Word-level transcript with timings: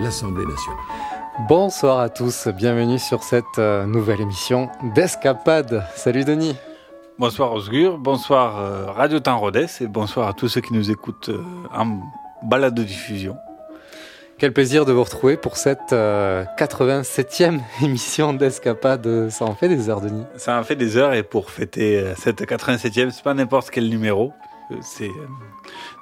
l'Assemblée 0.00 0.44
nationale. 0.44 0.80
Bonsoir 1.48 2.00
à 2.00 2.08
tous, 2.08 2.48
bienvenue 2.48 2.98
sur 2.98 3.22
cette 3.22 3.44
euh, 3.58 3.86
nouvelle 3.86 4.20
émission 4.20 4.68
d'Escapade. 4.94 5.84
Salut 5.94 6.24
Denis. 6.24 6.56
Bonsoir 7.18 7.52
Osgur, 7.52 7.98
bonsoir 7.98 8.58
euh, 8.58 8.86
Radio 8.86 9.20
Temps 9.20 9.38
Rodez 9.38 9.66
et 9.80 9.86
bonsoir 9.86 10.28
à 10.28 10.32
tous 10.32 10.48
ceux 10.48 10.60
qui 10.60 10.74
nous 10.74 10.90
écoutent 10.90 11.30
euh, 11.30 11.42
en 11.74 12.00
balade 12.42 12.74
de 12.74 12.82
diffusion. 12.82 13.36
Quel 14.38 14.52
plaisir 14.52 14.84
de 14.84 14.92
vous 14.92 15.02
retrouver 15.02 15.38
pour 15.38 15.56
cette 15.56 15.94
euh, 15.94 16.44
87e 16.58 17.60
émission 17.82 18.34
d'Escapade. 18.34 19.30
Ça 19.30 19.46
en 19.46 19.54
fait 19.54 19.68
des 19.70 19.88
heures, 19.88 20.02
Denis. 20.02 20.24
Ça 20.36 20.60
en 20.60 20.62
fait 20.62 20.76
des 20.76 20.98
heures 20.98 21.14
et 21.14 21.22
pour 21.22 21.50
fêter 21.50 21.98
euh, 21.98 22.14
cette 22.16 22.42
87e, 22.42 23.10
c'est 23.10 23.22
pas 23.22 23.32
n'importe 23.32 23.70
quel 23.70 23.88
numéro. 23.88 24.34
Euh, 24.70 24.76
C'est 24.82 25.08
euh, 25.08 25.26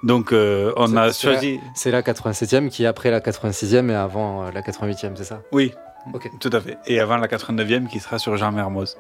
donc 0.03 0.33
euh, 0.33 0.73
on 0.77 0.97
a 0.97 1.13
choisi. 1.13 1.61
C'est 1.75 1.91
la 1.91 2.03
87e 2.03 2.69
qui 2.71 2.85
est 2.85 2.87
après 2.87 3.11
la 3.11 3.21
86e 3.21 3.91
et 3.91 3.95
avant 3.95 4.51
la 4.51 4.61
88e, 4.63 5.13
c'est 5.17 5.25
ça? 5.25 5.41
Oui, 5.53 5.73
Ok. 6.13 6.31
tout 6.41 6.51
à 6.53 6.61
fait. 6.61 6.79
Et 6.87 7.01
avant 7.01 7.17
la 7.17 7.29
89e 7.29 7.87
qui 7.89 7.99
sera 8.01 8.19
sur 8.19 8.37
Jean 8.37 8.53
Mermoz. 8.53 8.97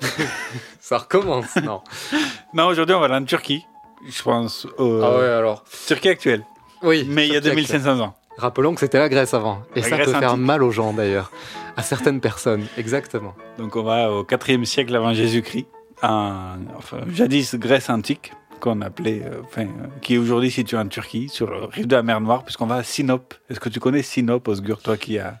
Ça 0.80 0.98
recommence, 0.98 1.56
non? 1.56 1.80
Non, 2.54 2.66
aujourd'hui 2.66 2.94
on 2.94 3.00
va 3.00 3.06
aller 3.06 3.14
en 3.16 3.24
Turquie. 3.24 3.66
Je 4.08 4.22
pense 4.22 4.66
euh, 4.78 5.02
Ah 5.04 5.18
ouais, 5.18 5.26
alors. 5.28 5.64
Turquie 5.86 6.08
actuelle, 6.08 6.44
Oui. 6.82 7.06
mais 7.08 7.26
il 7.26 7.32
y 7.34 7.36
a 7.36 7.40
Turquie 7.40 7.56
2500 7.66 8.00
ans. 8.00 8.14
Rappelons 8.38 8.72
que 8.74 8.80
c'était 8.80 8.98
la 9.00 9.08
Grèce 9.08 9.34
avant. 9.34 9.62
Et 9.74 9.80
La 9.80 9.88
ça 9.88 9.96
Grèce 9.96 10.12
peut 10.12 10.18
faire 10.18 10.32
antique. 10.34 10.44
mal 10.46 10.62
aux 10.62 10.70
gens 10.70 10.92
d'ailleurs. 10.92 11.30
À 11.76 11.82
certaines 11.82 12.20
personnes, 12.20 12.66
exactement. 12.76 13.34
Donc 13.58 13.74
on 13.76 13.82
va 13.82 14.10
au 14.12 14.22
4e 14.24 14.64
siècle 14.64 14.94
avant 14.96 15.12
Jésus-Christ, 15.12 15.66
en- 16.02 16.56
enfin, 16.76 16.98
jadis 17.12 17.54
Grèce 17.56 17.90
antique, 17.90 18.32
qu'on 18.58 18.80
appelait, 18.80 19.22
euh, 19.24 19.42
enfin, 19.44 19.66
qui 20.02 20.14
est 20.14 20.18
aujourd'hui 20.18 20.50
située 20.50 20.76
en 20.76 20.86
Turquie, 20.88 21.28
sur 21.28 21.48
le 21.50 21.64
rive 21.64 21.86
de 21.86 21.96
la 21.96 22.02
mer 22.02 22.20
Noire, 22.20 22.44
puisqu'on 22.44 22.66
va 22.66 22.76
à 22.76 22.82
Sinop. 22.82 23.34
Est-ce 23.48 23.60
que 23.60 23.68
tu 23.68 23.80
connais 23.80 24.02
Sinop, 24.02 24.46
Osgur, 24.48 24.82
toi 24.82 24.96
qui 24.96 25.18
as, 25.18 25.38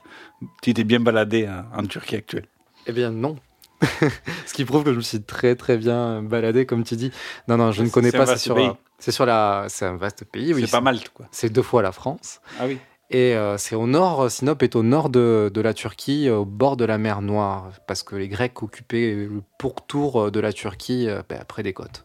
tu 0.62 0.74
t'es 0.74 0.84
bien 0.84 1.00
baladé 1.00 1.48
en, 1.48 1.80
en 1.80 1.86
Turquie 1.86 2.16
actuelle? 2.16 2.46
Eh 2.86 2.92
bien 2.92 3.10
non. 3.10 3.36
Ce 4.46 4.54
qui 4.54 4.64
prouve 4.64 4.84
que 4.84 4.92
je 4.92 4.96
me 4.96 5.02
suis 5.02 5.22
très 5.22 5.54
très 5.54 5.76
bien 5.76 6.22
baladé, 6.22 6.66
comme 6.66 6.84
tu 6.84 6.96
dis. 6.96 7.12
Non, 7.46 7.56
non, 7.56 7.72
je 7.72 7.82
ne 7.82 7.88
connais 7.88 8.12
pas. 8.12 8.26
C'est 8.26 8.38
sur, 8.38 8.56
euh, 8.56 8.70
c'est 8.98 9.12
sur 9.12 9.26
la, 9.26 9.66
c'est 9.68 9.84
un 9.84 9.96
vaste 9.96 10.24
pays. 10.24 10.52
Oui, 10.54 10.62
C'est 10.64 10.70
pas 10.70 10.80
Malte, 10.80 11.10
quoi. 11.10 11.26
C'est 11.30 11.50
deux 11.50 11.62
fois 11.62 11.82
la 11.82 11.92
France. 11.92 12.40
Ah 12.58 12.64
oui. 12.66 12.78
Et 13.10 13.34
euh, 13.36 13.56
c'est 13.56 13.74
au 13.74 13.86
nord. 13.86 14.30
Sinop 14.30 14.62
est 14.62 14.76
au 14.76 14.82
nord 14.82 15.08
de, 15.08 15.50
de 15.52 15.60
la 15.60 15.72
Turquie, 15.74 16.28
au 16.28 16.44
bord 16.44 16.76
de 16.76 16.84
la 16.84 16.98
mer 16.98 17.22
Noire, 17.22 17.70
parce 17.86 18.02
que 18.02 18.16
les 18.16 18.28
Grecs 18.28 18.62
occupaient 18.62 19.14
le 19.14 19.42
pourtour 19.58 20.30
de 20.30 20.40
la 20.40 20.52
Turquie, 20.52 21.08
euh, 21.08 21.22
ben, 21.28 21.42
près 21.46 21.62
des 21.62 21.72
côtes. 21.72 22.04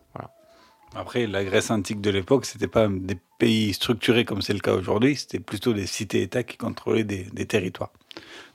Après, 0.95 1.25
la 1.25 1.43
Grèce 1.43 1.71
antique 1.71 2.01
de 2.01 2.09
l'époque, 2.09 2.45
c'était 2.45 2.67
pas 2.67 2.87
des 2.87 3.17
pays 3.39 3.73
structurés 3.73 4.25
comme 4.25 4.41
c'est 4.41 4.53
le 4.53 4.59
cas 4.59 4.73
aujourd'hui, 4.73 5.15
c'était 5.15 5.39
plutôt 5.39 5.73
des 5.73 5.87
cités-États 5.87 6.43
qui 6.43 6.57
contrôlaient 6.57 7.03
des, 7.03 7.25
des 7.33 7.45
territoires. 7.45 7.91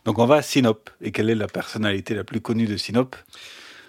Donc 0.04 0.18
on 0.18 0.26
va 0.26 0.36
à 0.36 0.42
Sinop. 0.42 0.90
Et 1.00 1.12
quelle 1.12 1.30
est 1.30 1.34
la 1.34 1.48
personnalité 1.48 2.14
la 2.14 2.24
plus 2.24 2.40
connue 2.40 2.66
de 2.66 2.76
Sinop 2.76 3.16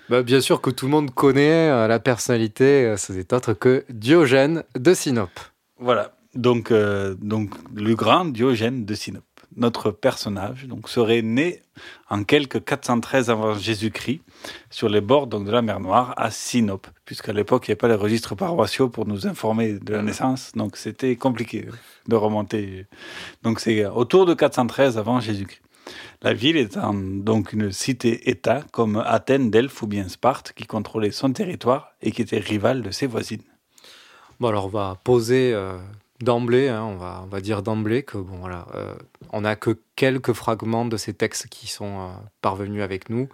Bah, 0.09 0.23
bien 0.23 0.41
sûr 0.41 0.61
que 0.61 0.69
tout 0.69 0.85
le 0.85 0.91
monde 0.91 1.11
connaît 1.11 1.69
euh, 1.69 1.87
la 1.87 1.99
personnalité, 1.99 2.85
euh, 2.85 2.97
ce 2.97 3.13
n'est 3.13 3.33
autre 3.33 3.53
que 3.53 3.85
Diogène 3.89 4.63
de 4.75 4.93
Sinop. 4.93 5.29
Voilà. 5.77 6.15
Donc, 6.35 6.71
euh, 6.71 7.15
donc 7.21 7.51
le 7.75 7.95
grand 7.95 8.25
Diogène 8.25 8.85
de 8.85 8.93
Sinop. 8.95 9.23
Notre 9.55 9.91
personnage 9.91 10.65
donc, 10.67 10.89
serait 10.89 11.21
né 11.21 11.61
en 12.09 12.23
quelque 12.23 12.57
413 12.57 13.29
avant 13.29 13.55
Jésus-Christ 13.55 14.21
sur 14.69 14.89
les 14.89 15.01
bords 15.01 15.27
donc, 15.27 15.45
de 15.45 15.51
la 15.51 15.61
mer 15.61 15.79
Noire 15.79 16.13
à 16.17 16.31
Sinop, 16.31 16.87
puisqu'à 17.05 17.33
l'époque 17.33 17.67
il 17.67 17.71
n'y 17.71 17.73
avait 17.73 17.77
pas 17.77 17.87
les 17.87 17.95
registres 17.95 18.35
paroissiaux 18.35 18.89
pour 18.89 19.07
nous 19.07 19.27
informer 19.27 19.73
de 19.73 19.93
la 19.93 20.01
naissance, 20.01 20.51
donc 20.55 20.77
c'était 20.77 21.15
compliqué 21.15 21.67
de 22.07 22.15
remonter. 22.15 22.85
Donc 23.43 23.59
c'est 23.59 23.85
autour 23.85 24.25
de 24.25 24.33
413 24.33 24.97
avant 24.97 25.19
Jésus-Christ. 25.19 25.61
La 26.21 26.33
ville 26.33 26.57
étant 26.57 26.93
donc 26.93 27.53
une 27.53 27.71
cité-État 27.71 28.63
comme 28.71 28.97
Athènes, 29.05 29.49
Delphes 29.49 29.81
ou 29.81 29.87
bien 29.87 30.07
Sparte 30.07 30.53
qui 30.53 30.65
contrôlait 30.65 31.11
son 31.11 31.31
territoire 31.31 31.93
et 32.01 32.11
qui 32.11 32.21
était 32.21 32.39
rivale 32.39 32.81
de 32.81 32.91
ses 32.91 33.07
voisines. 33.07 33.43
Bon, 34.39 34.49
alors 34.49 34.65
on 34.65 34.69
va 34.69 34.97
poser 35.03 35.53
euh, 35.53 35.77
d'emblée, 36.21 36.69
hein, 36.69 36.83
on, 36.83 37.25
va, 37.25 37.41
dire 37.41 37.61
d'emblée 37.61 38.03
que 38.03 38.17
bon, 38.17 38.37
voilà, 38.37 38.67
euh, 38.75 38.93
on 39.31 39.41
n'a 39.41 39.55
que 39.55 39.77
quelques 39.95 40.33
fragments 40.33 40.85
de 40.85 40.97
ces 40.97 41.13
textes 41.13 41.47
qui 41.47 41.67
sont 41.67 41.99
euh, 41.99 42.07
parvenus 42.41 42.83
avec 42.83 43.09
nous, 43.09 43.29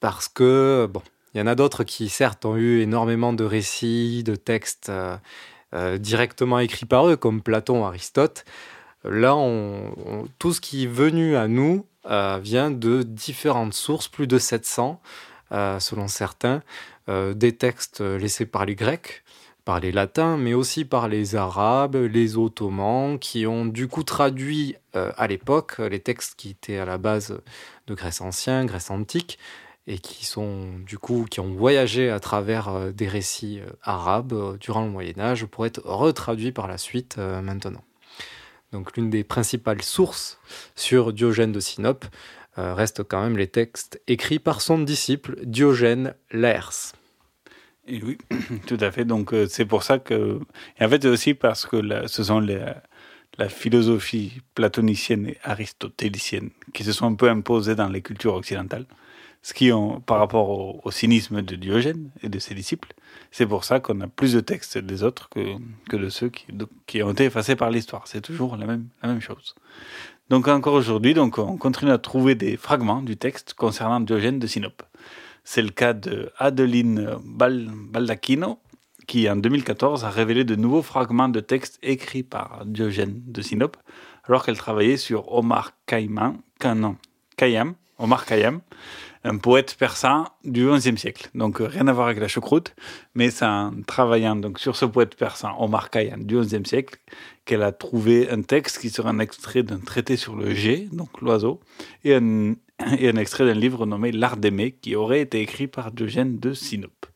parce 0.00 0.28
que, 0.28 0.88
bon, 0.90 1.02
il 1.34 1.38
y 1.38 1.42
en 1.42 1.46
a 1.46 1.54
d'autres 1.54 1.84
qui, 1.84 2.08
certes, 2.08 2.44
ont 2.44 2.56
eu 2.56 2.80
énormément 2.80 3.32
de 3.32 3.44
récits, 3.44 4.22
de 4.24 4.36
textes 4.36 4.90
euh, 4.90 5.98
directement 5.98 6.58
écrits 6.58 6.86
par 6.86 7.08
eux, 7.08 7.16
comme 7.16 7.40
Platon, 7.40 7.84
Aristote. 7.84 8.44
Là, 9.04 9.34
on- 9.36 10.28
tout 10.38 10.52
ce 10.52 10.60
qui 10.60 10.84
est 10.84 10.88
venu 10.88 11.36
à 11.36 11.48
nous 11.48 11.86
vient 12.42 12.70
de 12.70 13.02
différentes 13.02 13.74
sources, 13.74 14.08
plus 14.08 14.26
de 14.26 14.38
700, 14.38 15.00
euh, 15.52 15.78
selon 15.80 16.08
certains, 16.08 16.62
des 17.08 17.56
textes 17.56 18.00
laissés 18.00 18.46
par 18.46 18.64
les 18.64 18.74
Grecs, 18.74 19.21
par 19.64 19.80
les 19.80 19.92
latins, 19.92 20.36
mais 20.36 20.54
aussi 20.54 20.84
par 20.84 21.08
les 21.08 21.36
arabes, 21.36 21.96
les 21.96 22.36
ottomans, 22.36 23.18
qui 23.18 23.46
ont 23.46 23.64
du 23.64 23.86
coup 23.88 24.02
traduit 24.02 24.76
euh, 24.96 25.12
à 25.16 25.26
l'époque 25.26 25.78
les 25.78 26.00
textes 26.00 26.34
qui 26.36 26.50
étaient 26.50 26.78
à 26.78 26.84
la 26.84 26.98
base 26.98 27.38
de 27.86 27.94
Grèce 27.94 28.20
ancienne, 28.20 28.66
Grèce 28.66 28.90
antique, 28.90 29.38
et 29.86 29.98
qui 29.98 30.24
sont 30.24 30.78
du 30.86 30.98
coup 30.98 31.26
qui 31.28 31.40
ont 31.40 31.52
voyagé 31.52 32.10
à 32.10 32.20
travers 32.20 32.68
euh, 32.68 32.92
des 32.92 33.08
récits 33.08 33.60
euh, 33.60 33.70
arabes 33.82 34.58
durant 34.58 34.84
le 34.84 34.90
Moyen 34.90 35.18
Âge 35.18 35.46
pour 35.46 35.66
être 35.66 35.82
retraduits 35.84 36.52
par 36.52 36.66
la 36.66 36.78
suite 36.78 37.16
maintenant. 37.18 37.82
Donc 38.72 38.96
l'une 38.96 39.10
des 39.10 39.22
principales 39.22 39.82
sources 39.82 40.38
sur 40.74 41.12
Diogène 41.12 41.52
de 41.52 41.60
Sinope 41.60 42.06
reste 42.56 43.02
quand 43.02 43.22
même 43.22 43.36
les 43.36 43.46
textes 43.46 44.00
écrits 44.06 44.38
par 44.38 44.60
son 44.60 44.78
disciple 44.78 45.36
Diogène 45.44 46.14
Laërce. 46.30 46.94
Et 47.86 48.00
oui, 48.02 48.18
tout 48.66 48.78
à 48.80 48.90
fait. 48.90 49.04
Donc 49.04 49.32
euh, 49.32 49.46
c'est 49.48 49.66
pour 49.66 49.82
ça 49.82 49.98
que, 49.98 50.40
et 50.78 50.84
en 50.84 50.88
fait 50.88 51.04
aussi 51.04 51.34
parce 51.34 51.66
que 51.66 52.06
ce 52.06 52.22
sont 52.24 52.40
la 52.40 53.48
philosophie 53.48 54.40
platonicienne 54.54 55.26
et 55.26 55.38
aristotélicienne 55.42 56.50
qui 56.72 56.84
se 56.84 56.92
sont 56.92 57.06
un 57.06 57.14
peu 57.14 57.28
imposées 57.28 57.74
dans 57.74 57.88
les 57.88 58.02
cultures 58.02 58.34
occidentales, 58.34 58.86
ce 59.42 59.54
qui 59.54 59.70
par 60.06 60.18
rapport 60.18 60.84
au, 60.84 60.90
cynisme 60.90 61.42
de 61.42 61.56
Diogène 61.56 62.10
et 62.22 62.28
de 62.28 62.38
ses 62.38 62.54
disciples. 62.54 62.94
C'est 63.32 63.46
pour 63.46 63.64
ça 63.64 63.80
qu'on 63.80 64.00
a 64.00 64.06
plus 64.06 64.34
de 64.34 64.40
textes 64.40 64.78
des 64.78 65.02
autres 65.02 65.28
que, 65.28 65.56
que 65.88 65.96
de 65.96 66.08
ceux 66.08 66.28
qui, 66.28 66.46
qui 66.86 67.02
ont 67.02 67.10
été 67.10 67.24
effacés 67.24 67.56
par 67.56 67.70
l'histoire. 67.70 68.06
C'est 68.06 68.20
toujours 68.20 68.56
la 68.56 68.66
même, 68.66 68.86
la 69.02 69.08
même 69.08 69.20
chose. 69.20 69.54
Donc 70.30 70.48
encore 70.48 70.74
aujourd'hui, 70.74 71.14
donc 71.14 71.38
on 71.38 71.56
continue 71.56 71.90
à 71.90 71.98
trouver 71.98 72.34
des 72.34 72.56
fragments 72.56 73.02
du 73.02 73.16
texte 73.16 73.54
concernant 73.54 74.00
Diogène 74.00 74.38
de 74.38 74.46
Sinope. 74.46 74.82
C'est 75.44 75.62
le 75.62 75.70
cas 75.70 75.92
de 75.92 76.30
Adeline 76.38 77.16
Bal- 77.24 77.70
Baldacchino, 77.90 78.58
qui 79.06 79.28
en 79.28 79.36
2014 79.36 80.04
a 80.04 80.10
révélé 80.10 80.44
de 80.44 80.54
nouveaux 80.54 80.82
fragments 80.82 81.28
de 81.28 81.40
textes 81.40 81.78
écrits 81.82 82.22
par 82.22 82.62
Diogène 82.64 83.20
de 83.26 83.42
Sinope, 83.42 83.76
alors 84.24 84.44
qu'elle 84.44 84.56
travaillait 84.56 84.96
sur 84.96 85.32
Omar 85.32 85.72
Khayyam, 85.86 86.38
Khayyam, 87.36 87.74
Omar 87.98 88.24
Khayyam, 88.24 88.60
un 89.24 89.36
poète 89.36 89.76
persan 89.78 90.24
du 90.44 90.68
XIe 90.68 90.96
siècle. 90.96 91.28
Donc 91.34 91.60
euh, 91.60 91.66
rien 91.66 91.86
à 91.86 91.92
voir 91.92 92.06
avec 92.06 92.18
la 92.20 92.28
choucroute, 92.28 92.74
mais 93.14 93.30
c'est 93.30 93.44
en 93.44 93.72
travaillant 93.86 94.34
donc 94.36 94.58
sur 94.58 94.76
ce 94.76 94.84
poète 94.84 95.14
persan 95.16 95.54
Omar 95.58 95.90
Khayyam 95.90 96.24
du 96.24 96.38
XIe 96.40 96.64
siècle 96.64 96.98
qu'elle 97.44 97.62
a 97.62 97.72
trouvé 97.72 98.30
un 98.30 98.42
texte 98.42 98.78
qui 98.78 98.90
sera 98.90 99.10
un 99.10 99.18
extrait 99.18 99.62
d'un 99.62 99.78
traité 99.78 100.16
sur 100.16 100.34
le 100.36 100.54
jet, 100.54 100.88
donc 100.92 101.20
l'oiseau, 101.20 101.60
et 102.04 102.14
un, 102.14 102.54
et 102.98 103.08
un 103.08 103.16
extrait 103.16 103.44
d'un 103.44 103.54
livre 103.54 103.86
nommé 103.86 104.12
L'art 104.12 104.36
d'aimer 104.36 104.72
qui 104.72 104.96
aurait 104.96 105.20
été 105.20 105.40
écrit 105.40 105.66
par 105.66 105.92
Diogène 105.92 106.38
de 106.38 106.52
Sinope. 106.52 107.06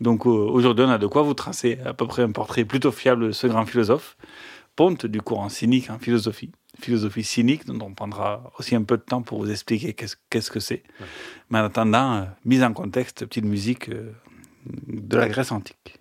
Donc 0.00 0.26
euh, 0.26 0.30
aujourd'hui, 0.30 0.84
on 0.84 0.90
a 0.90 0.98
de 0.98 1.06
quoi 1.06 1.22
vous 1.22 1.34
tracer 1.34 1.78
à 1.84 1.94
peu 1.94 2.06
près 2.06 2.22
un 2.22 2.30
portrait 2.30 2.64
plutôt 2.64 2.92
fiable 2.92 3.28
de 3.28 3.32
ce 3.32 3.46
grand 3.46 3.64
philosophe, 3.64 4.16
ponte 4.74 5.06
du 5.06 5.22
courant 5.22 5.48
cynique 5.48 5.90
en 5.90 5.98
philosophie, 5.98 6.50
philosophie 6.78 7.24
cynique, 7.24 7.66
dont 7.66 7.86
on 7.86 7.94
prendra 7.94 8.52
aussi 8.58 8.74
un 8.74 8.82
peu 8.82 8.98
de 8.98 9.02
temps 9.02 9.22
pour 9.22 9.40
vous 9.40 9.50
expliquer 9.50 9.94
qu'est-ce 9.94 10.16
qu'est-ce 10.28 10.50
que 10.50 10.60
c'est. 10.60 10.82
Mais 11.50 11.58
en 11.58 11.64
attendant, 11.64 12.14
euh, 12.14 12.24
mise 12.44 12.62
en 12.62 12.72
contexte, 12.72 13.24
petite 13.24 13.44
musique 13.44 13.88
euh, 13.88 14.12
de 14.88 15.16
la 15.16 15.28
Grèce 15.28 15.52
antique. 15.52 15.95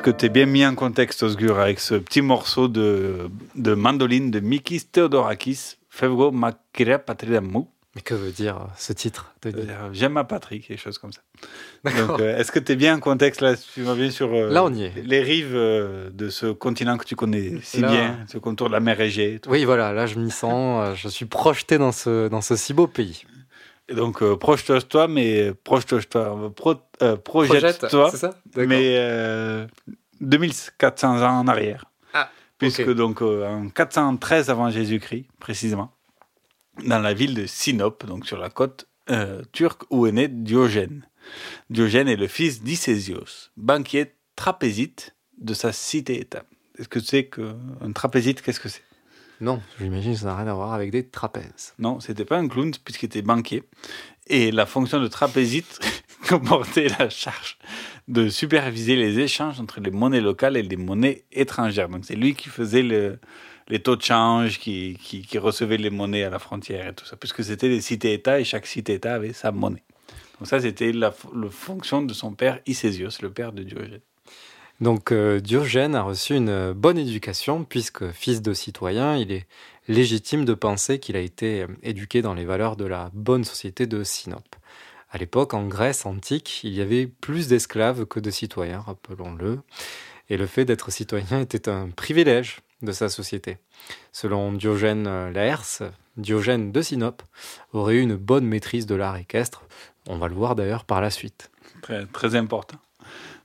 Est-ce 0.00 0.10
que 0.12 0.16
tu 0.16 0.24
es 0.24 0.28
bien 0.30 0.46
mis 0.46 0.64
en 0.64 0.74
contexte, 0.74 1.22
Osgur, 1.22 1.58
avec 1.58 1.78
ce 1.78 1.94
petit 1.94 2.22
morceau 2.22 2.68
de, 2.68 3.28
de 3.54 3.74
mandoline 3.74 4.30
de 4.30 4.40
Mikis 4.40 4.86
Theodorakis, 4.90 5.76
Fevgo 5.90 6.30
Makira 6.30 6.98
Patridamu? 6.98 7.64
Mais 7.94 8.00
que 8.00 8.14
veut 8.14 8.30
dire 8.30 8.56
euh, 8.56 8.64
ce 8.78 8.94
titre 8.94 9.34
de 9.42 9.50
Euh, 9.50 9.90
J'aime 9.92 10.12
ma 10.12 10.24
patrie, 10.24 10.62
quelque 10.62 10.80
chose 10.80 10.96
comme 10.96 11.12
ça. 11.12 11.20
Donc, 11.84 12.18
euh, 12.18 12.38
est-ce 12.38 12.50
que 12.50 12.58
tu 12.60 12.72
es 12.72 12.76
bien 12.76 12.96
en 12.96 13.00
contexte 13.00 13.42
là 13.42 13.54
Tu 13.74 13.82
vas 13.82 13.94
bien 13.94 14.10
sur 14.10 14.32
euh, 14.32 14.48
Là, 14.50 14.64
on 14.64 14.72
y 14.72 14.84
est. 14.84 14.92
les 15.04 15.20
rives 15.20 15.52
de 15.54 16.28
ce 16.30 16.46
continent 16.46 16.96
que 16.96 17.04
tu 17.04 17.14
connais 17.14 17.58
si 17.62 17.80
Là. 17.82 17.90
bien, 17.90 18.18
ce 18.26 18.38
contour 18.38 18.68
de 18.68 18.72
la 18.72 18.80
mer 18.80 18.98
Égée. 19.02 19.38
tout? 19.42 19.50
Oui, 19.50 19.66
voilà, 19.66 19.92
là, 19.92 20.06
je 20.06 20.18
m'y 20.18 20.30
sens, 20.30 20.96
je 20.96 21.08
suis 21.08 21.26
projeté 21.26 21.76
dans 21.76 21.92
ce, 21.92 22.28
dans 22.28 22.40
ce 22.40 22.56
si 22.56 22.72
beau 22.72 22.86
pays. 22.86 23.24
Donc, 23.90 24.22
euh, 24.22 24.36
projette-toi, 24.36 25.08
mais 25.08 25.52
projette-toi, 25.64 26.52
pro, 26.54 26.74
euh, 27.02 27.16
projette-toi, 27.16 28.12
mais 28.56 28.96
euh, 28.98 29.66
2400 30.20 31.22
ans 31.22 31.40
en 31.40 31.48
arrière. 31.48 31.86
Ah, 32.14 32.30
Puisque 32.58 32.92
donc 32.92 33.22
euh, 33.22 33.46
en 33.46 33.68
413 33.68 34.50
avant 34.50 34.70
Jésus-Christ, 34.70 35.26
précisément, 35.38 35.92
dans 36.86 36.98
la 36.98 37.14
ville 37.14 37.34
de 37.34 37.46
Sinope, 37.46 38.06
donc 38.06 38.26
sur 38.26 38.38
la 38.38 38.50
côte 38.50 38.86
euh, 39.10 39.42
turque 39.52 39.82
où 39.90 40.06
est 40.06 40.12
né 40.12 40.28
Diogène. 40.28 41.06
Diogène 41.68 42.08
est 42.08 42.16
le 42.16 42.28
fils 42.28 42.62
d'Icésios, 42.62 43.50
banquier 43.56 44.14
trapézite 44.36 45.14
de 45.38 45.54
sa 45.54 45.72
cité-État. 45.72 46.44
Est-ce 46.78 46.88
que 46.88 46.98
tu 46.98 47.06
sais 47.06 47.24
qu'un 47.26 47.92
trapézite, 47.92 48.40
qu'est-ce 48.42 48.60
que 48.60 48.68
c'est? 48.68 48.82
Non, 49.40 49.62
j'imagine 49.80 50.12
que 50.12 50.18
ça 50.20 50.26
n'a 50.26 50.36
rien 50.36 50.48
à 50.48 50.54
voir 50.54 50.72
avec 50.74 50.90
des 50.90 51.06
trapèzes. 51.08 51.74
Non, 51.78 51.98
c'était 52.00 52.24
pas 52.24 52.36
un 52.38 52.46
clown 52.48 52.72
puisqu'il 52.84 53.06
était 53.06 53.22
banquier. 53.22 53.62
Et 54.26 54.52
la 54.52 54.66
fonction 54.66 55.00
de 55.00 55.08
trapézite 55.08 55.80
comportait 56.28 56.88
la 56.98 57.08
charge 57.08 57.58
de 58.06 58.28
superviser 58.28 58.96
les 58.96 59.18
échanges 59.18 59.58
entre 59.60 59.80
les 59.80 59.90
monnaies 59.90 60.20
locales 60.20 60.56
et 60.56 60.62
les 60.62 60.76
monnaies 60.76 61.24
étrangères. 61.32 61.88
Donc 61.88 62.04
c'est 62.04 62.16
lui 62.16 62.34
qui 62.34 62.48
faisait 62.48 62.82
le- 62.82 63.18
les 63.68 63.78
taux 63.80 63.96
de 63.96 64.02
change, 64.02 64.58
qui, 64.58 64.98
recevait 65.38 65.76
les 65.78 65.90
monnaies 65.90 66.24
à 66.24 66.30
la 66.30 66.38
frontière 66.40 66.88
et 66.88 66.94
tout 66.94 67.06
ça, 67.06 67.16
puisque 67.16 67.44
c'était 67.44 67.68
des 67.68 67.80
cités-États 67.80 68.40
et 68.40 68.44
chaque 68.44 68.66
cité-État 68.66 69.14
avait 69.14 69.32
sa 69.32 69.52
monnaie. 69.52 69.84
Donc 70.38 70.48
ça, 70.48 70.60
c'était 70.60 70.92
la, 70.92 71.14
la 71.34 71.50
fonction 71.50 72.02
de 72.02 72.12
son 72.12 72.32
père 72.34 72.58
Icésios, 72.66 73.10
le 73.22 73.30
père 73.32 73.52
de 73.52 73.62
Diogène. 73.62 74.00
Donc 74.80 75.12
euh, 75.12 75.40
Diogène 75.40 75.94
a 75.94 76.02
reçu 76.02 76.34
une 76.34 76.72
bonne 76.72 76.96
éducation 76.96 77.64
puisque 77.64 78.10
fils 78.12 78.40
de 78.40 78.54
citoyen, 78.54 79.16
il 79.16 79.30
est 79.30 79.46
légitime 79.88 80.44
de 80.44 80.54
penser 80.54 80.98
qu'il 80.98 81.16
a 81.16 81.20
été 81.20 81.62
euh, 81.62 81.66
éduqué 81.82 82.22
dans 82.22 82.32
les 82.32 82.46
valeurs 82.46 82.76
de 82.76 82.86
la 82.86 83.10
bonne 83.12 83.44
société 83.44 83.86
de 83.86 84.02
Sinope. 84.04 84.56
À 85.10 85.18
l'époque, 85.18 85.54
en 85.54 85.66
Grèce 85.66 86.06
antique, 86.06 86.62
il 86.64 86.72
y 86.72 86.80
avait 86.80 87.06
plus 87.06 87.48
d'esclaves 87.48 88.06
que 88.06 88.20
de 88.20 88.30
citoyens, 88.30 88.80
rappelons-le, 88.80 89.58
et 90.30 90.36
le 90.36 90.46
fait 90.46 90.64
d'être 90.64 90.90
citoyen 90.90 91.40
était 91.40 91.68
un 91.68 91.90
privilège 91.90 92.60
de 92.80 92.92
sa 92.92 93.10
société. 93.10 93.58
Selon 94.12 94.52
Diogène 94.52 95.06
euh, 95.06 95.30
Laërce, 95.30 95.82
Diogène 96.16 96.72
de 96.72 96.80
Sinope 96.80 97.22
aurait 97.72 97.96
eu 97.96 98.00
une 98.00 98.16
bonne 98.16 98.46
maîtrise 98.46 98.86
de 98.86 98.94
l'art 98.94 99.16
équestre. 99.16 99.62
On 100.08 100.16
va 100.16 100.28
le 100.28 100.34
voir 100.34 100.54
d'ailleurs 100.54 100.84
par 100.84 101.02
la 101.02 101.10
suite. 101.10 101.50
Très, 101.82 102.06
très 102.06 102.34
important. 102.34 102.78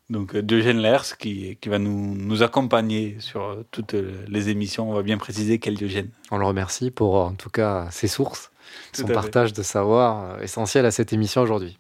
Donc 0.09 0.35
euh, 0.35 0.41
Diogène 0.41 0.77
Laërce 0.79 1.15
qui, 1.15 1.57
qui 1.59 1.69
va 1.69 1.79
nous, 1.79 2.15
nous 2.15 2.43
accompagner 2.43 3.15
sur 3.19 3.43
euh, 3.43 3.65
toutes 3.71 3.95
euh, 3.95 4.23
les 4.27 4.49
émissions. 4.49 4.89
On 4.89 4.93
va 4.93 5.01
bien 5.01 5.17
préciser 5.17 5.57
quel 5.57 5.75
Diogène. 5.75 6.09
On 6.31 6.37
le 6.37 6.45
remercie 6.45 6.91
pour 6.91 7.15
en 7.15 7.33
tout 7.33 7.49
cas 7.49 7.87
ses 7.91 8.07
sources, 8.07 8.51
Tout 8.93 9.01
son 9.01 9.07
fait. 9.07 9.13
partage 9.13 9.53
de 9.53 9.63
savoir 9.63 10.41
essentiel 10.43 10.85
à 10.85 10.91
cette 10.91 11.11
émission 11.11 11.41
aujourd'hui. 11.41 11.79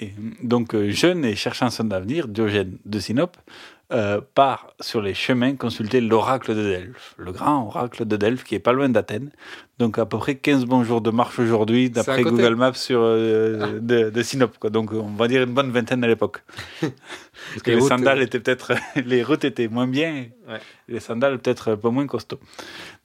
Et 0.00 0.12
donc, 0.42 0.74
jeune 0.88 1.24
et 1.24 1.36
cherchant 1.36 1.70
son 1.70 1.90
avenir, 1.92 2.26
Diogène 2.26 2.78
de 2.86 2.98
Sinope 2.98 3.36
euh, 3.92 4.20
part 4.34 4.74
sur 4.80 5.02
les 5.02 5.14
chemins 5.14 5.54
consulter 5.54 6.00
l'oracle 6.00 6.54
de 6.54 6.62
Delphes, 6.62 7.14
le 7.18 7.30
grand 7.32 7.66
oracle 7.66 8.04
de 8.06 8.16
Delphes 8.16 8.42
qui 8.44 8.54
est 8.54 8.58
pas 8.58 8.72
loin 8.72 8.88
d'Athènes. 8.88 9.30
Donc, 9.78 9.98
à 9.98 10.06
peu 10.06 10.18
près 10.18 10.36
15 10.36 10.64
bons 10.64 10.82
jours 10.84 11.00
de 11.00 11.10
marche 11.10 11.38
aujourd'hui, 11.38 11.90
d'après. 11.90 12.22
Google 12.22 12.54
Maps 12.54 12.74
sur, 12.74 13.00
euh, 13.02 13.58
Ah. 13.62 13.66
de, 13.80 14.10
de 14.10 14.22
Sinope. 14.22 14.56
Quoi. 14.58 14.70
Donc, 14.70 14.92
on 14.92 15.10
va 15.14 15.28
dire 15.28 15.42
une 15.42 15.52
bonne 15.54 15.70
vingtaine 15.70 16.02
à 16.04 16.06
l'époque. 16.06 16.42
Parce 16.80 17.62
que 17.64 17.70
Les 17.72 17.80
sandales 17.80 18.22
étaient 18.22 18.40
peut-être, 18.40 18.72
les 19.04 19.22
routes 19.22 19.44
étaient 19.44 19.68
moins 19.68 19.86
bien, 19.86 20.26
Ouais. 20.48 20.58
les 20.88 21.00
sandales 21.00 21.38
peut-être 21.38 21.72
un 21.72 21.76
peu 21.76 21.88
moins 21.90 22.06
costauds. 22.06 22.40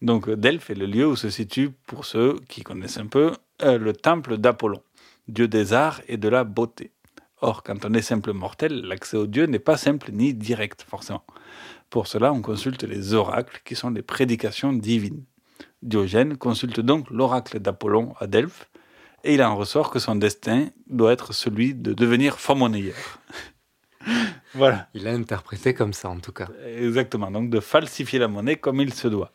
Donc, 0.02 0.30
Delphes 0.30 0.70
est 0.70 0.76
le 0.76 0.86
lieu 0.86 1.08
où 1.08 1.16
se 1.16 1.30
situe, 1.30 1.72
pour 1.86 2.06
ceux 2.06 2.36
qui 2.48 2.62
connaissent 2.64 2.98
un 2.98 3.08
peu, 3.08 3.32
euh, 3.64 3.78
le 3.78 3.94
temple 3.94 4.38
d'Apollon, 4.38 4.82
dieu 5.28 5.48
des 5.48 5.74
arts 5.74 6.02
et 6.08 6.18
de 6.18 6.30
la 6.30 6.44
beauté. 6.44 6.92
Or, 7.42 7.64
quand 7.64 7.86
on 7.86 7.94
est 7.94 8.02
simple 8.02 8.34
mortel, 8.34 8.82
l'accès 8.82 9.18
au 9.18 9.28
Dieu 9.28 9.46
n'est 9.46 9.60
pas 9.60 9.78
simple 9.78 10.12
ni 10.12 10.34
direct, 10.34 10.84
forcément. 10.88 11.24
Pour 11.90 12.08
cela, 12.08 12.34
on 12.34 12.42
consulte 12.42 12.84
les 12.84 13.14
oracles, 13.14 13.62
qui 13.64 13.76
sont 13.76 13.92
les 13.92 14.02
prédications 14.02 14.74
divines. 14.74 15.24
Diogène 15.84 16.38
consulte 16.38 16.80
donc 16.80 17.10
l'oracle 17.12 17.60
d'Apollon 17.60 18.16
à 18.20 18.28
Delphes 18.28 18.68
et 19.24 19.36
il 19.36 19.44
en 19.44 19.56
ressort 19.56 19.92
que 19.92 20.00
son 20.00 20.16
destin 20.16 20.70
doit 20.88 21.14
être 21.14 21.34
celui 21.34 21.74
de 21.76 21.94
devenir 21.94 22.38
monnayeur. 22.56 23.20
voilà. 24.54 24.88
Il 24.94 25.08
a 25.08 25.12
interprété 25.12 25.74
comme 25.74 25.94
ça 25.94 26.10
en 26.10 26.20
tout 26.20 26.32
cas. 26.32 26.48
Exactement, 26.78 27.32
donc 27.32 27.50
de 27.50 27.60
falsifier 27.60 28.20
la 28.20 28.28
monnaie 28.28 28.56
comme 28.56 28.82
il 28.82 28.94
se 28.94 29.08
doit. 29.08 29.32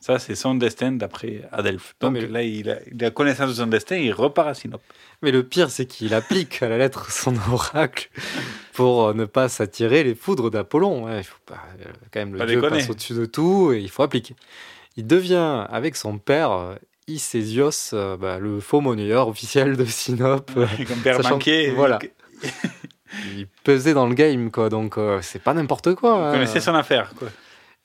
Ça, 0.00 0.18
c'est 0.18 0.34
son 0.34 0.54
destin 0.54 0.92
d'après 0.92 1.42
Adelphes. 1.52 1.94
Donc 2.00 2.16
là, 2.16 2.42
il 2.42 2.70
a, 2.70 2.78
il 2.90 3.04
a, 3.04 3.10
connaissance 3.10 3.50
de 3.50 3.54
son 3.54 3.66
destin, 3.66 3.96
il 3.96 4.12
repart 4.12 4.48
à 4.48 4.54
Sinope. 4.54 4.82
Mais 5.20 5.30
le 5.30 5.42
pire, 5.42 5.70
c'est 5.70 5.84
qu'il 5.84 6.14
applique 6.14 6.62
à 6.62 6.70
la 6.70 6.78
lettre 6.78 7.12
son 7.12 7.34
oracle 7.52 8.08
pour 8.72 9.08
euh, 9.08 9.12
ne 9.12 9.26
pas 9.26 9.50
s'attirer 9.50 10.02
les 10.02 10.14
foudres 10.14 10.50
d'Apollon. 10.50 11.06
Il 11.14 11.22
faut 11.22 11.36
pas, 11.44 11.62
euh, 11.80 11.92
quand 12.10 12.20
même, 12.20 12.34
le 12.34 12.46
dieu 12.46 12.62
passe 12.62 12.88
au-dessus 12.88 13.12
de 13.12 13.26
tout 13.26 13.72
et 13.74 13.80
il 13.80 13.90
faut 13.90 14.02
appliquer. 14.02 14.34
Il 14.96 15.06
devient, 15.06 15.66
avec 15.68 15.96
son 15.96 16.16
père, 16.16 16.50
euh, 16.52 16.74
Isésios, 17.06 17.92
bah, 17.92 18.38
le 18.38 18.60
faux 18.60 18.80
monnayeur 18.80 19.28
officiel 19.28 19.76
de 19.76 19.84
Sinope. 19.84 20.52
Comme 20.54 21.02
père 21.02 21.20
manqué. 21.22 21.72
Voilà. 21.72 21.98
il 23.36 23.46
pesait 23.64 23.94
dans 23.94 24.06
le 24.06 24.14
game, 24.14 24.50
quoi. 24.50 24.68
Donc, 24.68 24.96
c'est 25.22 25.42
pas 25.42 25.54
n'importe 25.54 25.94
quoi. 25.94 26.30
Il 26.30 26.32
connaissait 26.32 26.60
son 26.60 26.74
affaire, 26.74 27.12
quoi. 27.18 27.28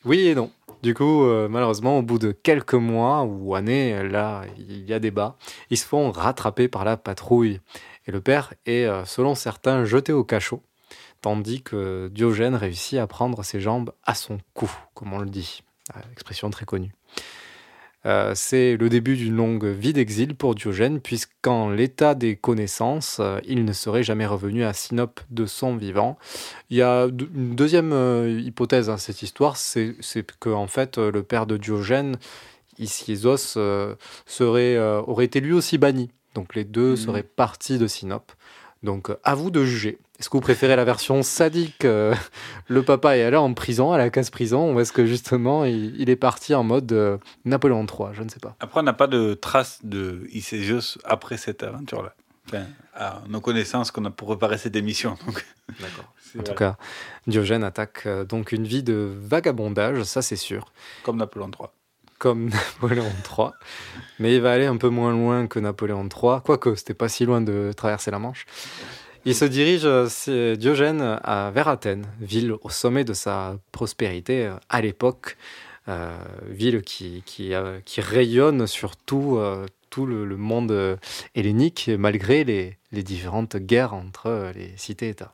Oui 0.06 0.28
et 0.28 0.36
non. 0.36 0.52
Du 0.84 0.94
coup, 0.94 1.26
euh, 1.26 1.48
malheureusement, 1.50 1.98
au 1.98 2.04
bout 2.04 2.20
de 2.20 2.32
quelques 2.32 2.76
mois 2.76 3.24
ou 3.24 3.56
années, 3.56 4.08
là, 4.08 4.44
il 4.56 4.88
y 4.88 4.94
a 4.94 5.00
débat, 5.00 5.36
ils 5.72 5.78
se 5.78 5.86
font 5.86 6.12
rattraper 6.12 6.68
par 6.68 6.86
la 6.86 6.96
patrouille. 6.96 7.60
Et 8.06 8.12
le 8.12 8.22
père 8.22 8.54
est, 8.68 8.86
euh, 8.86 9.04
selon 9.04 9.34
certains, 9.34 9.84
jeté 9.84 10.14
au 10.14 10.24
cachot, 10.24 10.62
tandis 11.22 11.64
que 11.64 12.08
Diogène 12.14 12.54
réussit 12.54 13.00
à 13.00 13.08
prendre 13.08 13.42
ses 13.44 13.60
jambes 13.60 13.94
à 14.04 14.14
son 14.14 14.38
cou, 14.54 14.72
comme 14.94 15.12
on 15.12 15.18
le 15.18 15.26
dit. 15.26 15.64
Euh, 15.96 16.00
expression 16.12 16.52
très 16.52 16.66
connue. 16.66 16.94
Euh, 18.06 18.34
c'est 18.36 18.78
le 18.78 18.90
début 18.90 19.16
d'une 19.16 19.36
longue 19.36 19.66
vie 19.66 19.94
d'exil 19.94 20.36
pour 20.36 20.54
Diogène, 20.54 21.00
puisqu'en 21.00 21.70
l'état 21.70 22.14
des 22.14 22.36
connaissances, 22.36 23.18
euh, 23.20 23.40
il 23.48 23.66
ne 23.66 23.74
serait 23.74 24.04
jamais 24.04 24.28
revenu 24.28 24.64
à 24.64 24.74
Sinope 24.74 25.22
de 25.32 25.46
son 25.46 25.76
vivant. 25.76 26.18
Il 26.70 26.78
y 26.78 26.82
a 26.82 27.06
une 27.06 27.56
deuxième 27.56 27.94
euh, 27.94 28.40
hypothèse 28.40 28.90
à 28.90 28.98
cette 28.98 29.22
histoire, 29.24 29.58
c'est 29.58 29.96
que 30.40 30.50
en 30.50 30.68
fait 30.68 30.98
le 30.98 31.24
père 31.24 31.48
de 31.48 31.58
Diogène, 31.58 32.18
Ischiesos, 32.78 33.58
serait, 34.26 34.78
aurait 34.78 35.26
été 35.26 35.40
lui 35.40 35.54
aussi 35.54 35.78
banni. 35.78 36.10
Donc 36.36 36.56
les 36.56 36.66
deux 36.66 36.94
mmh. 36.94 36.98
seraient 36.98 37.24
partis 37.24 37.78
de 37.78 37.88
Sinope. 37.88 38.34
Donc 38.84 39.10
à 39.24 39.36
vous 39.36 39.50
de 39.50 39.64
juger. 39.64 39.98
Est-ce 40.20 40.30
que 40.30 40.38
vous 40.38 40.42
préférez 40.42 40.76
la 40.76 40.86
version 40.86 41.24
sadique 41.24 41.84
euh, 41.84 42.16
Le 42.68 42.84
papa 42.84 43.18
est 43.18 43.24
allé 43.24 43.36
en 43.36 43.54
prison, 43.54 43.92
à 43.92 43.98
la 43.98 44.10
case 44.10 44.30
prison, 44.30 44.74
ou 44.74 44.80
est-ce 44.80 44.94
que 44.94 45.06
justement 45.06 45.66
il, 45.66 46.10
est 46.10 46.16
parti 46.16 46.56
en 46.56 46.64
mode 46.64 46.92
euh, 46.94 47.18
Napoléon 47.44 47.86
III 47.86 48.10
Je 48.14 48.24
ne 48.24 48.30
sais 48.30 48.40
pas. 48.40 48.56
Après, 48.60 48.80
on 48.80 48.84
n'a 48.84 48.94
pas 48.94 49.08
de 49.08 49.34
traces 49.34 49.80
de 49.84 50.26
Isésios 50.32 50.98
après 51.04 51.38
cette 51.38 51.64
aventure-là. 51.64 52.14
Enfin, 52.48 52.66
à 52.94 53.24
nos 53.28 53.42
connaissances 53.42 53.92
qu'on 53.92 54.06
a 54.06 54.12
pour 54.12 54.28
préparer 54.28 54.58
cette 54.58 54.76
émission. 54.76 55.18
D'accord. 55.80 56.14
En 56.38 56.44
tout 56.44 56.54
cas, 56.54 56.78
Diogène 57.28 57.64
attaque 57.64 58.04
euh, 58.06 58.24
donc 58.24 58.52
une 58.52 58.66
vie 58.66 58.84
de 58.84 59.14
vagabondage, 59.20 60.04
ça 60.04 60.22
c'est 60.22 60.36
sûr. 60.36 60.72
Comme 61.04 61.18
Napoléon 61.18 61.50
III. 61.50 61.70
Comme 62.20 62.50
Napoléon 62.82 63.12
III. 63.38 63.50
Mais 64.20 64.36
il 64.36 64.42
va 64.42 64.52
aller 64.52 64.66
un 64.66 64.78
peu 64.78 64.90
moins 64.90 65.12
loin 65.12 65.48
que 65.48 65.60
Napoléon 65.60 66.08
III, 66.08 66.42
quoique 66.44 66.76
c'était 66.76 66.94
pas 66.94 67.10
si 67.10 67.26
loin 67.26 67.42
de 67.42 67.72
traverser 67.76 68.12
la 68.12 68.20
Manche. 68.20 68.46
Il 69.28 69.34
se 69.34 69.46
dirige, 69.46 69.86
euh, 69.86 70.56
Diogène, 70.56 71.20
vers 71.52 71.68
Athènes, 71.68 72.06
ville 72.22 72.54
au 72.62 72.70
sommet 72.70 73.04
de 73.04 73.14
sa 73.14 73.58
prospérité 73.72 74.46
euh, 74.46 74.54
à 74.70 74.82
l'époque, 74.82 75.36
euh, 75.88 76.16
ville 76.48 76.84
qui, 76.84 77.24
rayonne 77.98 78.68
sur 78.68 78.96
tout, 78.96 79.40
le, 79.98 80.38
monde 80.38 81.00
hellénique, 81.34 81.90
malgré 81.98 82.44
les, 82.44 82.78
les, 82.92 83.02
différentes 83.02 83.56
guerres 83.58 83.96
entre 83.96 84.52
les 84.54 84.72
cités-États. 84.78 85.34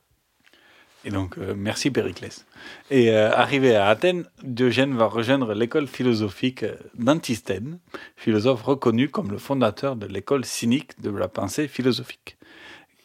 Et 1.03 1.09
donc, 1.09 1.35
merci 1.37 1.89
Périclès. 1.89 2.45
Et 2.91 3.11
arrivé 3.11 3.75
à 3.75 3.87
Athènes, 3.87 4.25
Diogène 4.43 4.95
va 4.95 5.07
rejoindre 5.07 5.53
l'école 5.53 5.87
philosophique 5.87 6.63
d'Antisthène, 6.93 7.79
philosophe 8.15 8.61
reconnu 8.61 9.09
comme 9.09 9.31
le 9.31 9.37
fondateur 9.37 9.95
de 9.95 10.05
l'école 10.05 10.45
cynique 10.45 11.01
de 11.01 11.09
la 11.09 11.27
pensée 11.27 11.67
philosophique. 11.67 12.37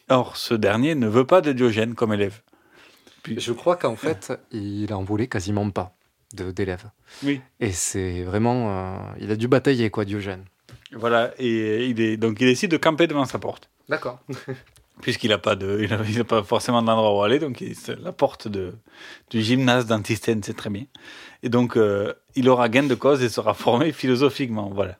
Or, 0.08 0.36
ce 0.36 0.54
dernier 0.54 0.94
ne 0.94 1.08
veut 1.08 1.26
pas 1.26 1.40
de 1.40 1.52
Diogène 1.52 1.94
comme 1.94 2.12
élève. 2.12 2.40
Puis... 3.22 3.40
Je 3.40 3.52
crois 3.52 3.76
qu'en 3.76 3.96
fait, 3.96 4.32
il 4.52 4.92
en 4.94 5.02
voulait 5.02 5.26
quasiment 5.26 5.68
pas 5.70 5.96
d'élèves. 6.32 6.84
Oui. 7.24 7.40
Et 7.60 7.72
c'est 7.72 8.22
vraiment. 8.22 8.70
Euh, 8.70 8.98
il 9.20 9.30
a 9.30 9.36
dû 9.36 9.48
batailler, 9.48 9.90
quoi, 9.90 10.04
Diogène. 10.04 10.44
Voilà, 10.92 11.32
et 11.38 11.86
il 11.86 12.00
est, 12.00 12.16
donc 12.16 12.40
il 12.40 12.46
décide 12.46 12.70
de 12.70 12.76
camper 12.76 13.06
devant 13.06 13.24
sa 13.24 13.38
porte. 13.38 13.68
D'accord. 13.88 14.20
Puisqu'il 15.02 15.28
n'a 15.28 15.38
pas, 15.38 15.56
de, 15.56 15.80
il 15.82 16.20
a, 16.20 16.24
pas 16.24 16.42
forcément 16.42 16.80
d'endroit 16.80 17.18
où 17.18 17.22
aller, 17.22 17.38
donc 17.38 17.60
il, 17.60 17.74
la 18.02 18.12
porte 18.12 18.48
de, 18.48 18.74
du 19.28 19.42
gymnase 19.42 19.86
d'Antisthène, 19.86 20.42
c'est 20.42 20.56
très 20.56 20.70
bien. 20.70 20.84
Et 21.42 21.50
donc, 21.50 21.76
euh, 21.76 22.14
il 22.34 22.48
aura 22.48 22.70
gain 22.70 22.84
de 22.84 22.94
cause 22.94 23.22
et 23.22 23.28
sera 23.28 23.52
formé 23.52 23.92
philosophiquement. 23.92 24.70
Voilà. 24.72 24.98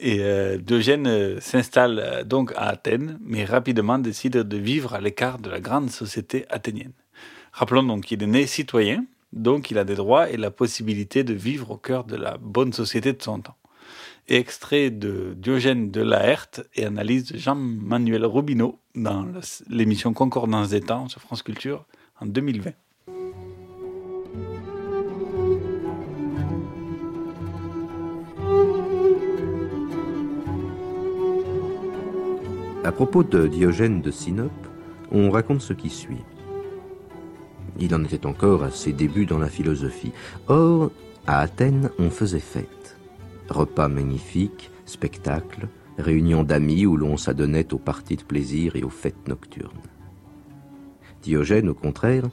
Et 0.00 0.18
euh, 0.20 0.58
Diogène 0.58 1.06
euh, 1.06 1.40
s'installe 1.40 2.00
euh, 2.00 2.24
donc 2.24 2.52
à 2.56 2.68
Athènes, 2.68 3.18
mais 3.22 3.44
rapidement 3.44 3.98
décide 3.98 4.36
de 4.38 4.56
vivre 4.56 4.94
à 4.94 5.00
l'écart 5.00 5.38
de 5.38 5.48
la 5.48 5.60
grande 5.60 5.90
société 5.90 6.46
athénienne. 6.50 6.92
Rappelons 7.52 7.84
donc 7.84 8.04
qu'il 8.04 8.22
est 8.22 8.26
né 8.26 8.46
citoyen, 8.46 9.04
donc 9.32 9.70
il 9.70 9.78
a 9.78 9.84
des 9.84 9.94
droits 9.94 10.28
et 10.30 10.36
la 10.36 10.50
possibilité 10.50 11.22
de 11.22 11.32
vivre 11.32 11.70
au 11.70 11.76
cœur 11.76 12.04
de 12.04 12.16
la 12.16 12.36
bonne 12.38 12.72
société 12.72 13.12
de 13.12 13.22
son 13.22 13.40
temps. 13.40 13.56
extrait 14.26 14.90
de 14.90 15.34
Diogène 15.36 15.90
de 15.90 16.00
Laerte 16.00 16.66
et 16.74 16.86
analyse 16.86 17.26
de 17.26 17.38
Jean-Manuel 17.38 18.24
Rubineau 18.24 18.78
dans 18.94 19.26
l'émission 19.68 20.12
Concordance 20.14 20.70
des 20.70 20.80
temps 20.80 21.08
sur 21.08 21.20
France 21.20 21.42
Culture 21.42 21.84
en 22.20 22.26
2020. 22.26 22.72
À 32.84 32.92
propos 32.92 33.24
de 33.24 33.46
Diogène 33.46 34.02
de 34.02 34.10
Sinope, 34.10 34.52
on 35.10 35.30
raconte 35.30 35.62
ce 35.62 35.72
qui 35.72 35.88
suit. 35.88 36.22
Il 37.80 37.94
en 37.94 38.04
était 38.04 38.26
encore 38.26 38.62
à 38.62 38.70
ses 38.70 38.92
débuts 38.92 39.24
dans 39.24 39.38
la 39.38 39.48
philosophie. 39.48 40.12
Or, 40.48 40.90
à 41.26 41.40
Athènes, 41.40 41.88
on 41.98 42.10
faisait 42.10 42.40
fête. 42.40 42.98
Repas 43.48 43.88
magnifiques, 43.88 44.70
spectacles, 44.84 45.68
réunions 45.96 46.42
d'amis 46.42 46.84
où 46.84 46.98
l'on 46.98 47.16
s'adonnait 47.16 47.72
aux 47.72 47.78
parties 47.78 48.16
de 48.16 48.22
plaisir 48.22 48.76
et 48.76 48.84
aux 48.84 48.90
fêtes 48.90 49.28
nocturnes. 49.28 49.70
Diogène, 51.22 51.70
au 51.70 51.74
contraire, 51.74 52.28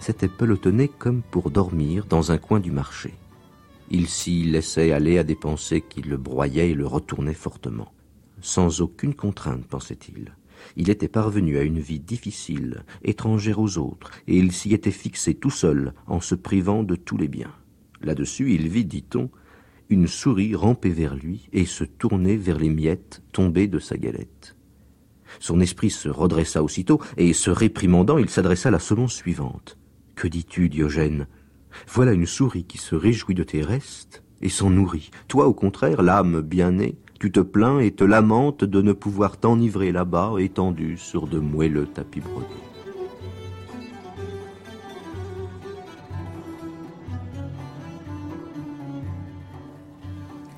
s'était 0.00 0.28
pelotonné 0.28 0.88
comme 0.88 1.22
pour 1.22 1.50
dormir 1.50 2.04
dans 2.04 2.30
un 2.30 2.36
coin 2.36 2.60
du 2.60 2.72
marché. 2.72 3.14
Il 3.90 4.06
s'y 4.08 4.44
laissait 4.44 4.92
aller 4.92 5.16
à 5.16 5.24
des 5.24 5.34
pensées 5.34 5.80
qui 5.80 6.02
le 6.02 6.18
broyaient 6.18 6.72
et 6.72 6.74
le 6.74 6.86
retournaient 6.86 7.32
fortement 7.32 7.93
sans 8.44 8.82
aucune 8.82 9.14
contrainte, 9.14 9.64
pensait-il. 9.66 10.36
Il 10.76 10.90
était 10.90 11.08
parvenu 11.08 11.56
à 11.56 11.62
une 11.62 11.80
vie 11.80 11.98
difficile, 11.98 12.84
étrangère 13.02 13.58
aux 13.58 13.78
autres, 13.78 14.10
et 14.28 14.36
il 14.36 14.52
s'y 14.52 14.74
était 14.74 14.90
fixé 14.90 15.32
tout 15.34 15.50
seul, 15.50 15.94
en 16.06 16.20
se 16.20 16.34
privant 16.34 16.82
de 16.82 16.94
tous 16.94 17.16
les 17.16 17.28
biens. 17.28 17.54
Là-dessus, 18.02 18.52
il 18.52 18.68
vit, 18.68 18.84
dit-on, 18.84 19.30
une 19.88 20.06
souris 20.06 20.54
ramper 20.54 20.90
vers 20.90 21.14
lui 21.14 21.48
et 21.54 21.64
se 21.64 21.84
tourner 21.84 22.36
vers 22.36 22.58
les 22.58 22.68
miettes 22.68 23.22
tombées 23.32 23.66
de 23.66 23.78
sa 23.78 23.96
galette. 23.96 24.56
Son 25.40 25.58
esprit 25.60 25.90
se 25.90 26.10
redressa 26.10 26.62
aussitôt, 26.62 27.00
et 27.16 27.32
se 27.32 27.50
réprimandant, 27.50 28.18
il 28.18 28.28
s'adressa 28.28 28.70
la 28.70 28.78
semence 28.78 29.14
suivante. 29.14 29.78
Que 30.16 30.28
dis-tu, 30.28 30.68
Diogène? 30.68 31.28
Voilà 31.88 32.12
une 32.12 32.26
souris 32.26 32.64
qui 32.64 32.76
se 32.76 32.94
réjouit 32.94 33.34
de 33.34 33.42
tes 33.42 33.62
restes 33.62 34.22
et 34.42 34.50
s'en 34.50 34.68
nourrit. 34.68 35.10
Toi, 35.28 35.46
au 35.46 35.54
contraire, 35.54 36.02
l'âme 36.02 36.42
bien 36.42 36.72
née, 36.72 36.98
tu 37.24 37.32
te 37.32 37.40
plains 37.40 37.78
et 37.78 37.90
te 37.90 38.04
lamentes 38.04 38.64
de 38.64 38.82
ne 38.82 38.92
pouvoir 38.92 39.38
t'enivrer 39.38 39.92
là-bas, 39.92 40.32
étendu 40.40 40.98
sur 40.98 41.26
de 41.26 41.38
moelleux 41.38 41.86
tapis 41.86 42.20
brodés. 42.20 42.44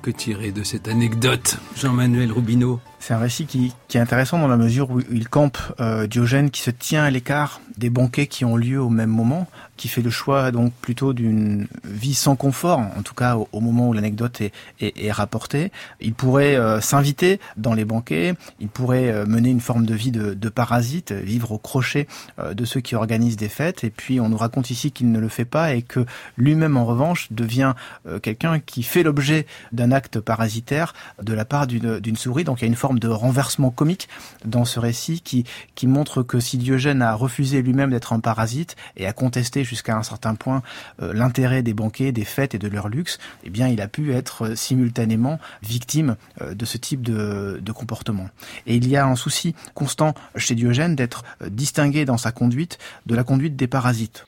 Que 0.01 0.11
tirer 0.11 0.51
de 0.51 0.63
cette 0.63 0.89
anecdote, 0.89 1.57
Jean-Manuel 1.77 2.33
Rubineau 2.33 2.81
C'est 2.99 3.13
un 3.13 3.19
récit 3.19 3.45
qui, 3.45 3.73
qui, 3.87 3.97
est 3.97 4.01
intéressant 4.01 4.37
dans 4.37 4.49
la 4.49 4.57
mesure 4.57 4.91
où 4.91 4.99
il 5.09 5.29
campe 5.29 5.57
euh, 5.79 6.05
Diogène 6.05 6.49
qui 6.49 6.61
se 6.61 6.71
tient 6.71 7.05
à 7.05 7.09
l'écart 7.09 7.61
des 7.77 7.89
banquets 7.89 8.27
qui 8.27 8.43
ont 8.43 8.57
lieu 8.57 8.81
au 8.81 8.89
même 8.89 9.09
moment, 9.09 9.47
qui 9.77 9.87
fait 9.87 10.01
le 10.01 10.09
choix 10.09 10.51
donc 10.51 10.73
plutôt 10.73 11.13
d'une 11.13 11.67
vie 11.83 12.13
sans 12.13 12.35
confort, 12.35 12.79
en 12.79 13.01
tout 13.03 13.13
cas 13.13 13.37
au, 13.51 13.59
moment 13.59 13.89
où 13.89 13.93
l'anecdote 13.93 14.41
est, 14.41 15.11
rapportée. 15.11 15.71
Il 16.01 16.13
pourrait 16.13 16.55
euh, 16.55 16.81
s'inviter 16.81 17.39
dans 17.55 17.73
les 17.73 17.85
banquets, 17.85 18.33
il 18.59 18.67
pourrait 18.67 19.09
euh, 19.09 19.25
mener 19.25 19.49
une 19.49 19.61
forme 19.61 19.85
de 19.85 19.93
vie 19.93 20.11
de, 20.11 20.49
parasite, 20.49 21.11
vivre 21.11 21.51
au 21.51 21.57
crochet 21.57 22.07
euh, 22.39 22.53
de 22.53 22.65
ceux 22.65 22.81
qui 22.81 22.95
organisent 22.95 23.37
des 23.37 23.49
fêtes, 23.49 23.83
et 23.83 23.89
puis 23.89 24.19
on 24.19 24.29
nous 24.29 24.37
raconte 24.37 24.71
ici 24.71 24.91
qu'il 24.91 25.11
ne 25.11 25.19
le 25.19 25.29
fait 25.29 25.45
pas 25.45 25.73
et 25.73 25.81
que 25.81 26.05
lui-même 26.37 26.77
en 26.77 26.85
revanche 26.85 27.27
devient 27.31 27.73
quelqu'un 28.21 28.59
qui 28.59 28.83
fait 28.83 29.03
l'objet 29.03 29.45
d'un 29.71 29.91
acte 29.91 30.19
parasitaire 30.19 30.93
de 31.21 31.33
la 31.33 31.45
part 31.45 31.67
d'une 31.67 32.15
souris. 32.15 32.43
Donc 32.43 32.59
il 32.59 32.61
y 32.63 32.65
a 32.65 32.67
une 32.67 32.75
forme 32.75 32.99
de 32.99 33.07
renversement 33.07 33.69
comique 33.69 34.07
dans 34.45 34.65
ce 34.65 34.79
récit 34.79 35.21
qui 35.21 35.87
montre 35.87 36.23
que 36.23 36.39
si 36.39 36.57
Diogène 36.57 37.01
a 37.01 37.13
refusé 37.13 37.61
lui-même 37.61 37.91
d'être 37.91 38.13
un 38.13 38.19
parasite 38.19 38.75
et 38.95 39.05
a 39.05 39.13
contesté 39.13 39.63
jusqu'à 39.67 39.97
un 39.97 40.03
certain 40.03 40.35
point 40.35 40.63
euh, 41.01 41.13
l'intérêt 41.13 41.61
des 41.61 41.73
banquets, 41.73 42.11
des 42.11 42.25
fêtes 42.25 42.55
et 42.55 42.59
de 42.59 42.67
leur 42.67 42.89
luxe, 42.89 43.19
eh 43.43 43.49
bien, 43.49 43.67
il 43.67 43.81
a 43.81 43.87
pu 43.87 44.13
être 44.13 44.47
euh, 44.47 44.55
simultanément 44.55 45.39
victime 45.61 46.15
euh, 46.41 46.53
de 46.53 46.65
ce 46.65 46.77
type 46.77 47.01
de, 47.01 47.59
de 47.61 47.71
comportement. 47.71 48.29
Et 48.65 48.75
il 48.75 48.87
y 48.87 48.95
a 48.97 49.05
un 49.05 49.15
souci 49.15 49.55
constant 49.73 50.13
chez 50.35 50.55
Diogène 50.55 50.95
d'être 50.95 51.23
distingué 51.47 52.05
dans 52.05 52.17
sa 52.17 52.31
conduite 52.31 52.77
de 53.05 53.15
la 53.15 53.23
conduite 53.23 53.55
des 53.55 53.67
parasites. 53.67 54.25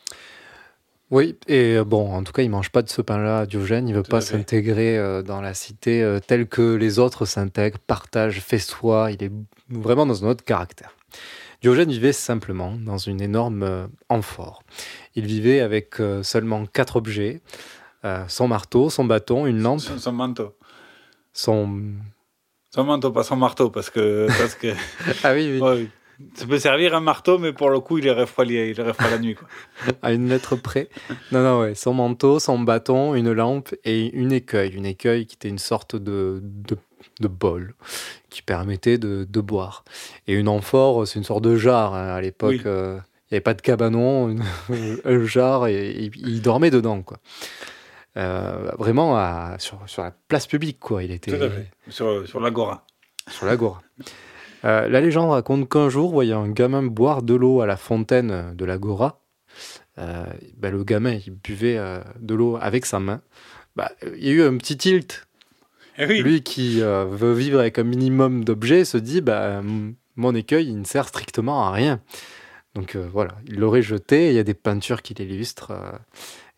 Oui, 1.12 1.38
et 1.48 1.80
bon, 1.84 2.14
en 2.14 2.24
tout 2.24 2.32
cas, 2.32 2.44
il 2.44 2.52
mange 2.52 2.70
pas 2.70 2.84
de 2.84 2.90
ce 2.90 3.02
pain-là, 3.02 3.48
Diogène. 3.48 3.88
Il 3.88 3.96
veut 3.96 4.04
tout 4.04 4.12
pas 4.12 4.22
s'intégrer 4.22 5.24
dans 5.24 5.42
la 5.42 5.56
cité 5.56 6.04
euh, 6.04 6.20
telle 6.20 6.48
que 6.48 6.76
les 6.76 7.00
autres 7.00 7.26
s'intègrent, 7.26 7.80
partagent, 7.80 8.42
festoient. 8.42 9.12
Il 9.12 9.24
est 9.24 9.32
vraiment 9.70 10.06
dans 10.06 10.24
un 10.24 10.30
autre 10.30 10.44
caractère. 10.44 10.96
Diogène 11.62 11.90
vivait 11.90 12.14
simplement 12.14 12.74
dans 12.74 12.98
une 12.98 13.22
énorme 13.22 13.64
euh, 13.64 13.88
amphore. 14.08 14.64
Il 15.16 15.26
vivait 15.26 15.60
avec 15.60 16.00
euh, 16.00 16.24
seulement 16.24 16.66
quatre 16.66 16.96
objets 16.96 17.42
euh, 18.06 18.24
son 18.28 18.48
marteau, 18.48 18.90
son 18.90 19.06
bâton, 19.06 19.46
une 19.46 19.62
lampe. 19.62 19.82
Son, 19.82 19.98
son 19.98 20.12
manteau. 20.12 20.56
Son. 21.34 21.82
Son 22.72 22.84
manteau, 22.84 23.12
pas 23.12 23.24
son 23.24 23.36
marteau, 23.36 23.70
parce 23.70 23.90
que. 23.90 24.28
Parce 24.40 24.56
que... 24.56 24.74
ah 25.24 25.34
oui, 25.34 25.52
oui. 25.54 25.60
Ouais, 25.60 25.88
ça 26.36 26.46
peut 26.46 26.60
servir 26.60 26.96
un 26.96 27.00
marteau, 27.00 27.40
mais 27.40 27.54
pour 27.54 27.70
le 27.70 27.80
coup, 27.80 27.98
il 27.98 28.08
est 28.08 28.26
froid, 28.26 28.46
il 28.46 28.56
est 28.56 28.74
froid 28.94 29.10
la 29.10 29.20
nuit. 29.20 29.36
Quoi. 29.36 29.48
à 30.02 30.14
une 30.14 30.30
lettre 30.30 30.56
près. 30.56 30.90
Non, 31.32 31.42
non, 31.44 31.62
ouais. 31.62 31.76
Son 31.76 31.94
manteau, 31.94 32.40
son 32.40 32.60
bâton, 32.60 33.16
une 33.16 33.32
lampe 33.32 33.74
et 33.84 34.16
une 34.16 34.32
écueil. 34.32 34.72
Une 34.74 34.86
écueil 34.86 35.26
qui 35.26 35.36
était 35.36 35.50
une 35.50 35.60
sorte 35.60 35.96
de, 35.96 36.42
de 36.44 36.78
de 37.20 37.28
bol 37.28 37.74
qui 38.30 38.42
permettait 38.42 38.98
de, 38.98 39.26
de, 39.30 39.42
boire. 39.42 39.84
Et 40.28 40.34
une 40.34 40.48
amphore, 40.48 41.08
c'est 41.08 41.18
une 41.18 41.26
sorte 41.26 41.44
de 41.44 41.58
jarre. 41.58 41.94
Hein. 41.94 42.10
À 42.10 42.22
l'époque, 42.22 42.52
oui. 42.52 42.62
euh, 42.66 43.00
n'y 43.32 43.36
avait 43.36 43.42
pas 43.42 43.54
de 43.54 43.62
cabanon, 43.62 44.36
un 45.06 45.26
jarre, 45.26 45.68
et, 45.68 45.90
et, 45.90 46.12
il 46.16 46.42
dormait 46.42 46.72
dedans. 46.72 47.02
quoi. 47.02 47.20
Euh, 48.18 48.72
vraiment 48.78 49.16
à, 49.18 49.56
sur, 49.60 49.80
sur, 49.86 50.04
la 50.04 50.12
place 50.12 50.48
publique. 50.48 50.80
quoi. 50.80 51.04
Il 51.04 51.12
était 51.12 51.38
Tout 51.38 51.44
à 51.44 51.50
fait. 51.50 51.70
Sur, 51.90 52.28
sur 52.28 52.40
l'agora. 52.40 52.86
Sur 53.30 53.46
l'agora. 53.46 53.82
Euh, 54.66 54.90
la 54.90 55.00
légende 55.00 55.32
raconte 55.32 55.70
qu'un 55.70 55.90
jour, 55.90 56.12
voyant 56.12 56.44
un 56.44 56.50
gamin 56.50 56.84
boire 56.84 57.22
de 57.22 57.34
l'eau 57.34 57.62
à 57.62 57.68
la 57.68 57.78
fontaine 57.78 58.56
de 58.56 58.66
l'agora, 58.66 59.22
euh, 60.00 60.26
ben, 60.58 60.72
le 60.72 60.84
gamin 60.84 61.14
il 61.14 61.32
buvait 61.32 61.80
de 62.20 62.36
l'eau 62.36 62.58
avec 62.60 62.86
sa 62.86 63.00
main. 63.00 63.22
Bah, 63.76 63.92
il 64.18 64.26
y 64.26 64.30
a 64.30 64.34
eu 64.34 64.44
un 64.44 64.58
petit 64.58 64.76
tilt 64.76 65.28
Eh 65.98 66.06
oui. 66.06 66.22
Lui 66.22 66.44
qui 66.44 66.82
veut 66.82 67.34
vivre 67.34 67.60
avec 67.60 67.80
un 67.80 67.84
minimum 67.84 68.44
d'objets 68.44 68.86
se 68.86 68.98
dit 68.98 69.22
bah, 69.22 69.62
mon 70.16 70.36
écueil 70.36 70.68
il 70.68 70.80
ne 70.80 70.86
sert 70.86 71.08
strictement 71.08 71.66
à 71.68 71.72
rien. 71.72 72.02
Donc 72.76 72.96
euh, 72.96 73.08
voilà, 73.12 73.36
il 73.48 73.56
l'aurait 73.56 73.82
jeté, 73.82 74.30
il 74.30 74.36
y 74.36 74.40
a 74.40 74.44
des 74.44 74.54
peintures 74.54 75.02
qui 75.02 75.14
l'illustrent. 75.14 75.72
Euh, 75.72 75.92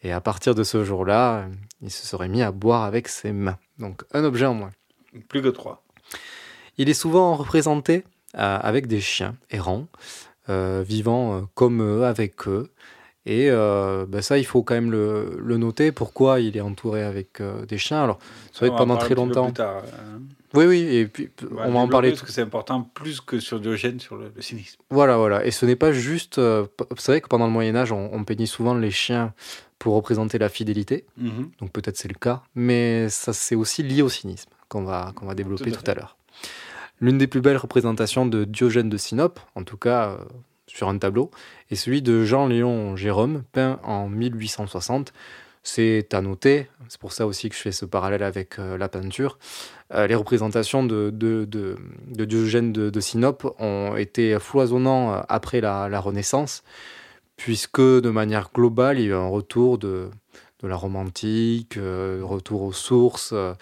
et 0.03 0.11
à 0.11 0.21
partir 0.21 0.55
de 0.55 0.63
ce 0.63 0.83
jour-là, 0.83 1.47
il 1.81 1.91
se 1.91 2.05
serait 2.05 2.27
mis 2.27 2.41
à 2.41 2.51
boire 2.51 2.83
avec 2.83 3.07
ses 3.07 3.31
mains. 3.31 3.57
Donc 3.79 4.03
un 4.13 4.23
objet 4.23 4.45
en 4.45 4.53
moins. 4.53 4.71
Plus 5.29 5.41
que 5.41 5.49
trois. 5.49 5.83
Il 6.77 6.89
est 6.89 6.95
souvent 6.95 7.35
représenté 7.35 8.03
avec 8.33 8.87
des 8.87 9.01
chiens 9.01 9.35
errants, 9.51 9.87
euh, 10.49 10.83
vivant 10.87 11.45
comme 11.53 11.81
eux, 11.81 12.05
avec 12.05 12.47
eux. 12.47 12.71
Et 13.25 13.49
euh, 13.51 14.05
ben 14.07 14.21
ça, 14.21 14.37
il 14.39 14.45
faut 14.45 14.63
quand 14.63 14.73
même 14.73 14.91
le, 14.91 15.37
le, 15.39 15.57
noter. 15.57 15.91
Pourquoi 15.91 16.39
il 16.39 16.57
est 16.57 16.61
entouré 16.61 17.03
avec 17.03 17.39
euh, 17.39 17.65
des 17.67 17.77
chiens 17.77 18.03
Alors, 18.03 18.17
c'est 18.51 18.65
vrai 18.65 18.69
que 18.71 18.77
pendant 18.77 18.97
très 18.97 19.13
longtemps. 19.13 19.51
Tard, 19.51 19.83
hein. 19.93 20.21
Oui, 20.53 20.65
oui, 20.65 20.79
et 20.79 21.07
puis 21.07 21.29
on 21.49 21.71
va 21.71 21.79
en 21.79 21.87
parler. 21.87 22.09
Parce 22.09 22.23
que 22.23 22.31
c'est 22.31 22.41
important 22.41 22.81
plus 22.93 23.21
que 23.21 23.39
sur 23.39 23.59
Diogène, 23.59 23.99
sur 23.99 24.17
le, 24.17 24.31
le, 24.35 24.41
cynisme. 24.41 24.81
Voilà, 24.89 25.17
voilà. 25.17 25.45
Et 25.45 25.51
ce 25.51 25.65
n'est 25.65 25.75
pas 25.75 25.91
juste. 25.91 26.37
Euh, 26.37 26.65
c'est 26.97 27.13
vrai 27.13 27.21
que 27.21 27.27
pendant 27.27 27.45
le 27.45 27.51
Moyen-Âge, 27.51 27.91
on, 27.91 28.09
on, 28.13 28.23
peignit 28.23 28.47
souvent 28.47 28.73
les 28.73 28.91
chiens 28.91 29.33
pour 29.79 29.95
représenter 29.95 30.37
la 30.37 30.49
fidélité. 30.49 31.05
Mm 31.17 31.29
-hmm. 31.29 31.59
Donc 31.59 31.71
peut-être 31.71 31.97
c'est 31.97 32.09
le 32.09 32.19
cas. 32.19 32.43
Mais 32.55 33.09
ça, 33.09 33.33
c'est 33.33 33.55
aussi 33.55 33.83
lié 33.83 34.01
au 34.01 34.09
cynisme 34.09 34.49
qu'on 34.67 34.83
va, 34.83 35.11
qu'on 35.15 35.25
va 35.25 35.35
développer 35.35 35.71
tout 35.71 35.79
à, 35.79 35.83
tout 35.83 35.91
à 35.91 35.93
l'heure. 35.95 36.17
L'une 36.99 37.17
des 37.17 37.27
plus 37.27 37.41
belles 37.41 37.57
représentations 37.57 38.25
de 38.27 38.45
Diogène 38.45 38.89
de 38.89 38.97
Sinope, 38.97 39.39
en 39.55 39.63
tout 39.63 39.77
cas 39.77 40.17
sur 40.67 40.87
un 40.87 40.97
tableau, 40.97 41.31
est 41.69 41.75
celui 41.75 42.01
de 42.01 42.23
Jean-Léon 42.23 42.95
Jérôme, 42.95 43.43
peint 43.51 43.79
en 43.83 44.07
1860. 44.07 45.13
C'est 45.63 46.13
à 46.13 46.21
noter, 46.21 46.67
c'est 46.87 46.99
pour 46.99 47.13
ça 47.13 47.27
aussi 47.27 47.49
que 47.49 47.55
je 47.55 47.61
fais 47.61 47.71
ce 47.71 47.85
parallèle 47.85 48.23
avec 48.23 48.57
euh, 48.57 48.77
la 48.77 48.89
peinture. 48.89 49.37
Euh, 49.93 50.07
les 50.07 50.15
représentations 50.15 50.83
de, 50.83 51.11
de, 51.11 51.45
de, 51.45 51.77
de 52.07 52.25
Diogène 52.25 52.71
de, 52.73 52.99
Sinope 52.99 53.45
ont 53.59 53.95
été 53.95 54.39
foisonnantes 54.39 55.23
après 55.29 55.61
la, 55.61 55.99
Renaissance, 55.99 56.63
puisque 57.37 57.81
de 57.81 58.09
manière 58.09 58.49
globale, 58.53 58.99
il 58.99 59.05
y 59.05 59.07
a 59.07 59.11
eu 59.11 59.13
un 59.13 59.27
retour 59.27 59.77
de, 59.77 60.09
la 60.63 60.75
romantique, 60.75 61.77
euh, 61.77 62.21
retour 62.23 62.63
aux 62.63 62.73
sources, 62.73 63.31
euh, 63.33 63.53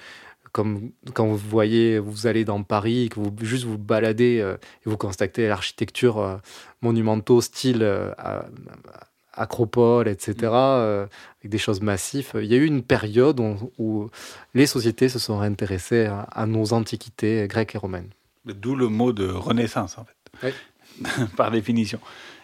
comme 0.52 0.92
quand 1.14 1.28
vous 1.28 1.38
voyez, 1.38 2.00
vous 2.00 2.28
allez 2.28 2.46
dans 2.46 2.64
Paris, 2.64 3.10
que 3.10 3.20
vous 3.20 3.34
juste 3.42 3.66
vous 3.66 3.78
baladez 3.78 4.40
euh, 4.40 4.56
et 4.86 4.90
vous 4.90 4.98
constatez 4.98 5.48
l'architecture 5.48 6.20
euh, 6.20 6.38
monumentaux, 6.82 7.42
style 7.42 7.84
euh, 7.84 8.12
acropole, 9.40 10.08
etc., 10.08 10.36
euh, 10.44 11.08
avec 11.40 11.52
des 11.52 11.58
choses 11.58 11.82
massives. 11.82 12.32
Il 12.36 12.46
y 12.46 12.54
a 12.54 12.58
eu 12.58 12.66
une 12.66 12.84
période 12.84 13.40
où, 13.40 13.72
où 13.78 14.10
les 14.54 14.66
sociétés 14.66 15.10
se 15.10 15.20
sont 15.20 15.40
intéressées 15.42 16.06
à, 16.06 16.22
à, 16.32 16.46
nos 16.46 16.74
antiquités 16.74 17.48
grecques 17.48 17.76
et 17.76 17.78
romaines. 17.78 18.10
D'où 18.46 18.76
le 18.76 18.88
mot 18.88 19.14
de 19.14 19.28
renaissance, 19.28 19.98
en 19.98 20.06
fait, 20.06 20.54
oui. 21.02 21.26
par 21.38 21.52
définition. 21.52 22.00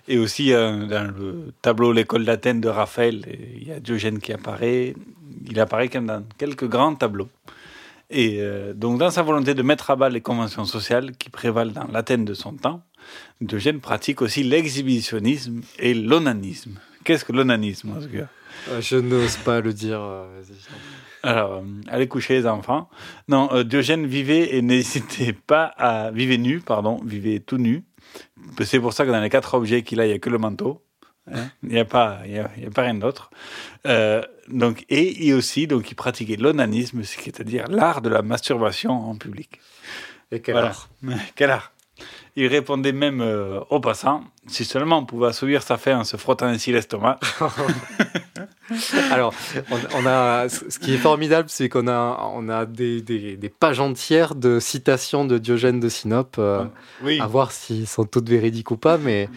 Et 0.07 0.19
aussi, 0.19 0.53
euh, 0.53 0.85
dans 0.85 1.11
le 1.15 1.53
tableau 1.61 1.91
L'école 1.91 2.25
d'Athènes 2.25 2.61
de 2.61 2.69
Raphaël, 2.69 3.25
il 3.55 3.67
y 3.67 3.71
a 3.71 3.79
Diogène 3.79 4.19
qui 4.19 4.33
apparaît. 4.33 4.95
Il 5.49 5.59
apparaît 5.59 5.89
même 5.93 6.05
dans 6.05 6.23
quelques 6.37 6.67
grands 6.67 6.95
tableaux. 6.95 7.29
Et 8.11 8.37
euh, 8.39 8.73
donc, 8.73 8.99
dans 8.99 9.09
sa 9.09 9.23
volonté 9.23 9.55
de 9.55 9.63
mettre 9.63 9.89
à 9.89 9.95
bas 9.95 10.09
les 10.09 10.21
conventions 10.21 10.65
sociales 10.65 11.13
qui 11.17 11.29
prévalent 11.29 11.71
dans 11.71 11.87
l'Athènes 11.87 12.23
de 12.25 12.35
son 12.35 12.53
temps, 12.53 12.81
Diogène 13.41 13.79
pratique 13.79 14.21
aussi 14.21 14.43
l'exhibitionnisme 14.43 15.61
et 15.79 15.93
l'onanisme. 15.93 16.79
Qu'est-ce 17.03 17.25
que 17.25 17.31
l'onanisme, 17.31 17.95
Oscar 17.97 18.27
euh, 18.69 18.81
Je 18.81 18.97
n'ose 18.97 19.37
pas 19.37 19.61
le 19.61 19.73
dire. 19.73 20.01
Euh, 20.01 20.41
Alors, 21.23 21.53
euh, 21.53 21.63
allez 21.87 22.07
coucher 22.07 22.35
les 22.35 22.47
enfants. 22.47 22.89
Non, 23.27 23.49
euh, 23.51 23.63
Diogène 23.63 24.05
vivait 24.05 24.55
et 24.55 24.61
n'hésitait 24.63 25.33
pas 25.33 25.65
à... 25.65 26.11
Vivait 26.11 26.37
nu, 26.37 26.59
pardon, 26.59 27.01
vivait 27.03 27.39
tout 27.39 27.57
nu. 27.57 27.83
C'est 28.63 28.79
pour 28.79 28.93
ça 28.93 29.05
que 29.05 29.11
dans 29.11 29.21
les 29.21 29.29
quatre 29.29 29.53
objets 29.55 29.81
qu'il 29.81 29.99
a, 29.99 30.05
il 30.05 30.09
n'y 30.09 30.15
a 30.15 30.19
que 30.19 30.29
le 30.29 30.37
manteau. 30.37 30.81
Hein 31.31 31.49
il 31.63 31.69
n'y 31.69 31.79
a, 31.79 31.85
pas, 31.85 32.19
il 32.25 32.33
y 32.33 32.39
a, 32.39 32.51
il 32.57 32.63
y 32.63 32.67
a 32.67 32.69
pas 32.69 32.83
rien 32.83 32.93
d'autre. 32.93 33.31
Euh, 33.87 34.21
donc, 34.47 34.85
et, 34.89 35.27
et 35.27 35.33
aussi, 35.33 35.65
donc, 35.65 35.89
il 35.89 35.95
pratiquait 35.95 36.35
l'onanisme, 36.35 37.03
c'est-à-dire 37.03 37.67
l'art 37.67 38.01
de 38.01 38.09
la 38.09 38.21
masturbation 38.21 38.91
en 38.91 39.15
public. 39.15 39.59
Et 40.31 40.41
quel 40.41 40.53
voilà. 40.53 40.69
art? 40.69 40.89
Quel 41.35 41.49
art? 41.49 41.71
Il 42.35 42.47
répondait 42.47 42.91
même 42.91 43.21
euh, 43.21 43.59
aux 43.69 43.79
passants 43.79 44.23
si 44.47 44.65
seulement 44.65 44.99
on 44.99 45.05
pouvait 45.05 45.27
assouvir 45.27 45.63
sa 45.63 45.77
faim 45.77 45.99
en 45.99 46.03
se 46.03 46.17
frottant 46.17 46.47
ainsi 46.47 46.71
l'estomac. 46.71 47.19
Alors, 49.11 49.33
on, 49.71 49.77
on, 49.99 50.05
a, 50.05 50.49
ce 50.49 50.79
qui 50.79 50.93
est 50.93 50.97
formidable, 50.97 51.49
c'est 51.49 51.69
qu'on 51.69 51.87
a, 51.87 52.31
on 52.33 52.49
a 52.49 52.65
des, 52.65 53.01
des, 53.01 53.37
des, 53.37 53.49
pages 53.49 53.79
entières 53.79 54.35
de 54.35 54.59
citations 54.59 55.25
de 55.25 55.37
Diogène 55.37 55.79
de 55.79 55.89
Sinope, 55.89 56.35
euh, 56.37 56.65
oui. 57.03 57.19
à 57.19 57.27
voir 57.27 57.51
s'ils 57.51 57.87
sont 57.87 58.05
toutes 58.05 58.29
véridiques 58.29 58.71
ou 58.71 58.77
pas, 58.77 58.97
mais 58.97 59.29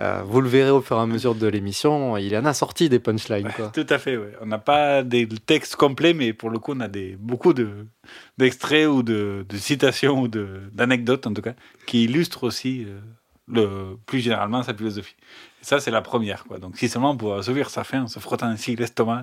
euh, 0.00 0.22
vous 0.26 0.40
le 0.40 0.48
verrez 0.48 0.70
au 0.70 0.80
fur 0.80 0.96
et 0.96 1.00
à 1.00 1.06
mesure 1.06 1.36
de 1.36 1.46
l'émission, 1.46 2.16
il 2.16 2.36
en 2.36 2.44
a 2.44 2.54
sorti 2.54 2.88
des 2.88 2.98
punchlines. 2.98 3.50
Quoi. 3.54 3.68
Tout 3.68 3.86
à 3.88 3.98
fait, 3.98 4.16
ouais. 4.16 4.32
on 4.40 4.46
n'a 4.46 4.58
pas 4.58 5.04
des 5.04 5.28
textes 5.28 5.76
complets, 5.76 6.14
mais 6.14 6.32
pour 6.32 6.50
le 6.50 6.58
coup, 6.58 6.72
on 6.74 6.80
a 6.80 6.88
des, 6.88 7.16
beaucoup 7.16 7.54
d'extraits 7.54 8.84
de, 8.84 8.88
ou 8.88 9.02
de, 9.04 9.46
de, 9.48 9.56
citations 9.56 10.22
ou 10.22 10.28
d'anecdotes, 10.28 11.26
en 11.28 11.34
tout 11.34 11.42
cas, 11.42 11.54
qui 11.86 12.04
illustrent 12.04 12.42
aussi 12.42 12.86
euh, 12.88 12.98
le, 13.46 13.96
plus 14.06 14.18
généralement 14.18 14.64
sa 14.64 14.74
philosophie. 14.74 15.14
Et 15.62 15.64
ça, 15.64 15.78
c'est 15.78 15.92
la 15.92 16.02
première. 16.02 16.44
Quoi. 16.44 16.58
Donc, 16.58 16.76
si 16.76 16.88
seulement 16.88 17.12
on 17.12 17.16
pouvait 17.16 17.38
assouvir 17.38 17.70
sa 17.70 17.84
faim 17.84 18.02
en 18.02 18.08
se 18.08 18.18
frottant 18.18 18.46
ainsi 18.46 18.74
l'estomac, 18.74 19.22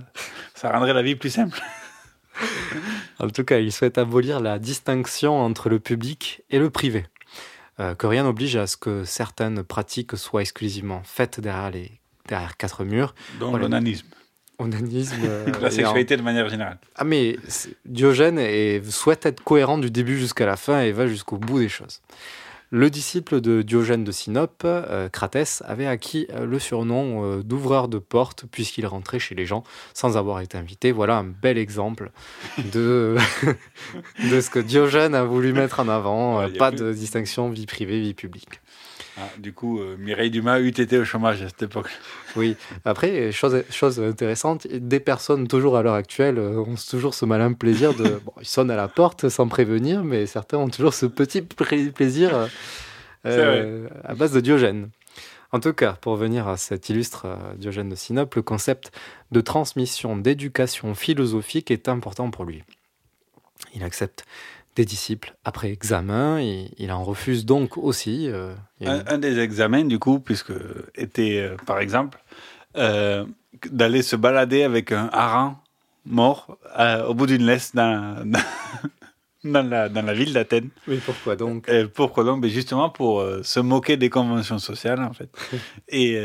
ça 0.55 0.71
rendrait 0.71 0.93
la 0.93 1.01
vie 1.01 1.15
plus 1.15 1.31
simple. 1.31 1.62
En 3.19 3.29
tout 3.29 3.43
cas, 3.43 3.60
il 3.60 3.71
souhaite 3.71 3.97
abolir 3.97 4.39
la 4.39 4.57
distinction 4.57 5.38
entre 5.38 5.69
le 5.69 5.79
public 5.79 6.43
et 6.49 6.57
le 6.57 6.69
privé. 6.69 7.05
Euh, 7.79 7.95
que 7.95 8.05
rien 8.05 8.23
n'oblige 8.23 8.55
à 8.57 8.67
ce 8.67 8.77
que 8.77 9.05
certaines 9.05 9.63
pratiques 9.63 10.17
soient 10.17 10.41
exclusivement 10.41 11.01
faites 11.05 11.39
derrière, 11.39 11.71
les, 11.71 11.99
derrière 12.27 12.57
quatre 12.57 12.84
murs. 12.84 13.15
Dont 13.39 13.55
l'onanisme. 13.55 14.07
Onanisme. 14.60 15.15
euh, 15.23 15.45
La 15.62 15.71
sexualité 15.71 16.17
de 16.17 16.21
manière 16.21 16.47
générale. 16.49 16.77
Ah 16.95 17.03
mais 17.03 17.38
Diogène 17.86 18.38
est- 18.38 18.88
souhaite 18.91 19.25
être 19.25 19.41
cohérent 19.43 19.77
du 19.77 19.89
début 19.89 20.19
jusqu'à 20.19 20.45
la 20.45 20.57
fin 20.57 20.81
et 20.81 20.91
va 20.91 21.07
jusqu'au 21.07 21.38
bout 21.38 21.60
des 21.60 21.69
choses. 21.69 22.01
Le 22.73 22.89
disciple 22.89 23.41
de 23.41 23.62
Diogène 23.63 24.05
de 24.05 24.13
Sinope, 24.13 24.62
euh, 24.63 25.10
Cratès, 25.10 25.62
avait 25.67 25.88
acquis 25.88 26.25
euh, 26.31 26.45
le 26.45 26.57
surnom 26.57 27.25
euh, 27.25 27.43
d'ouvreur 27.43 27.89
de 27.89 27.97
porte 27.97 28.45
puisqu'il 28.49 28.88
rentrait 28.88 29.19
chez 29.19 29.36
les 29.36 29.45
gens 29.45 29.63
sans 29.93 30.15
avoir 30.15 30.39
été 30.39 30.57
invité. 30.57 30.93
Voilà 30.93 31.17
un 31.17 31.25
bel 31.25 31.57
exemple 31.57 32.12
de, 32.73 33.17
de 34.31 34.39
ce 34.39 34.49
que 34.49 34.60
Diogène 34.60 35.15
a 35.15 35.25
voulu 35.25 35.51
mettre 35.51 35.81
en 35.81 35.89
avant. 35.89 36.38
Ouais, 36.38 36.45
Euh, 36.45 36.47
il 36.47 36.53
y 36.53 36.55
a 36.55 36.60
pas 36.60 36.71
plus- 36.71 36.79
de 36.79 36.93
distinction 36.93 37.49
vie 37.49 37.65
privée, 37.65 37.99
vie 37.99 38.13
publique. 38.13 38.62
Ah, 39.17 39.28
du 39.38 39.52
coup, 39.54 39.80
euh, 39.80 39.97
Mireille 39.97 40.32
Dumas 40.32 40.60
eût 40.62 40.69
été 40.69 40.97
au 40.97 41.04
chômage 41.04 41.41
à 41.41 41.50
cette 41.50 41.63
époque. 41.63 41.89
Oui, 42.38 42.56
après, 42.86 43.32
chose, 43.32 43.63
chose 43.69 44.00
intéressante, 44.00 44.67
des 44.67 45.02
personnes 45.02 45.47
toujours 45.47 45.76
à 45.78 45.84
l'heure 45.84 45.95
actuelle 45.95 46.39
euh, 46.39 46.60
ont 46.60 46.76
toujours 46.89 47.13
ce 47.13 47.26
malin 47.26 47.52
plaisir 47.54 47.93
de... 47.93 48.04
Bon, 48.26 48.34
ils 48.39 48.47
sonnent 48.47 48.71
à 48.71 48.78
la 48.78 48.88
porte 48.88 49.28
sans 49.28 49.47
prévenir, 49.47 50.04
mais 50.04 50.26
certains 50.26 50.58
ont 50.58 50.69
toujours 50.69 50.93
ce 50.93 51.06
petit 51.06 51.41
pla- 51.41 51.91
plaisir 51.93 52.47
euh, 53.26 53.88
à 54.04 54.15
base 54.15 54.32
de 54.32 54.39
Diogène. 54.39 54.89
En 55.52 55.60
tout 55.60 55.74
cas, 55.74 55.93
pour 56.00 56.15
venir 56.15 56.47
à 56.47 56.56
cet 56.56 56.88
illustre 56.88 57.28
Diogène 57.58 57.89
de 57.89 57.95
Sinope, 57.95 58.36
le 58.36 58.41
concept 58.41 58.97
de 59.32 59.41
transmission 59.41 60.15
d'éducation 60.15 60.95
philosophique 60.95 61.69
est 61.71 61.89
important 61.89 62.32
pour 62.32 62.45
lui. 62.45 62.63
Il 63.74 63.84
accepte 63.84 64.26
des 64.75 64.86
disciples 64.86 65.36
après 65.43 65.69
examen, 65.71 66.39
et 66.39 66.71
il 66.77 66.91
en 66.91 67.03
refuse 67.03 67.45
donc 67.45 67.77
aussi. 67.77 68.27
euh, 68.29 68.53
Un, 68.86 69.03
un 69.07 69.17
des 69.17 69.39
examens, 69.39 69.84
du 69.86 69.99
coup, 69.99 70.19
puisque 70.19 70.53
était, 70.95 71.39
euh, 71.39 71.57
par 71.65 71.79
exemple, 71.79 72.19
euh, 72.77 73.25
d'aller 73.69 74.01
se 74.01 74.15
balader 74.15 74.63
avec 74.63 74.91
un 74.91 75.10
hareng 75.12 75.57
mort 76.05 76.57
au 77.07 77.13
bout 77.13 77.27
d'une 77.27 77.45
laisse 77.45 77.75
dans, 77.75 78.23
dans, 79.43 79.69
la, 79.69 79.89
dans 79.89 80.01
la 80.01 80.13
ville 80.13 80.34
d'Athènes. 80.34 80.69
Oui, 80.88 80.99
pourquoi 81.05 81.36
donc? 81.36 81.69
Pourquoi 81.93 82.23
donc? 82.23 82.41
Ben 82.41 82.49
Justement 82.49 82.89
pour 82.89 83.23
se 83.43 83.60
moquer 83.60 83.97
des 83.97 84.10
conventions 84.10 84.57
sociales, 84.57 85.01
en 85.03 85.13
fait. 85.13 85.29
et, 85.89 86.17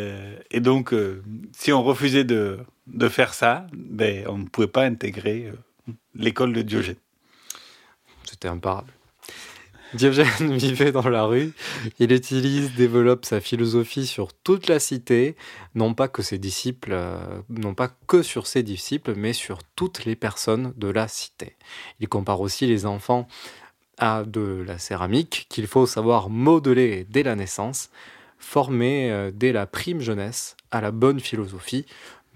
et 0.51 0.61
donc, 0.61 0.95
si 1.53 1.73
on 1.73 1.83
refusait 1.83 2.25
de, 2.25 2.59
de 2.87 3.09
faire 3.09 3.35
ça, 3.35 3.67
ben, 3.75 4.25
on 4.29 4.39
ne 4.39 4.45
pouvait 4.47 4.67
pas 4.67 4.85
intégrer 4.85 5.53
l'école 6.15 6.53
de 6.55 6.63
Diogène. 6.63 6.97
C'était 8.37 8.49
imparable. 8.49 8.93
Diogène 9.95 10.29
vivait 10.59 10.93
dans 10.93 11.09
la 11.09 11.25
rue. 11.25 11.55
Il 11.99 12.13
utilise, 12.13 12.75
développe 12.75 13.25
sa 13.25 13.41
philosophie 13.41 14.07
sur 14.07 14.35
toute 14.35 14.69
la 14.69 14.79
cité, 14.79 15.37
non 15.75 15.95
pas 15.95 16.09
que 16.09 16.21
ses 16.21 16.37
disciples, 16.37 16.91
euh, 16.93 17.17
non 17.49 17.73
pas 17.73 17.89
que 18.07 18.21
sur 18.21 18.47
ses 18.47 18.63
disciples, 18.63 19.15
mais 19.17 19.33
sur 19.33 19.61
toutes 19.75 20.05
les 20.05 20.17
personnes 20.17 20.75
de 20.77 20.89
la 20.89 21.09
cité. 21.09 21.57
Il 21.99 22.11
compare 22.11 22.43
aussi 22.43 22.67
les 22.67 22.85
enfants 22.85 23.27
à 23.97 24.23
de 24.25 24.63
la 24.67 24.77
céramique 24.77 25.47
qu'il 25.49 25.67
faut 25.67 25.87
savoir 25.87 26.29
modeler 26.29 27.07
dès 27.09 27.23
la 27.23 27.37
naissance, 27.37 27.89
former 28.39 29.11
euh, 29.11 29.31
dès 29.33 29.53
la 29.53 29.67
prime 29.67 30.03
jeunesse 30.03 30.59
à 30.71 30.83
la 30.83 30.91
bonne 30.91 31.21
philosophie, 31.21 31.87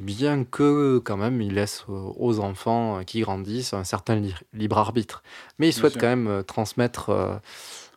bien 0.00 0.44
que 0.44 0.98
quand 0.98 1.16
même 1.16 1.40
il 1.42 1.54
laisse 1.54 1.84
aux 1.88 2.40
enfants 2.40 3.02
qui 3.04 3.20
grandissent 3.20 3.74
un 3.74 3.84
certain 3.84 4.16
li- 4.16 4.34
libre 4.52 4.78
arbitre. 4.78 5.22
Mais 5.58 5.68
il 5.68 5.72
souhaite 5.72 5.98
quand 5.98 6.08
même 6.08 6.26
euh, 6.26 6.42
transmettre 6.42 7.10
euh, 7.10 7.34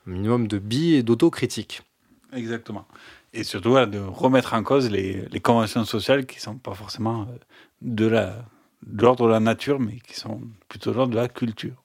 un 0.07 0.11
minimum 0.11 0.47
de 0.47 0.59
billes 0.59 0.95
et 0.95 1.03
d'autocritique. 1.03 1.81
Exactement. 2.33 2.85
Et 3.33 3.43
surtout, 3.43 3.71
voilà, 3.71 3.87
de 3.87 3.99
remettre 3.99 4.53
en 4.53 4.63
cause 4.63 4.91
les, 4.91 5.27
les 5.31 5.39
conventions 5.39 5.85
sociales 5.85 6.25
qui 6.25 6.37
ne 6.37 6.41
sont 6.41 6.57
pas 6.57 6.75
forcément 6.75 7.21
euh, 7.21 7.25
de 7.81 8.05
l'ordre 9.01 9.27
de 9.27 9.31
la 9.31 9.39
nature, 9.39 9.79
mais 9.79 9.99
qui 9.99 10.15
sont 10.15 10.41
plutôt 10.69 10.91
de 10.91 10.97
l'ordre 10.97 11.13
de 11.13 11.19
la 11.19 11.27
culture. 11.27 11.81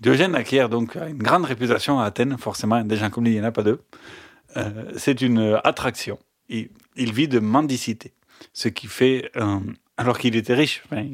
Diogène 0.00 0.34
acquiert 0.34 0.68
donc 0.68 0.94
une 0.96 1.18
grande 1.18 1.46
réputation 1.46 1.98
à 2.00 2.04
Athènes, 2.04 2.36
forcément, 2.38 2.82
des 2.84 2.96
gens 2.96 3.10
comme 3.10 3.24
lui, 3.24 3.32
il 3.32 3.40
n'y 3.40 3.40
en 3.40 3.48
a 3.48 3.52
pas 3.52 3.62
deux. 3.62 3.80
Euh, 4.56 4.92
c'est 4.96 5.20
une 5.20 5.58
attraction. 5.64 6.18
Il, 6.48 6.68
il 6.96 7.12
vit 7.12 7.28
de 7.28 7.38
mendicité, 7.38 8.12
ce 8.52 8.68
qui 8.68 8.86
fait, 8.86 9.30
euh, 9.36 9.58
alors 9.96 10.18
qu'il 10.18 10.36
était 10.36 10.54
riche, 10.54 10.82
enfin, 10.86 11.04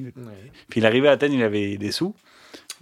puis 0.68 0.80
il 0.80 0.86
arrivait 0.86 1.08
à 1.08 1.12
Athènes, 1.12 1.32
il 1.32 1.42
avait 1.42 1.76
des 1.76 1.92
sous. 1.92 2.14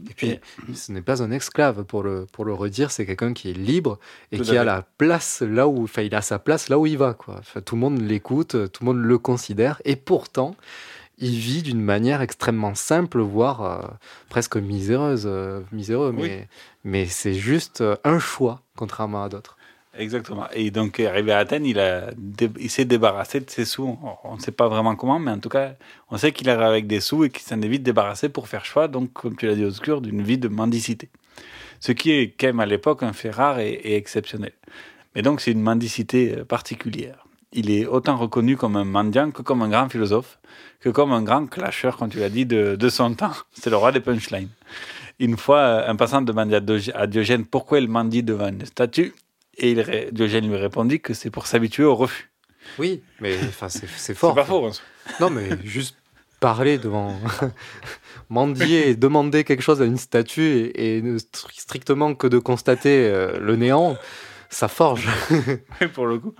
Et 0.08 0.14
puis, 0.14 0.40
ce 0.74 0.92
n'est 0.92 1.02
pas 1.02 1.22
un 1.22 1.30
esclave, 1.30 1.84
pour 1.84 2.02
le, 2.02 2.26
pour 2.32 2.46
le 2.46 2.54
redire, 2.54 2.90
c'est 2.90 3.04
quelqu'un 3.04 3.34
qui 3.34 3.50
est 3.50 3.54
libre 3.54 3.98
et 4.32 4.38
Tout 4.38 4.44
qui 4.44 4.56
a 4.56 4.64
la 4.64 4.82
place 4.96 5.42
là 5.42 5.68
où, 5.68 5.84
enfin, 5.84 6.02
il 6.02 6.14
a 6.14 6.22
sa 6.22 6.38
place 6.38 6.70
là 6.70 6.78
où 6.78 6.86
il 6.86 6.96
va, 6.96 7.12
quoi. 7.12 7.36
Enfin, 7.38 7.60
tout 7.60 7.74
le 7.74 7.80
monde 7.82 8.00
l'écoute, 8.00 8.56
tout 8.72 8.82
le 8.82 8.86
monde 8.86 9.02
le 9.02 9.18
considère, 9.18 9.82
et 9.84 9.96
pourtant, 9.96 10.56
il 11.18 11.38
vit 11.38 11.62
d'une 11.62 11.82
manière 11.82 12.22
extrêmement 12.22 12.74
simple, 12.74 13.20
voire 13.20 13.62
euh, 13.62 13.86
presque 14.30 14.56
miséreuse, 14.56 15.24
euh, 15.26 15.60
miséreux, 15.70 16.14
Oui. 16.16 16.30
mais, 16.82 17.06
c'est 17.06 17.34
juste 17.34 17.82
euh, 17.82 17.96
un 18.04 18.18
choix, 18.18 18.62
contrairement 18.76 19.22
à 19.22 19.28
d'autres. 19.28 19.56
Exactement. 20.00 20.46
Et 20.54 20.70
donc, 20.70 20.98
arrivé 20.98 21.30
à 21.30 21.38
Athènes, 21.38 21.66
il, 21.66 21.78
a 21.78 22.10
il 22.58 22.70
s'est 22.70 22.86
débarrassé 22.86 23.40
de 23.40 23.50
ses 23.50 23.66
sous. 23.66 23.98
On 24.24 24.36
ne 24.36 24.40
sait 24.40 24.50
pas 24.50 24.66
vraiment 24.66 24.96
comment, 24.96 25.18
mais 25.18 25.30
en 25.30 25.38
tout 25.38 25.50
cas, 25.50 25.74
on 26.10 26.16
sait 26.16 26.32
qu'il 26.32 26.48
arrive 26.48 26.62
avec 26.62 26.86
des 26.86 27.00
sous 27.00 27.24
et 27.24 27.28
qu'il 27.28 27.42
s'en 27.42 27.60
est 27.60 27.68
vite 27.68 27.82
débarrassé 27.82 28.30
pour 28.30 28.48
faire 28.48 28.64
choix, 28.64 28.88
donc, 28.88 29.12
comme 29.12 29.36
tu 29.36 29.46
l'as 29.46 29.54
dit, 29.54 29.64
obscur, 29.64 30.00
d'une 30.00 30.22
vie 30.22 30.38
de 30.38 30.48
mendicité. 30.48 31.10
Ce 31.80 31.92
qui 31.92 32.12
est 32.12 32.30
quand 32.30 32.46
même 32.46 32.60
à 32.60 32.66
l'époque 32.66 33.02
un 33.02 33.12
fait 33.12 33.28
rare 33.28 33.60
et, 33.60 33.94
exceptionnel. 33.94 34.52
Mais 35.14 35.20
donc, 35.20 35.42
c'est 35.42 35.52
une 35.52 35.60
mendicité 35.60 36.38
euh, 36.38 36.44
particulière. 36.44 37.26
Il 37.52 37.70
est 37.70 37.84
autant 37.84 38.16
reconnu 38.16 38.56
comme 38.56 38.76
un 38.76 38.84
mendiant 38.84 39.30
que 39.32 39.42
comme 39.42 39.60
un 39.60 39.68
grand 39.68 39.90
philosophe, 39.90 40.38
que 40.80 40.88
comme 40.88 41.12
un 41.12 41.22
grand 41.22 41.46
clasher, 41.46 41.90
comme 41.98 42.08
tu 42.08 42.20
l'as 42.20 42.30
dit, 42.30 42.46
de, 42.46 42.74
de 42.74 42.88
son 42.88 43.12
temps. 43.14 43.32
C'est 43.52 43.68
le 43.68 43.76
roi 43.76 43.92
des 43.92 44.00
punchlines. 44.00 44.48
Une 45.18 45.36
fois, 45.36 45.86
un 45.86 45.96
passant 45.96 46.22
demandait 46.22 46.62
à 46.94 47.06
Diogène 47.06 47.44
pourquoi 47.44 47.80
il 47.80 47.88
mendie 47.88 48.22
devant 48.22 48.48
une 48.48 48.64
statue, 48.64 49.12
et 49.60 49.70
il 49.72 50.08
Diogène 50.12 50.48
lui 50.48 50.56
répondit 50.56 51.00
que 51.00 51.14
c'est 51.14 51.30
pour 51.30 51.46
s'habituer 51.46 51.84
au 51.84 51.94
refus. 51.94 52.30
Oui, 52.78 53.02
mais 53.20 53.36
enfin, 53.48 53.68
c'est 53.68 53.86
fort. 53.86 54.30
C'est 54.34 54.34
pas 54.34 54.44
faux. 54.44 54.66
hein. 54.66 54.72
Non, 55.20 55.30
mais 55.30 55.48
juste 55.64 55.96
parler 56.40 56.78
devant. 56.78 57.18
mendier 58.28 58.90
et 58.90 58.94
demander 58.96 59.44
quelque 59.44 59.62
chose 59.62 59.82
à 59.82 59.84
une 59.84 59.96
statue 59.98 60.42
et, 60.74 60.96
et 60.96 61.02
ne 61.02 61.18
stri- 61.18 61.58
strictement 61.60 62.14
que 62.14 62.26
de 62.26 62.38
constater 62.38 63.06
euh, 63.08 63.38
le 63.40 63.56
néant, 63.56 63.96
ça 64.48 64.68
forge. 64.68 65.08
Oui, 65.80 65.88
pour 65.92 66.06
le 66.06 66.18
coup. 66.18 66.34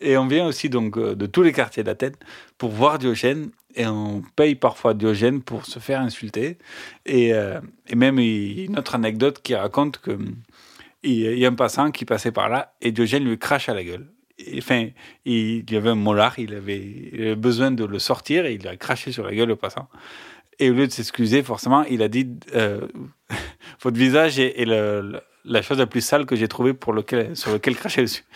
Et 0.00 0.16
on 0.16 0.26
vient 0.26 0.46
aussi 0.46 0.68
donc 0.68 0.96
euh, 0.96 1.14
de 1.14 1.26
tous 1.26 1.42
les 1.42 1.52
quartiers 1.52 1.82
d'Athènes 1.82 2.14
pour 2.58 2.70
voir 2.70 2.98
Diogène 2.98 3.50
et 3.74 3.86
on 3.86 4.22
paye 4.36 4.54
parfois 4.54 4.94
Diogène 4.94 5.42
pour 5.42 5.66
se 5.66 5.78
faire 5.78 6.00
insulter. 6.00 6.58
Et, 7.06 7.32
euh, 7.34 7.60
et 7.88 7.96
même 7.96 8.18
une 8.18 8.78
autre 8.78 8.94
anecdote 8.94 9.40
qui 9.42 9.54
raconte 9.54 9.98
que 9.98 10.16
il 11.02 11.38
y 11.38 11.44
a 11.44 11.48
un 11.48 11.54
passant 11.54 11.90
qui 11.90 12.04
passait 12.04 12.32
par 12.32 12.48
là 12.48 12.74
et 12.80 12.92
Diogène 12.92 13.24
lui 13.24 13.38
crache 13.38 13.68
à 13.68 13.74
la 13.74 13.82
gueule. 13.84 14.06
Enfin, 14.56 14.88
il, 15.24 15.70
y 15.70 15.76
avait 15.76 15.90
un 15.90 15.94
molar, 15.94 16.38
il 16.38 16.54
avait, 16.54 17.10
il 17.12 17.20
avait 17.20 17.34
besoin 17.36 17.70
de 17.70 17.84
le 17.84 17.98
sortir 17.98 18.44
et 18.46 18.54
il 18.54 18.66
a 18.66 18.76
craché 18.76 19.12
sur 19.12 19.24
la 19.24 19.34
gueule 19.34 19.50
au 19.50 19.56
passant. 19.56 19.88
Et 20.58 20.70
au 20.70 20.74
lieu 20.74 20.86
de 20.86 20.92
s'excuser, 20.92 21.42
forcément, 21.42 21.84
il 21.84 22.02
a 22.02 22.08
dit 22.08 22.28
euh, 22.54 22.86
Votre 23.82 23.96
visage 23.98 24.38
est, 24.38 24.60
est 24.60 24.64
le- 24.64 25.00
le- 25.00 25.20
la 25.44 25.60
chose 25.62 25.78
la 25.78 25.86
plus 25.86 26.00
sale 26.00 26.24
que 26.24 26.36
j'ai 26.36 26.46
trouvée 26.48 26.72
pour 26.72 26.92
lequel, 26.92 27.36
sur 27.36 27.52
lequel 27.52 27.74
cracher 27.76 28.02
dessus. 28.02 28.24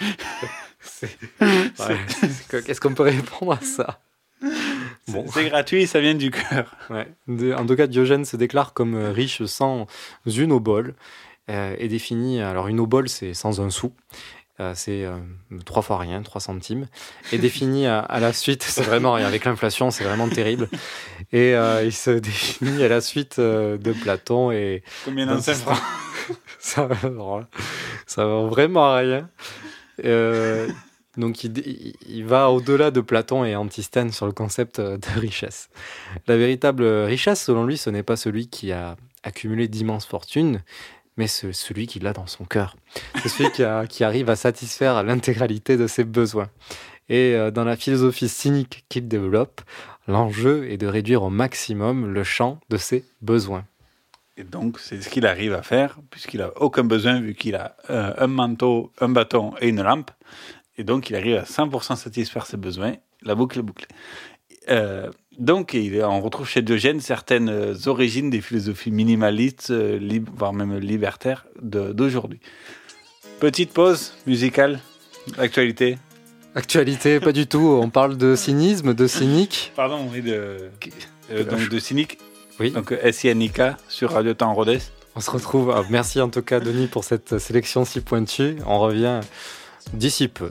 Ouais. 1.41 2.63
Qu'est-ce 2.65 2.81
qu'on 2.81 2.95
peut 2.95 3.03
répondre 3.03 3.53
à 3.53 3.61
ça? 3.61 4.01
Bon. 5.09 5.25
C'est 5.33 5.49
gratuit, 5.49 5.87
ça 5.87 6.01
vient 6.01 6.15
du 6.15 6.31
cœur. 6.31 6.77
Ouais. 6.91 7.09
En 7.55 7.65
tout 7.67 7.77
cas, 7.77 7.87
Diogène 7.87 8.25
se 8.25 8.37
déclare 8.37 8.73
comme 8.73 8.95
euh, 8.95 9.11
riche 9.13 9.45
sans 9.45 9.87
une 10.27 10.53
obole 10.53 10.91
euh, 10.91 10.93
et 11.49 11.89
définit. 11.89 12.41
Alors, 12.41 12.69
une 12.69 12.81
obole, 12.81 13.09
c'est 13.09 13.35
sans 13.35 13.61
un 13.61 13.71
sou. 13.71 13.93
Euh, 14.59 14.73
c'est 14.75 15.05
euh, 15.05 15.19
trois 15.67 15.83
fois 15.83 15.99
rien, 15.99 16.23
trois 16.23 16.41
centimes. 16.41 16.87
Et 17.31 17.39
définit 17.39 17.87
à, 17.87 18.01
à 18.01 18.21
la 18.21 18.33
suite, 18.33 18.63
c'est 18.67 18.83
vraiment 18.83 19.13
rien. 19.13 19.27
Avec 19.27 19.45
l'inflation, 19.45 19.91
c'est 19.91 20.05
vraiment 20.05 20.29
terrible. 20.29 20.69
Et 21.33 21.55
euh, 21.55 21.85
il 21.85 21.93
se 21.93 22.11
définit 22.19 22.83
à 22.83 22.89
la 22.89 23.01
suite 23.01 23.39
euh, 23.39 23.77
de 23.77 23.93
Platon 23.93 24.51
et. 24.51 24.83
Combien 25.05 25.27
d'un 25.27 25.41
francs 25.41 25.79
ça, 26.59 26.89
ça 28.07 28.27
va 28.27 28.43
vraiment 28.47 28.87
à 28.87 28.97
rien. 28.97 29.31
Euh, 30.05 30.69
donc 31.17 31.45
il, 31.45 32.25
va 32.25 32.51
au-delà 32.51 32.91
de 32.91 33.01
Platon 33.01 33.45
et 33.45 33.57
Antisthène 33.57 34.13
sur 34.13 34.27
le 34.27 34.33
concept 34.33 34.79
euh, 34.79 34.99
de 34.99 35.21
richesse. 35.21 35.71
La 36.27 36.37
véritable 36.37 36.85
richesse, 36.85 37.43
selon 37.43 37.65
lui, 37.65 37.79
ce 37.79 37.89
n'est 37.89 38.03
pas 38.03 38.17
celui 38.17 38.49
qui 38.49 38.73
a 38.73 38.97
accumulé 39.23 39.67
d'immenses 39.67 40.07
fortunes, 40.07 40.63
mais 41.17 41.27
ce- 41.27 41.53
celui 41.53 41.87
qui 41.87 41.99
l'a 41.99 42.13
dans 42.13 42.27
son 42.27 42.45
cœur. 42.45 42.77
C'est 43.23 43.29
celui 43.29 43.51
qui, 43.89 44.05
arrive 44.05 44.31
à 44.31 44.37
satisfaire 44.37 45.03
l'intégralité 45.03 45.77
de 45.77 45.87
ses 45.87 46.05
besoins. 46.05 46.49
Et 47.09 47.35
euh, 47.35 47.51
dans 47.51 47.65
la 47.65 47.77
philosophie 47.77 48.29
cynique 48.29 48.85
qu'il 48.89 49.07
développe, 49.09 49.61
l'enjeu 50.09 50.69
est 50.71 50.77
de 50.77 50.87
réduire 50.87 51.23
au 51.23 51.31
maximum 51.31 52.13
le 52.13 52.25
champ 52.25 52.59
de 52.69 52.77
ses 52.77 53.05
besoins. 53.23 53.65
Et 54.37 54.45
donc, 54.45 54.79
c'est 54.79 55.01
ce 55.01 55.09
qu'il 55.09 55.25
arrive 55.25 55.55
à 55.55 55.63
faire, 55.63 55.99
puisqu'il 56.11 56.43
a 56.43 56.53
aucun 56.61 56.85
besoin, 56.85 57.21
vu 57.21 57.35
qu'il 57.35 57.55
a 57.55 57.77
euh, 57.89 58.13
un 58.19 58.27
manteau, 58.27 58.93
un 59.01 59.09
bâton 59.09 59.55
et 59.61 59.69
une 59.69 59.83
lampe. 59.83 60.11
Et 60.77 60.85
donc, 60.85 61.09
il 61.09 61.17
arrive 61.17 61.37
à 61.37 61.45
100% 61.45 61.97
satisfaire 61.97 62.45
ses 62.45 62.59
besoins. 62.59 62.97
La 63.23 63.35
boucle 63.35 63.59
est 63.59 63.63
bouclée. 63.63 63.87
Euh, 64.69 65.11
donc, 65.39 65.77
on 66.03 66.21
retrouve 66.21 66.49
chez 66.49 66.63
Diogène 66.63 67.01
certaines 67.01 67.49
euh, 67.49 67.75
origines 67.87 68.31
des 68.31 68.41
philosophies 68.41 68.91
minimalistes, 68.91 69.71
euh, 69.71 70.21
voire 70.35 70.53
même 70.53 70.79
libertaires 70.79 71.47
d'aujourd'hui. 71.61 72.41
Petite 73.41 73.73
pause 73.73 74.15
musicale, 74.27 74.81
actualité. 75.39 75.99
Actualité, 76.55 77.21
pas 77.21 77.33
du 77.33 77.47
tout. 77.47 77.79
On 77.83 77.91
parle 77.91 78.17
de 78.17 78.35
cynisme, 78.35 78.95
de 78.95 79.07
cynique. 79.07 79.73
Pardon, 79.77 80.09
oui, 80.11 80.23
de, 80.23 80.71
euh, 81.31 81.45
donc 81.45 81.69
de 81.69 81.79
Cynique. 81.79 82.19
Oui. 82.59 82.71
Donc 82.71 82.93
S-I-N-I-K 82.93 83.77
sur 83.89 84.13
Radio 84.13 84.33
Temps 84.33 84.55
Rodez. 84.55 84.79
On 85.15 85.21
se 85.21 85.31
retrouve. 85.31 85.71
ah, 85.71 85.83
merci 85.91 86.21
en 86.23 86.31
tout 86.31 86.41
cas, 86.41 86.61
Denis, 86.61 86.87
pour 86.87 87.05
cette 87.05 87.39
sélection 87.39 87.85
si 87.85 88.01
pointue. 88.01 88.57
On 88.67 88.79
revient 88.79 89.21
d'ici 89.93 90.29
peu 90.29 90.49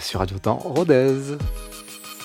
sur 0.00 0.18
Radio 0.18 0.38
Temps 0.38 0.58
Rodez. 0.58 1.36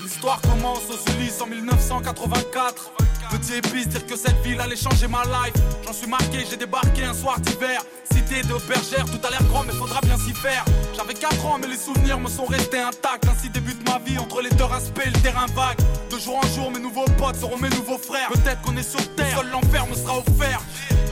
L'histoire 0.02 0.40
commence 0.42 0.84
aux 0.90 1.12
Ulysses 1.12 1.42
en 1.42 1.48
1984. 1.48 2.92
Petit 3.30 3.56
épice, 3.56 3.88
dire 3.88 4.06
que 4.06 4.18
cette 4.18 4.42
ville 4.44 4.60
allait 4.60 4.76
changer 4.76 5.08
ma 5.08 5.24
life. 5.24 5.54
J'en 5.86 5.94
suis 5.94 6.08
marqué, 6.08 6.46
j'ai 6.50 6.58
débarqué 6.58 7.04
un 7.04 7.14
soir 7.14 7.40
d'hiver. 7.40 7.82
Cité 8.12 8.42
de 8.42 8.56
bergère, 8.68 9.06
tout 9.06 9.20
a 9.26 9.30
l'air 9.30 9.44
grand, 9.44 9.64
mais 9.64 9.74
faudra 9.74 10.02
bien 10.02 10.18
s'y 10.18 10.34
faire. 10.34 10.66
J'avais 10.96 11.14
4 11.14 11.46
ans, 11.46 11.58
mais 11.62 11.68
les 11.68 11.78
souvenirs 11.78 12.20
me 12.20 12.28
sont 12.28 12.46
restés 12.46 12.80
intacts. 12.80 13.28
Ainsi 13.28 13.50
débute 13.50 13.88
ma 13.88 14.00
vie 14.00 14.18
entre 14.18 14.42
les 14.42 14.50
deux 14.50 14.64
aspects 14.64 15.06
le 15.06 15.20
terrain 15.22 15.46
vague. 15.56 15.78
De 16.12 16.18
jour 16.18 16.38
en 16.38 16.48
jour, 16.56 16.72
mes 16.72 16.80
nouveaux 16.80 17.06
potes 17.18 17.36
seront 17.36 17.58
mes 17.58 17.70
nouveaux 17.70 18.00
frères. 18.00 18.30
Peut-être 18.30 18.62
qu'on 18.62 18.76
est 18.78 18.90
sur 18.90 19.16
terre, 19.16 19.38
seul 19.38 19.50
l'enfer 19.52 19.86
me 19.88 19.96
sera 19.96 20.18
offert. 20.18 20.62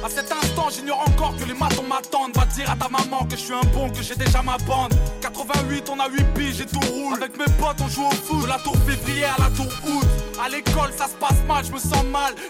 À 0.03 0.09
cet 0.09 0.31
instant, 0.31 0.69
j'ignore 0.69 1.03
encore 1.07 1.35
que 1.37 1.43
les 1.43 1.53
matons 1.53 1.83
m'attendent. 1.83 2.35
Va 2.35 2.45
dire 2.45 2.69
à 2.69 2.75
ta 2.75 2.89
maman 2.89 3.25
que 3.25 3.35
je 3.35 3.41
suis 3.41 3.53
un 3.53 3.65
bon, 3.73 3.89
que 3.89 4.01
j'ai 4.01 4.15
déjà 4.15 4.41
ma 4.41 4.57
bande. 4.59 4.93
88, 5.21 5.89
on 5.89 5.99
a 5.99 6.09
8 6.09 6.23
piges 6.33 6.61
et 6.61 6.65
tout 6.65 6.79
roule. 6.79 7.15
Avec 7.15 7.37
mes 7.37 7.51
potes, 7.59 7.81
on 7.81 7.87
joue 7.87 8.05
au 8.05 8.11
foot. 8.11 8.41
De 8.43 8.47
la 8.47 8.59
tour 8.59 8.75
février 8.87 9.25
à 9.25 9.35
la 9.39 9.49
tour 9.51 9.67
août. 9.87 10.05
À 10.43 10.49
l'école, 10.49 10.91
ça 10.97 11.07
se 11.07 11.15
passe 11.15 11.41
mal, 11.47 11.65
je 11.65 11.71
me 11.71 11.79
sens 11.79 12.03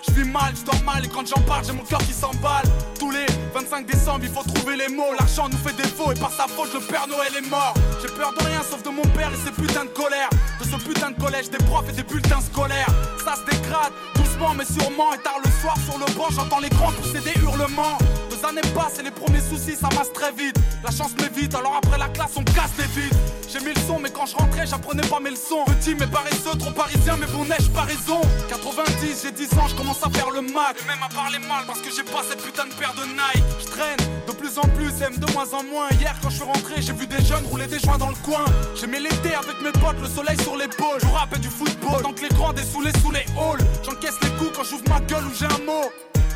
Je 0.08 0.12
vis 0.14 0.30
mal, 0.30 0.54
je 0.56 0.64
dors 0.64 0.84
mal. 0.84 1.06
Et 1.06 1.08
quand 1.08 1.26
j'en 1.26 1.42
parle, 1.42 1.66
j'ai 1.66 1.74
mon 1.74 1.84
cœur 1.84 2.00
qui 2.00 2.14
s'emballe. 2.14 2.66
Tous 3.00 3.12
les 3.12 3.26
25 3.54 3.86
décembre, 3.86 4.22
il 4.24 4.30
faut 4.30 4.44
trouver 4.44 4.76
les 4.78 4.88
mots. 4.88 5.14
L'argent 5.18 5.50
nous 5.50 5.58
fait 5.58 5.76
défaut 5.76 6.12
et 6.12 6.20
par 6.20 6.32
sa 6.32 6.48
faute, 6.48 6.74
le 6.74 6.80
Père 6.80 7.08
Noël 7.08 7.32
est 7.38 7.50
mort. 7.50 7.74
J'ai 8.02 8.10
peur 8.10 8.34
de 8.34 8.44
rien 8.44 8.62
sauf 8.62 8.84
de 8.84 8.90
mon 8.90 9.08
père 9.14 9.32
et 9.34 9.46
ses 9.46 9.52
putains 9.52 9.86
de 9.86 9.90
colère. 9.90 10.30
De 10.60 10.66
ce 10.66 10.76
putain 10.84 11.12
de 11.12 11.20
collège, 11.20 11.50
des 11.50 11.58
profs 11.58 11.90
et 11.90 11.94
des 11.94 12.04
bulletins 12.04 12.42
scolaires. 12.42 12.90
Ça 13.24 13.36
se 13.36 13.46
dégrade, 13.50 13.94
doucement 14.16 14.54
mais 14.54 14.66
sûrement. 14.66 15.14
Et 15.14 15.20
tard 15.20 15.40
le 15.44 15.52
soir 15.62 15.76
sur 15.86 15.98
le 15.98 16.06
banc, 16.16 16.28
j'entends 16.32 16.60
les 16.60 16.70
grands 16.70 16.92
pousser 16.92 17.20
des 17.20 17.40
hurlements. 17.42 17.98
Deux 18.30 18.46
années 18.46 18.62
passent 18.76 19.00
et 19.00 19.04
les 19.04 19.12
premiers 19.12 19.42
soucis 19.42 19.76
s'amassent 19.76 20.14
très 20.14 20.32
vite. 20.32 20.58
La 20.84 20.92
chance 20.92 21.12
m'évite, 21.18 21.56
alors 21.56 21.76
après 21.84 21.98
la 21.98 22.10
classe, 22.10 22.32
on 22.36 22.44
casse 22.44 22.74
les 22.78 23.02
vides. 23.02 23.37
J'ai 23.48 23.60
mis 23.60 23.74
le 23.74 23.80
son, 23.88 23.98
mais 24.00 24.10
quand 24.10 24.26
je 24.26 24.36
rentrais, 24.36 24.68
j'apprenais 24.68 25.08
pas 25.08 25.22
mes 25.22 25.30
leçons. 25.30 25.64
Petit 25.66 25.96
mais 25.96 26.08
paresseux, 26.08 26.58
trop 26.60 26.72
parisien, 26.72 27.16
mais 27.18 27.28
bon 27.28 27.46
neige, 27.46 27.70
pas 27.74 27.84
raison? 27.84 28.20
90, 28.50 29.22
j'ai 29.24 29.32
10 29.32 29.54
ans, 29.58 29.68
je 29.68 29.76
commence 29.76 30.04
à 30.04 30.10
faire 30.10 30.30
le 30.32 30.42
mac. 30.42 30.76
Et 30.84 30.88
même 30.88 31.02
à 31.02 31.08
parler 31.14 31.40
mal 31.40 31.64
parce 31.66 31.80
que 31.80 31.90
j'ai 31.90 32.04
pas 32.04 32.24
cette 32.28 32.44
putain 32.44 32.66
de 32.66 32.74
paire 32.74 32.94
de 32.96 33.06
Nike. 33.06 33.44
Je 33.60 33.66
traîne 33.68 33.98
de 34.28 34.32
plus 34.34 34.58
en 34.58 34.68
plus, 34.76 34.92
aime 35.02 35.16
de 35.18 35.32
moins 35.32 35.48
en 35.54 35.64
moins. 35.64 35.88
Hier, 35.92 36.14
quand 36.22 36.30
je 36.30 36.36
suis 36.36 36.44
rentré, 36.44 36.82
j'ai 36.82 36.92
vu 36.92 37.08
des 37.08 37.24
jeunes 37.24 37.46
rouler 37.46 37.68
des 37.68 37.80
joints 37.80 37.98
dans 37.98 38.10
le 38.10 38.20
coin. 38.26 38.44
J'aimais 38.76 39.00
l'été 39.00 39.34
avec 39.34 39.62
mes 39.64 39.72
potes, 39.72 40.00
le 40.02 40.10
soleil 40.10 40.38
sur 40.44 40.58
l'épaule. 40.58 41.00
Je 41.02 41.08
rappelle 41.08 41.40
du 41.40 41.50
football, 41.50 42.02
tant 42.02 42.12
que 42.12 42.24
les 42.24 42.30
grands 42.30 42.52
dessoulés 42.52 42.92
sous 43.02 43.12
les 43.12 43.26
halls. 43.40 43.66
J'encaisse 43.84 44.20
les 44.24 44.30
coups 44.32 44.52
quand 44.58 44.64
j'ouvre 44.66 44.84
ma 44.90 45.00
gueule 45.00 45.24
ou 45.24 45.34
j'ai 45.34 45.46
un 45.46 45.64
mot. 45.66 45.90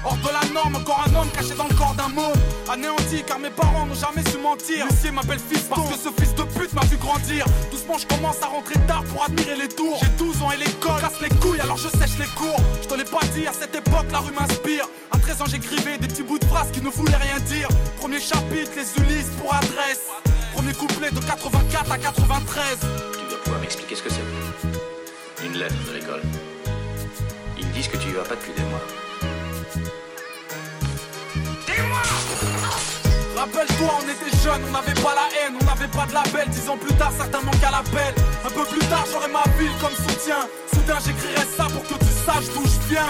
Hors 0.03 0.17
de 0.17 0.29
la 0.29 0.53
norme, 0.53 0.75
encore 0.77 1.05
un 1.07 1.15
homme 1.15 1.29
caché 1.29 1.53
dans 1.53 1.67
le 1.67 1.75
corps 1.75 1.93
d'un 1.93 2.07
mot. 2.09 2.33
Anéanti, 2.71 3.23
car 3.25 3.37
mes 3.37 3.51
parents 3.51 3.85
n'ont 3.85 3.93
jamais 3.93 4.27
su 4.29 4.37
mentir. 4.39 4.87
Lucier 4.89 5.11
m'appelle 5.11 5.39
fils 5.39 5.61
parce 5.69 5.87
que 5.89 5.95
ce 5.95 6.09
fils 6.19 6.33
de 6.33 6.43
pute 6.43 6.73
m'a 6.73 6.81
vu 6.85 6.97
grandir. 6.97 7.45
Doucement, 7.69 7.97
je 7.99 8.07
commence 8.07 8.41
à 8.41 8.47
rentrer 8.47 8.79
tard 8.87 9.03
pour 9.03 9.23
admirer 9.23 9.55
les 9.55 9.67
tours. 9.67 9.99
J'ai 10.01 10.09
12 10.17 10.41
ans 10.41 10.51
et 10.51 10.57
l'école 10.57 10.99
casse 10.99 11.21
les 11.21 11.29
couilles, 11.37 11.59
alors 11.59 11.77
je 11.77 11.89
sèche 11.89 12.17
les 12.17 12.25
cours. 12.35 12.57
Je 12.81 12.87
te 12.87 12.95
l'ai 12.95 13.05
pas 13.05 13.23
dit, 13.35 13.45
à 13.45 13.53
cette 13.53 13.75
époque, 13.75 14.07
la 14.11 14.19
rue 14.19 14.33
m'inspire. 14.33 14.87
À 15.11 15.19
13 15.19 15.41
ans, 15.41 15.45
j'écrivais 15.47 15.99
des 15.99 16.07
petits 16.07 16.23
bouts 16.23 16.39
de 16.39 16.45
phrases 16.45 16.71
qui 16.71 16.81
ne 16.81 16.89
voulaient 16.89 17.21
rien 17.21 17.39
dire. 17.41 17.67
Premier 17.99 18.19
chapitre, 18.19 18.71
les 18.75 19.03
Ulysses 19.03 19.29
pour 19.39 19.53
adresse. 19.53 20.09
Premier 20.53 20.73
couplet 20.73 21.11
de 21.11 21.19
84 21.19 21.91
à 21.91 21.97
93. 21.99 22.63
Tu 22.79 23.29
dois 23.29 23.39
pouvoir 23.43 23.61
m'expliquer 23.61 23.95
ce 23.95 24.01
que 24.01 24.09
c'est. 24.09 25.45
Une 25.45 25.57
lettre 25.57 25.75
de 25.87 25.93
l'école. 25.93 26.21
Ils 27.59 27.69
disent 27.71 27.87
que 27.87 27.97
tu 27.97 28.09
y 28.09 28.11
vas 28.13 28.23
pas 28.23 28.35
depuis 28.35 28.53
des 28.53 28.63
mois. 28.63 28.81
Rappelle-toi, 33.35 33.89
on 33.97 34.03
était 34.03 34.37
jeunes, 34.43 34.61
on 34.67 34.71
n'avait 34.71 34.93
pas 35.01 35.15
la 35.15 35.27
haine, 35.33 35.55
on 35.59 35.65
n'avait 35.65 35.87
pas 35.87 36.05
de 36.05 36.13
label. 36.13 36.47
Dix 36.49 36.69
ans 36.69 36.77
plus 36.77 36.93
tard, 36.93 37.11
certains 37.17 37.41
manquent 37.41 37.63
à 37.63 37.71
l'appel. 37.71 38.13
Un 38.45 38.49
peu 38.49 38.63
plus 38.65 38.85
tard, 38.87 39.05
j'aurai 39.11 39.29
ma 39.29 39.43
ville 39.57 39.71
comme 39.81 39.95
soutien. 39.95 40.47
Soudain, 40.71 40.99
j'écrirai 41.03 41.47
ça 41.57 41.65
pour 41.65 41.81
que 41.81 41.97
tu 41.97 42.11
saches 42.25 42.53
d'où 42.53 42.61
je 42.61 42.79
viens. 42.89 43.07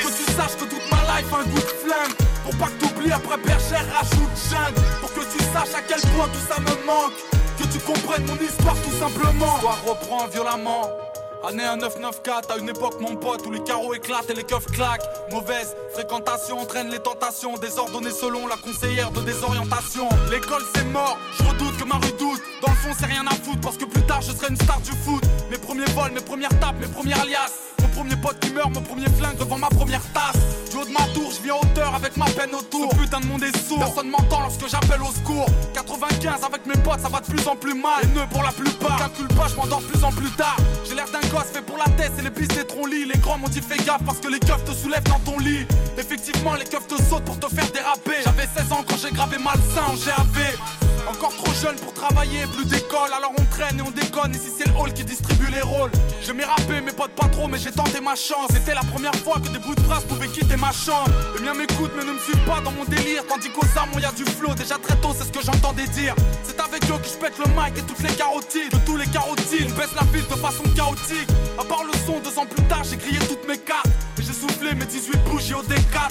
Pour 0.00 0.10
que 0.10 0.16
tu 0.16 0.32
saches 0.32 0.56
que 0.56 0.64
toute 0.64 0.90
ma 0.90 1.02
life 1.12 1.30
a 1.30 1.36
un 1.36 1.44
goût 1.44 1.60
de 1.60 1.74
flingue. 1.84 2.16
Pour 2.44 2.56
pas 2.56 2.66
que 2.66 2.86
t'oublies, 2.86 3.12
après 3.12 3.36
bergère, 3.36 3.84
rajoute 3.92 4.36
jungle. 4.48 4.80
Pour 5.00 5.12
que 5.12 5.20
tu 5.20 5.38
saches 5.52 5.74
à 5.76 5.82
quel 5.86 6.00
point 6.12 6.28
tout 6.32 6.46
ça 6.48 6.58
me 6.60 6.86
manque. 6.86 7.18
Que 7.58 7.64
tu 7.68 7.78
comprennes 7.80 8.24
mon 8.26 8.36
histoire 8.36 8.76
tout 8.80 8.96
simplement. 8.96 9.52
L'histoire 9.52 9.82
reprend 9.84 10.26
violemment. 10.28 11.05
Année 11.48 11.62
1994, 11.62 12.50
à 12.50 12.58
une 12.58 12.68
époque 12.68 13.00
mon 13.00 13.14
pote 13.14 13.46
où 13.46 13.52
les 13.52 13.62
carreaux 13.62 13.94
éclatent 13.94 14.28
et 14.30 14.34
les 14.34 14.42
keufs 14.42 14.66
claquent. 14.66 15.04
Mauvaise 15.30 15.76
fréquentation 15.92 16.58
entraîne 16.58 16.88
les 16.88 16.98
tentations 16.98 17.56
Désordonnées 17.56 18.10
selon 18.10 18.48
la 18.48 18.56
conseillère 18.56 19.12
de 19.12 19.20
désorientation. 19.20 20.08
L'école 20.28 20.62
c'est 20.74 20.84
mort, 20.86 21.16
je 21.38 21.44
redoute 21.44 21.76
que 21.78 21.84
ma 21.84 21.96
rue 21.96 22.12
doute. 22.18 22.42
Dans 22.62 22.72
le 22.72 22.76
fond 22.78 22.90
c'est 22.98 23.06
rien 23.06 23.24
à 23.28 23.34
foutre 23.34 23.60
parce 23.60 23.76
que 23.76 23.84
plus 23.84 24.02
tard 24.02 24.22
je 24.22 24.32
serai 24.32 24.48
une 24.50 24.56
star 24.56 24.80
du 24.80 24.90
foot. 24.90 25.22
Mes 25.48 25.58
premiers 25.58 25.84
vols, 25.94 26.10
mes 26.12 26.20
premières 26.20 26.58
tapes, 26.58 26.80
mes 26.80 26.88
premières 26.88 27.20
alias. 27.20 27.52
Mon 27.80 27.88
premier 27.88 28.16
pote 28.16 28.40
qui 28.40 28.50
meurt, 28.52 28.74
mon 28.74 28.82
premier 28.82 29.08
flingue 29.10 29.36
devant 29.36 29.58
ma 29.58 29.68
première 29.68 30.02
tasse 30.12 30.42
Du 30.76 30.82
haut 30.82 30.84
de 30.84 31.34
je 31.34 31.42
vis 31.42 31.50
en 31.50 31.60
hauteur 31.60 31.94
avec 31.94 32.18
ma 32.18 32.26
peine 32.26 32.54
autour. 32.54 32.90
Ce 32.92 32.96
putain 32.98 33.20
de 33.20 33.26
monde 33.26 33.42
est 33.42 33.56
sourd, 33.66 33.78
personne 33.78 34.10
m'entend 34.10 34.40
lorsque 34.42 34.68
j'appelle 34.68 35.00
au 35.00 35.10
secours. 35.10 35.46
95 35.72 36.44
avec 36.44 36.66
mes 36.66 36.76
potes 36.82 37.00
ça 37.00 37.08
va 37.08 37.20
de 37.20 37.26
plus 37.26 37.48
en 37.48 37.56
plus 37.56 37.72
mal. 37.72 38.02
Les 38.02 38.08
nœuds 38.08 38.26
pour 38.30 38.42
la 38.42 38.52
plupart, 38.52 38.98
calcule 38.98 39.28
pas, 39.28 39.48
je 39.48 39.56
m'endors 39.56 39.80
plus 39.80 40.04
en 40.04 40.10
plus 40.10 40.30
tard. 40.32 40.56
J'ai 40.86 40.94
l'air 40.94 41.06
d'un 41.06 41.26
gosse 41.28 41.48
fait 41.50 41.62
pour 41.62 41.78
la 41.78 41.86
tête 41.96 42.12
et 42.18 42.22
les 42.22 42.30
pistes 42.30 42.54
des 42.54 42.66
troncs-lits 42.66 43.06
Les 43.06 43.18
grands 43.18 43.38
m'ont 43.38 43.48
dit 43.48 43.62
fais 43.62 43.82
gaffe 43.84 44.04
parce 44.04 44.18
que 44.18 44.28
les 44.28 44.38
keufs 44.38 44.66
te 44.66 44.72
soulèvent 44.72 45.04
dans 45.04 45.20
ton 45.20 45.38
lit. 45.38 45.66
Effectivement 45.96 46.54
les 46.56 46.66
keufs 46.66 46.86
te 46.86 47.02
sautent 47.02 47.24
pour 47.24 47.40
te 47.40 47.48
faire 47.48 47.70
déraper. 47.72 48.20
J'avais 48.22 48.46
16 48.58 48.72
ans 48.72 48.84
quand 48.86 48.98
j'ai 48.98 49.12
gravé 49.12 49.38
malsain 49.38 49.86
en 49.88 49.94
GAV 49.94 50.95
encore 51.08 51.34
trop 51.34 51.52
jeune 51.54 51.76
pour 51.76 51.92
travailler, 51.92 52.46
plus 52.52 52.66
d'école, 52.66 53.10
alors 53.16 53.32
on 53.38 53.44
traîne 53.46 53.78
et 53.78 53.82
on 53.82 53.90
déconne. 53.90 54.32
Ici 54.34 54.50
c'est 54.56 54.66
le 54.66 54.74
hall 54.76 54.92
qui 54.92 55.04
distribue 55.04 55.50
les 55.52 55.60
rôles. 55.62 55.90
Je 56.22 56.32
m'ai 56.32 56.44
rappé, 56.44 56.80
mes 56.80 56.92
potes 56.92 57.12
pas 57.12 57.28
trop, 57.28 57.48
mais 57.48 57.58
j'ai 57.58 57.72
tenté 57.72 58.00
ma 58.00 58.14
chance. 58.14 58.48
C'était 58.52 58.74
la 58.74 58.82
première 58.82 59.14
fois 59.16 59.36
que 59.36 59.48
des 59.48 59.58
bouts 59.58 59.74
de 59.74 59.80
phrases 59.80 60.04
pouvaient 60.04 60.28
quitter 60.28 60.56
ma 60.56 60.72
chambre. 60.72 61.10
Les 61.36 61.44
miens 61.44 61.54
m'écoutent, 61.54 61.92
mais 61.96 62.04
ne 62.04 62.12
me 62.12 62.18
suivent 62.18 62.44
pas 62.44 62.60
dans 62.60 62.72
mon 62.72 62.84
délire. 62.84 63.24
Tandis 63.28 63.50
qu'aux 63.50 63.66
armes, 63.76 63.90
y 64.00 64.04
a 64.04 64.12
du 64.12 64.24
flow. 64.24 64.54
Déjà 64.54 64.78
très 64.78 64.96
tôt, 64.96 65.14
c'est 65.16 65.24
ce 65.24 65.32
que 65.32 65.44
j'entendais 65.44 65.86
dire. 65.88 66.14
C'est 66.42 66.58
avec 66.60 66.84
eux 66.84 66.98
que 66.98 67.08
je 67.08 67.18
pète 67.18 67.38
le 67.38 67.46
mic 67.50 67.78
et 67.78 67.82
toutes 67.82 68.02
les 68.02 68.14
carotides. 68.14 68.72
De 68.72 68.78
tous 68.84 68.96
les 68.96 69.06
carotides, 69.06 69.72
baisse 69.74 69.94
la 69.94 70.04
ville 70.12 70.26
de 70.28 70.36
façon 70.36 70.64
chaotique. 70.74 71.28
À 71.58 71.64
part 71.64 71.84
le 71.84 71.92
son, 72.06 72.20
deux 72.20 72.38
ans 72.38 72.46
plus 72.46 72.64
tard, 72.64 72.82
j'ai 72.84 72.96
grillé 72.96 73.18
toutes 73.28 73.46
mes 73.46 73.58
cartes. 73.58 73.86
Et 74.18 74.22
j'ai 74.22 74.32
soufflé 74.32 74.74
mes 74.74 74.86
18 74.86 75.16
bougies 75.24 75.54
au 75.54 75.62
D4. 75.62 76.10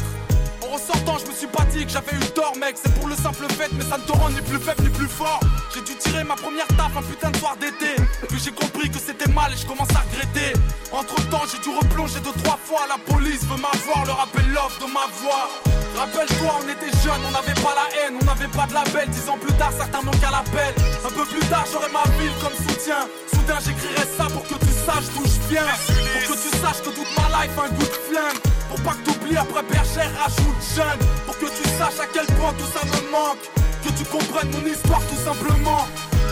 En 0.65 0.73
ressortant, 0.73 1.17
je 1.19 1.27
me 1.29 1.35
suis 1.35 1.47
pas 1.47 1.63
dit 1.65 1.85
que 1.85 1.91
j'avais 1.91 2.15
eu 2.15 2.25
tort, 2.33 2.55
mec. 2.57 2.75
C'est 2.81 2.93
pour 2.95 3.07
le 3.07 3.15
simple 3.15 3.45
fait, 3.53 3.69
mais 3.73 3.83
ça 3.83 3.97
ne 3.97 4.03
te 4.03 4.11
rend 4.11 4.29
ni 4.29 4.41
plus 4.41 4.57
faible 4.57 4.81
ni 4.83 4.89
plus 4.89 5.07
fort. 5.07 5.39
J'ai 5.73 5.81
dû 5.81 5.95
tirer 5.95 6.23
ma 6.23 6.35
première 6.35 6.67
taf 6.67 6.97
un 6.97 7.03
putain 7.03 7.29
de 7.29 7.37
soir 7.37 7.55
d'été. 7.57 7.95
Puis 8.29 8.39
j'ai 8.43 8.51
compris 8.51 8.89
que 8.89 8.97
c'était 8.97 9.29
mal 9.31 9.53
et 9.53 9.57
je 9.57 9.65
commence 9.67 9.91
à 9.91 10.01
regretter. 10.09 10.57
Entre 10.91 11.15
temps, 11.29 11.43
j'ai 11.51 11.59
dû 11.59 11.69
replonger 11.75 12.19
deux, 12.21 12.33
trois 12.43 12.57
fois. 12.57 12.81
La 12.87 12.97
police 13.13 13.43
veut 13.43 13.61
m'avoir, 13.61 14.05
le 14.05 14.13
rappel 14.13 14.47
l'offre 14.53 14.79
de 14.79 14.91
ma 14.91 15.05
voix. 15.21 15.49
Rappelle-toi, 15.97 16.51
on 16.57 16.67
était 16.67 16.97
jeunes, 17.03 17.21
on 17.27 17.31
n'avait 17.31 17.61
pas 17.61 17.75
la 17.75 17.87
haine, 18.01 18.17
on 18.19 18.25
n'avait 18.25 18.47
pas 18.47 18.65
de 18.65 18.73
label. 18.73 19.09
Dix 19.09 19.29
ans 19.29 19.37
plus 19.37 19.53
tard, 19.53 19.71
certains 19.77 20.01
manquent 20.01 20.23
à 20.23 20.31
l'appel. 20.31 20.73
Un 21.05 21.13
peu 21.13 21.25
plus 21.25 21.45
tard, 21.47 21.65
j'aurai 21.71 21.91
ma 21.91 22.03
ville 22.17 22.33
comme 22.41 22.57
soutien. 22.67 23.05
Soudain, 23.45 23.59
j'écrirai 23.63 24.07
ça 24.17 24.25
pour 24.25 24.43
que 24.43 24.55
tu 24.55 24.71
saches 24.73 25.13
d'où 25.13 25.23
je 25.23 25.53
viens. 25.53 25.69
Pour 26.25 26.35
que 26.35 26.41
tu 26.41 26.49
saches 26.57 26.81
que 26.81 26.89
toute 26.89 27.11
ma 27.15 27.29
life 27.37 27.53
a 27.57 27.65
un 27.65 27.69
goût 27.69 27.85
de 27.85 27.99
flingue. 28.09 28.41
Pour 28.69 28.81
pas 28.81 28.93
que 28.97 29.05
t'oublies 29.05 29.37
après 29.37 29.61
bergère, 29.63 30.09
rajoute 30.17 30.61
jeune. 30.75 31.01
Pour 31.25 31.37
que 31.37 31.45
tu 31.45 31.63
saches 31.77 31.99
à 32.01 32.07
quel 32.11 32.25
point 32.37 32.53
tout 32.57 32.69
ça 32.73 32.81
me 32.85 33.11
manque. 33.11 33.45
Que 33.83 33.89
tu 33.93 34.03
comprennes 34.05 34.49
mon 34.49 34.65
histoire 34.65 35.01
tout 35.05 35.21
simplement. 35.21 35.85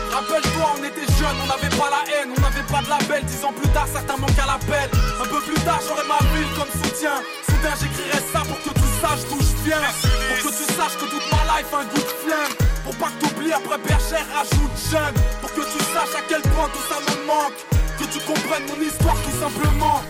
Rappelle-toi, 0.09 0.73
on 0.73 0.83
était 0.83 1.09
jeunes, 1.13 1.37
on 1.43 1.47
n'avait 1.53 1.75
pas 1.77 1.89
la 1.93 2.01
haine, 2.09 2.33
on 2.35 2.41
n'avait 2.41 2.65
pas 2.65 2.81
de 2.81 2.89
label. 2.89 3.23
Dix 3.25 3.45
ans 3.45 3.53
plus 3.53 3.69
tard, 3.69 3.87
certains 3.93 4.17
manquent 4.17 4.41
à 4.41 4.47
l'appel. 4.49 4.89
Un 5.21 5.27
peu 5.29 5.41
plus 5.41 5.59
tard, 5.61 5.81
j'aurai 5.85 6.05
ma 6.09 6.17
ville 6.33 6.49
comme 6.57 6.71
soutien. 6.81 7.21
Soudain, 7.45 7.77
j'écrirai 7.77 8.21
ça 8.33 8.41
pour 8.41 8.57
que 8.57 8.73
tu 8.73 8.82
saches 9.03 9.25
d'où 9.29 9.39
je 9.39 9.55
viens. 9.65 9.83
Pour 10.29 10.37
que 10.43 10.51
tu 10.57 10.65
saches 10.77 10.97
que 10.99 11.07
toute 11.13 11.27
ma 11.31 11.41
life 11.51 11.71
un 11.73 11.85
goût 11.91 12.05
de 12.09 12.13
flingue. 12.23 12.55
Pour 12.85 12.95
pas 12.95 13.09
que 13.11 13.19
t'oublies 13.25 13.51
après 13.51 13.77
bergère, 13.77 14.25
rajoute 14.33 14.75
jeune. 14.91 15.15
Pour 15.41 15.51
que 15.51 15.63
tu 15.73 15.79
saches 15.93 16.15
à 16.19 16.23
quel 16.29 16.41
point 16.53 16.69
tout 16.73 16.85
ça 16.91 16.99
me 17.07 17.15
manque. 17.27 17.59
Que 17.99 18.05
tu 18.13 18.19
comprennes 18.29 18.65
mon 18.71 18.81
histoire 18.81 19.17
tout 19.25 19.37
simplement. 19.43 20.01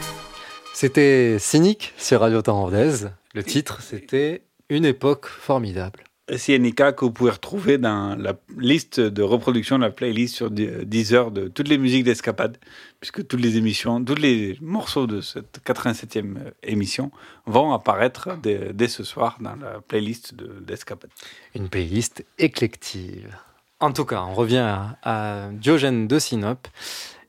C'était 0.73 1.38
Cynique 1.39 1.93
sur 1.97 2.21
Radio 2.21 2.41
Rodez. 2.45 3.08
Le 3.34 3.43
titre, 3.43 3.82
c'était 3.82 4.43
Une 4.69 4.86
époque 4.86 5.27
formidable. 5.27 6.03
SINK 6.29 6.95
que 6.95 7.05
vous 7.05 7.12
pouvez 7.12 7.31
retrouver 7.31 7.77
dans 7.77 8.15
la 8.15 8.33
liste 8.57 8.99
de 8.99 9.21
reproduction 9.21 9.77
de 9.77 9.83
la 9.83 9.89
playlist 9.91 10.36
sur 10.36 10.49
10 10.49 11.13
heures 11.13 11.31
de 11.31 11.49
toutes 11.49 11.67
les 11.67 11.77
musiques 11.77 12.05
d'escapade, 12.05 12.57
puisque 13.01 13.27
toutes 13.27 13.41
les 13.41 13.57
émissions, 13.57 14.03
tous 14.03 14.15
les 14.15 14.57
morceaux 14.62 15.05
de 15.05 15.19
cette 15.19 15.59
87e 15.65 16.38
émission 16.63 17.12
vont 17.45 17.73
apparaître 17.73 18.38
dès, 18.41 18.88
ce 18.88 19.03
soir 19.03 19.38
dans 19.41 19.55
la 19.55 19.81
playlist 19.81 20.33
d'escapade. 20.62 21.09
Une 21.55 21.67
playlist 21.67 22.23
éclective. 22.39 23.36
En 23.81 23.91
tout 23.91 24.05
cas, 24.05 24.21
on 24.21 24.33
revient 24.33 24.79
à, 25.03 25.49
Diogène 25.51 26.07
de 26.07 26.19
Sinope 26.19 26.69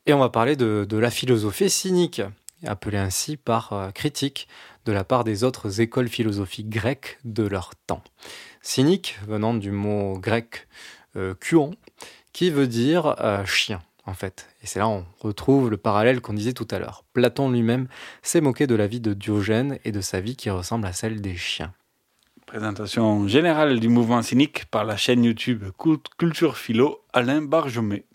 et 0.07 0.15
on 0.15 0.21
va 0.21 0.29
parler 0.29 0.55
de, 0.55 0.87
de 0.89 0.97
la 0.99 1.11
philosophie 1.11 1.69
cynique, 1.69 2.23
appelée 2.65 2.99
ainsi 2.99 3.37
par 3.37 3.73
euh, 3.73 3.91
critique 3.91 4.47
de 4.85 4.93
la 4.93 5.03
part 5.03 5.25
des 5.25 5.45
autres 5.45 5.81
écoles 5.81 6.09
philosophiques 6.09 6.69
grecques 6.69 7.19
de 7.25 7.45
leur 7.45 7.73
temps. 7.87 8.03
Cynique 8.67 9.19
venant 9.29 9.53
du 9.53 9.71
mot 9.71 10.19
grec 10.19 10.69
euh, 11.17 11.35
kuon, 11.35 11.73
qui 12.33 12.49
veut 12.49 12.67
dire 12.67 13.15
euh, 13.21 13.45
chien 13.45 13.83
en 14.07 14.15
fait. 14.15 14.49
Et 14.63 14.67
c'est 14.67 14.79
là 14.79 14.89
on 14.89 15.05
retrouve 15.21 15.69
le 15.69 15.77
parallèle 15.77 16.23
qu'on 16.23 16.33
disait 16.33 16.55
tout 16.55 16.67
à 16.71 16.79
l'heure. 16.79 17.05
Platon 17.13 17.51
lui-même 17.51 17.89
s'est 18.23 18.41
moqué 18.41 18.67
de 18.67 18.75
la 18.75 18.87
vie 18.87 19.01
de 19.01 19.13
Diogène 19.13 19.79
et 19.85 19.93
de 19.93 20.01
sa 20.01 20.23
vie 20.23 20.35
qui 20.35 20.49
ressemble 20.49 20.87
à 20.87 20.95
celle 20.95 21.21
des 21.21 21.37
chiens. 21.37 21.75
Présentation 22.47 23.29
générale 23.29 23.81
du 23.81 23.89
mouvement 23.89 24.23
cynique 24.23 24.65
par 24.71 24.85
la 24.85 24.97
chaîne 24.97 25.25
YouTube 25.25 25.65
Culture 26.17 26.57
Philo, 26.57 27.03
Alain 27.13 27.43
Barjomet. 27.43 28.07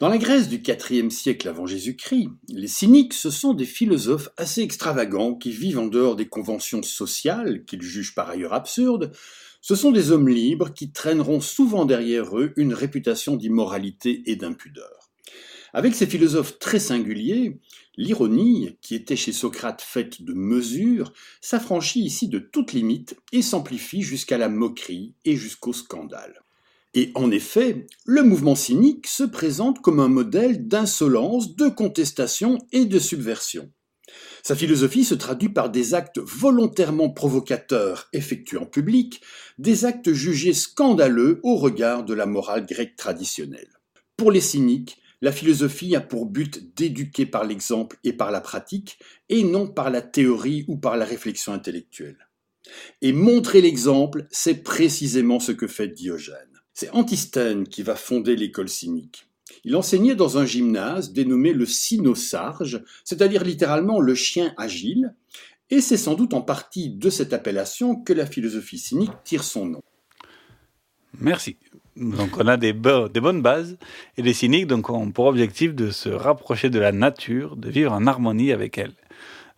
Dans 0.00 0.08
la 0.08 0.18
Grèce 0.18 0.48
du 0.48 0.60
IVe 0.90 1.10
siècle 1.10 1.48
avant 1.48 1.66
Jésus-Christ, 1.66 2.28
les 2.48 2.66
cyniques, 2.66 3.14
ce 3.14 3.30
sont 3.30 3.54
des 3.54 3.66
philosophes 3.66 4.30
assez 4.36 4.62
extravagants 4.62 5.36
qui 5.36 5.52
vivent 5.52 5.78
en 5.78 5.86
dehors 5.86 6.16
des 6.16 6.26
conventions 6.26 6.82
sociales, 6.82 7.64
qu'ils 7.66 7.82
jugent 7.82 8.16
par 8.16 8.28
ailleurs 8.28 8.52
absurdes, 8.52 9.12
ce 9.62 9.76
sont 9.76 9.92
des 9.92 10.10
hommes 10.10 10.28
libres 10.28 10.74
qui 10.74 10.90
traîneront 10.90 11.40
souvent 11.40 11.84
derrière 11.84 12.36
eux 12.36 12.52
une 12.56 12.74
réputation 12.74 13.36
d'immoralité 13.36 14.22
et 14.26 14.36
d'impudeur. 14.36 15.08
Avec 15.72 15.94
ces 15.94 16.06
philosophes 16.06 16.58
très 16.58 16.80
singuliers, 16.80 17.60
l'ironie, 17.96 18.76
qui 18.82 18.96
était 18.96 19.16
chez 19.16 19.32
Socrate 19.32 19.80
faite 19.80 20.22
de 20.22 20.34
mesure, 20.34 21.12
s'affranchit 21.40 22.00
ici 22.00 22.28
de 22.28 22.40
toute 22.40 22.72
limite 22.72 23.16
et 23.32 23.40
s'amplifie 23.40 24.02
jusqu'à 24.02 24.36
la 24.36 24.48
moquerie 24.48 25.14
et 25.24 25.36
jusqu'au 25.36 25.72
scandale. 25.72 26.42
Et 26.94 27.12
en 27.14 27.30
effet, 27.30 27.86
le 28.04 28.22
mouvement 28.22 28.56
cynique 28.56 29.06
se 29.06 29.22
présente 29.22 29.80
comme 29.80 30.00
un 30.00 30.08
modèle 30.08 30.66
d'insolence, 30.66 31.56
de 31.56 31.68
contestation 31.68 32.58
et 32.72 32.84
de 32.84 32.98
subversion. 32.98 33.70
Sa 34.42 34.56
philosophie 34.56 35.04
se 35.04 35.14
traduit 35.14 35.48
par 35.48 35.70
des 35.70 35.94
actes 35.94 36.18
volontairement 36.18 37.10
provocateurs 37.10 38.08
effectués 38.12 38.58
en 38.58 38.66
public, 38.66 39.22
des 39.58 39.84
actes 39.84 40.12
jugés 40.12 40.52
scandaleux 40.52 41.38
au 41.44 41.56
regard 41.56 42.04
de 42.04 42.12
la 42.12 42.26
morale 42.26 42.66
grecque 42.66 42.96
traditionnelle. 42.96 43.70
Pour 44.16 44.32
les 44.32 44.40
cyniques, 44.40 44.98
la 45.20 45.30
philosophie 45.30 45.94
a 45.94 46.00
pour 46.00 46.26
but 46.26 46.74
d'éduquer 46.76 47.24
par 47.24 47.44
l'exemple 47.44 47.96
et 48.02 48.12
par 48.12 48.32
la 48.32 48.40
pratique, 48.40 48.98
et 49.28 49.44
non 49.44 49.68
par 49.68 49.90
la 49.90 50.02
théorie 50.02 50.64
ou 50.66 50.76
par 50.76 50.96
la 50.96 51.04
réflexion 51.04 51.52
intellectuelle. 51.52 52.28
Et 53.00 53.12
montrer 53.12 53.60
l'exemple, 53.60 54.26
c'est 54.32 54.64
précisément 54.64 55.38
ce 55.38 55.52
que 55.52 55.68
fait 55.68 55.88
Diogène. 55.88 56.36
C'est 56.74 56.90
Antisthène 56.90 57.68
qui 57.68 57.84
va 57.84 57.94
fonder 57.94 58.34
l'école 58.34 58.68
cynique. 58.68 59.28
Il 59.64 59.76
enseignait 59.76 60.14
dans 60.14 60.38
un 60.38 60.44
gymnase 60.44 61.12
dénommé 61.12 61.52
le 61.52 61.66
cynosarge, 61.66 62.82
c'est-à-dire 63.04 63.44
littéralement 63.44 64.00
le 64.00 64.14
chien 64.14 64.52
agile, 64.56 65.14
et 65.70 65.80
c'est 65.80 65.96
sans 65.96 66.14
doute 66.14 66.34
en 66.34 66.42
partie 66.42 66.90
de 66.90 67.10
cette 67.10 67.32
appellation 67.32 67.96
que 67.96 68.12
la 68.12 68.26
philosophie 68.26 68.78
cynique 68.78 69.12
tire 69.24 69.44
son 69.44 69.66
nom. 69.66 69.82
Merci. 71.18 71.56
Donc 71.96 72.38
on 72.38 72.46
a 72.46 72.56
des, 72.56 72.72
bonnes 72.72 73.42
bases, 73.42 73.78
et 74.16 74.22
les 74.22 74.32
cyniques 74.32 74.66
donc, 74.66 74.90
ont 74.90 75.10
pour 75.10 75.26
objectif 75.26 75.74
de 75.74 75.90
se 75.90 76.08
rapprocher 76.08 76.70
de 76.70 76.78
la 76.78 76.92
nature, 76.92 77.56
de 77.56 77.70
vivre 77.70 77.92
en 77.92 78.06
harmonie 78.06 78.52
avec 78.52 78.78
elle. 78.78 78.94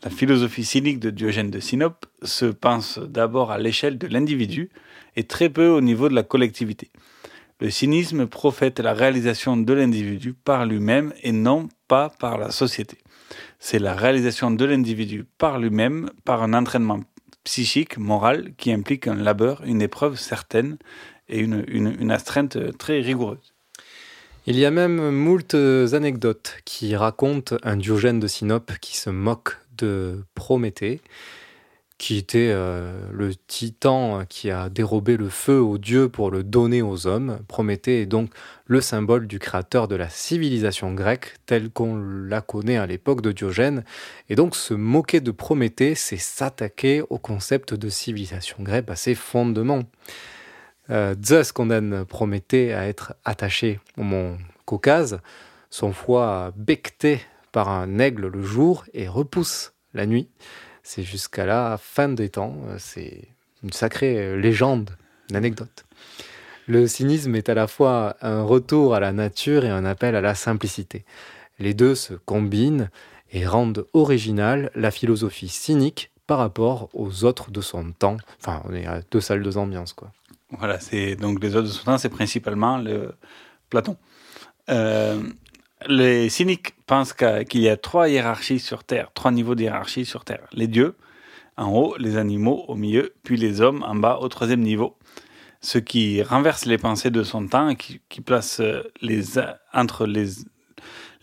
La 0.02 0.10
philosophie 0.10 0.64
cynique 0.64 1.00
de 1.00 1.10
Diogène 1.10 1.50
de 1.50 1.60
Sinope 1.60 2.06
se 2.22 2.46
pense 2.46 2.98
d'abord 2.98 3.50
à 3.50 3.58
l'échelle 3.58 3.96
de 3.96 4.06
l'individu 4.06 4.68
et 5.16 5.24
très 5.24 5.48
peu 5.48 5.68
au 5.68 5.80
niveau 5.80 6.08
de 6.08 6.14
la 6.14 6.22
collectivité. 6.22 6.90
Le 7.60 7.70
cynisme 7.70 8.26
prophète 8.26 8.80
la 8.80 8.94
réalisation 8.94 9.56
de 9.56 9.72
l'individu 9.72 10.34
par 10.34 10.66
lui-même 10.66 11.12
et 11.22 11.32
non 11.32 11.68
pas 11.86 12.10
par 12.18 12.36
la 12.36 12.50
société. 12.50 12.98
C'est 13.58 13.78
la 13.78 13.94
réalisation 13.94 14.50
de 14.50 14.64
l'individu 14.64 15.24
par 15.38 15.58
lui-même 15.58 16.10
par 16.24 16.42
un 16.42 16.52
entraînement 16.52 17.00
psychique, 17.44 17.98
moral, 17.98 18.54
qui 18.56 18.72
implique 18.72 19.06
un 19.06 19.14
labeur, 19.14 19.62
une 19.64 19.82
épreuve 19.82 20.16
certaine 20.18 20.78
et 21.28 21.38
une, 21.38 21.64
une, 21.68 22.10
astreinte 22.10 22.76
très 22.78 23.00
rigoureuse. 23.00 23.54
Il 24.46 24.58
y 24.58 24.64
a 24.64 24.70
même 24.70 25.10
moult 25.10 25.54
anecdotes 25.54 26.56
qui 26.64 26.96
racontent 26.96 27.56
un 27.62 27.76
Diogène 27.76 28.20
de 28.20 28.26
Sinope 28.26 28.72
qui 28.80 28.96
se 28.96 29.10
moque 29.10 29.56
de 29.76 30.24
Prométhée 30.34 31.00
qui 31.98 32.16
était 32.16 32.50
euh, 32.50 33.08
le 33.12 33.34
titan 33.34 34.24
qui 34.28 34.50
a 34.50 34.68
dérobé 34.68 35.16
le 35.16 35.28
feu 35.28 35.60
aux 35.60 35.78
dieux 35.78 36.08
pour 36.08 36.30
le 36.30 36.42
donner 36.42 36.82
aux 36.82 37.06
hommes. 37.06 37.38
Prométhée 37.46 38.02
est 38.02 38.06
donc 38.06 38.30
le 38.66 38.80
symbole 38.80 39.26
du 39.26 39.38
créateur 39.38 39.86
de 39.86 39.94
la 39.94 40.08
civilisation 40.08 40.92
grecque 40.92 41.36
telle 41.46 41.70
qu'on 41.70 41.96
la 41.96 42.40
connaît 42.40 42.78
à 42.78 42.86
l'époque 42.86 43.20
de 43.20 43.32
Diogène. 43.32 43.84
Et 44.28 44.34
donc 44.34 44.56
se 44.56 44.74
moquer 44.74 45.20
de 45.20 45.30
Prométhée, 45.30 45.94
c'est 45.94 46.16
s'attaquer 46.16 47.02
au 47.10 47.18
concept 47.18 47.74
de 47.74 47.88
civilisation 47.88 48.56
grecque 48.60 48.90
à 48.90 48.96
ses 48.96 49.14
fondements. 49.14 49.84
Euh, 50.90 51.14
Zeus 51.24 51.52
condamne 51.52 52.04
Prométhée 52.04 52.74
à 52.74 52.88
être 52.88 53.14
attaché 53.24 53.78
au 53.96 54.02
mont 54.02 54.36
Caucase, 54.64 55.20
son 55.70 55.92
foie 55.92 56.52
becté 56.56 57.20
par 57.52 57.68
un 57.68 57.98
aigle 57.98 58.26
le 58.26 58.42
jour 58.42 58.84
et 58.94 59.06
repousse 59.06 59.74
la 59.92 60.06
nuit. 60.06 60.28
C'est 60.84 61.02
jusqu'à 61.02 61.44
la 61.44 61.76
fin 61.76 62.08
des 62.08 62.28
temps. 62.28 62.54
C'est 62.78 63.26
une 63.64 63.72
sacrée 63.72 64.36
légende, 64.36 64.90
une 65.30 65.36
anecdote. 65.36 65.84
Le 66.66 66.86
cynisme 66.86 67.34
est 67.34 67.48
à 67.48 67.54
la 67.54 67.66
fois 67.66 68.16
un 68.22 68.42
retour 68.42 68.94
à 68.94 69.00
la 69.00 69.12
nature 69.12 69.64
et 69.64 69.70
un 69.70 69.84
appel 69.84 70.14
à 70.14 70.20
la 70.20 70.34
simplicité. 70.34 71.04
Les 71.58 71.74
deux 71.74 71.94
se 71.94 72.14
combinent 72.14 72.90
et 73.32 73.46
rendent 73.46 73.86
originale 73.92 74.70
la 74.74 74.90
philosophie 74.90 75.48
cynique 75.48 76.10
par 76.26 76.38
rapport 76.38 76.88
aux 76.94 77.24
autres 77.24 77.50
de 77.50 77.60
son 77.60 77.92
temps. 77.92 78.16
Enfin, 78.40 78.62
on 78.64 78.74
est 78.74 78.86
à 78.86 79.00
deux 79.10 79.20
salles, 79.20 79.42
deux 79.42 79.58
ambiances, 79.58 79.92
quoi. 79.92 80.10
Voilà, 80.50 80.78
c'est 80.78 81.16
donc 81.16 81.42
les 81.42 81.56
autres 81.56 81.66
de 81.66 81.72
son 81.72 81.84
temps, 81.84 81.98
c'est 81.98 82.08
principalement 82.08 82.78
le 82.78 83.12
Platon. 83.70 83.96
Euh, 84.70 85.20
les 85.88 86.28
cyniques 86.28 86.74
pensent 86.86 87.12
qu'il 87.12 87.60
y 87.60 87.68
a 87.68 87.76
trois 87.76 88.08
hiérarchies 88.08 88.60
sur 88.60 88.84
Terre, 88.84 89.10
trois 89.14 89.30
niveaux 89.30 89.54
de 89.54 89.62
hiérarchie 89.62 90.04
sur 90.04 90.24
Terre. 90.24 90.46
Les 90.52 90.66
dieux, 90.66 90.96
en 91.56 91.70
haut, 91.70 91.94
les 91.98 92.16
animaux 92.16 92.64
au 92.68 92.74
milieu, 92.74 93.14
puis 93.22 93.36
les 93.36 93.60
hommes 93.60 93.82
en 93.86 93.94
bas 93.94 94.18
au 94.20 94.28
troisième 94.28 94.60
niveau. 94.60 94.96
Ce 95.60 95.78
qui 95.78 96.22
renverse 96.22 96.66
les 96.66 96.76
pensées 96.76 97.10
de 97.10 97.22
son 97.22 97.46
temps 97.46 97.70
et 97.70 97.76
qui, 97.76 98.00
qui 98.08 98.20
place 98.20 98.60
les 99.00 99.38
entre 99.72 100.06
les 100.06 100.26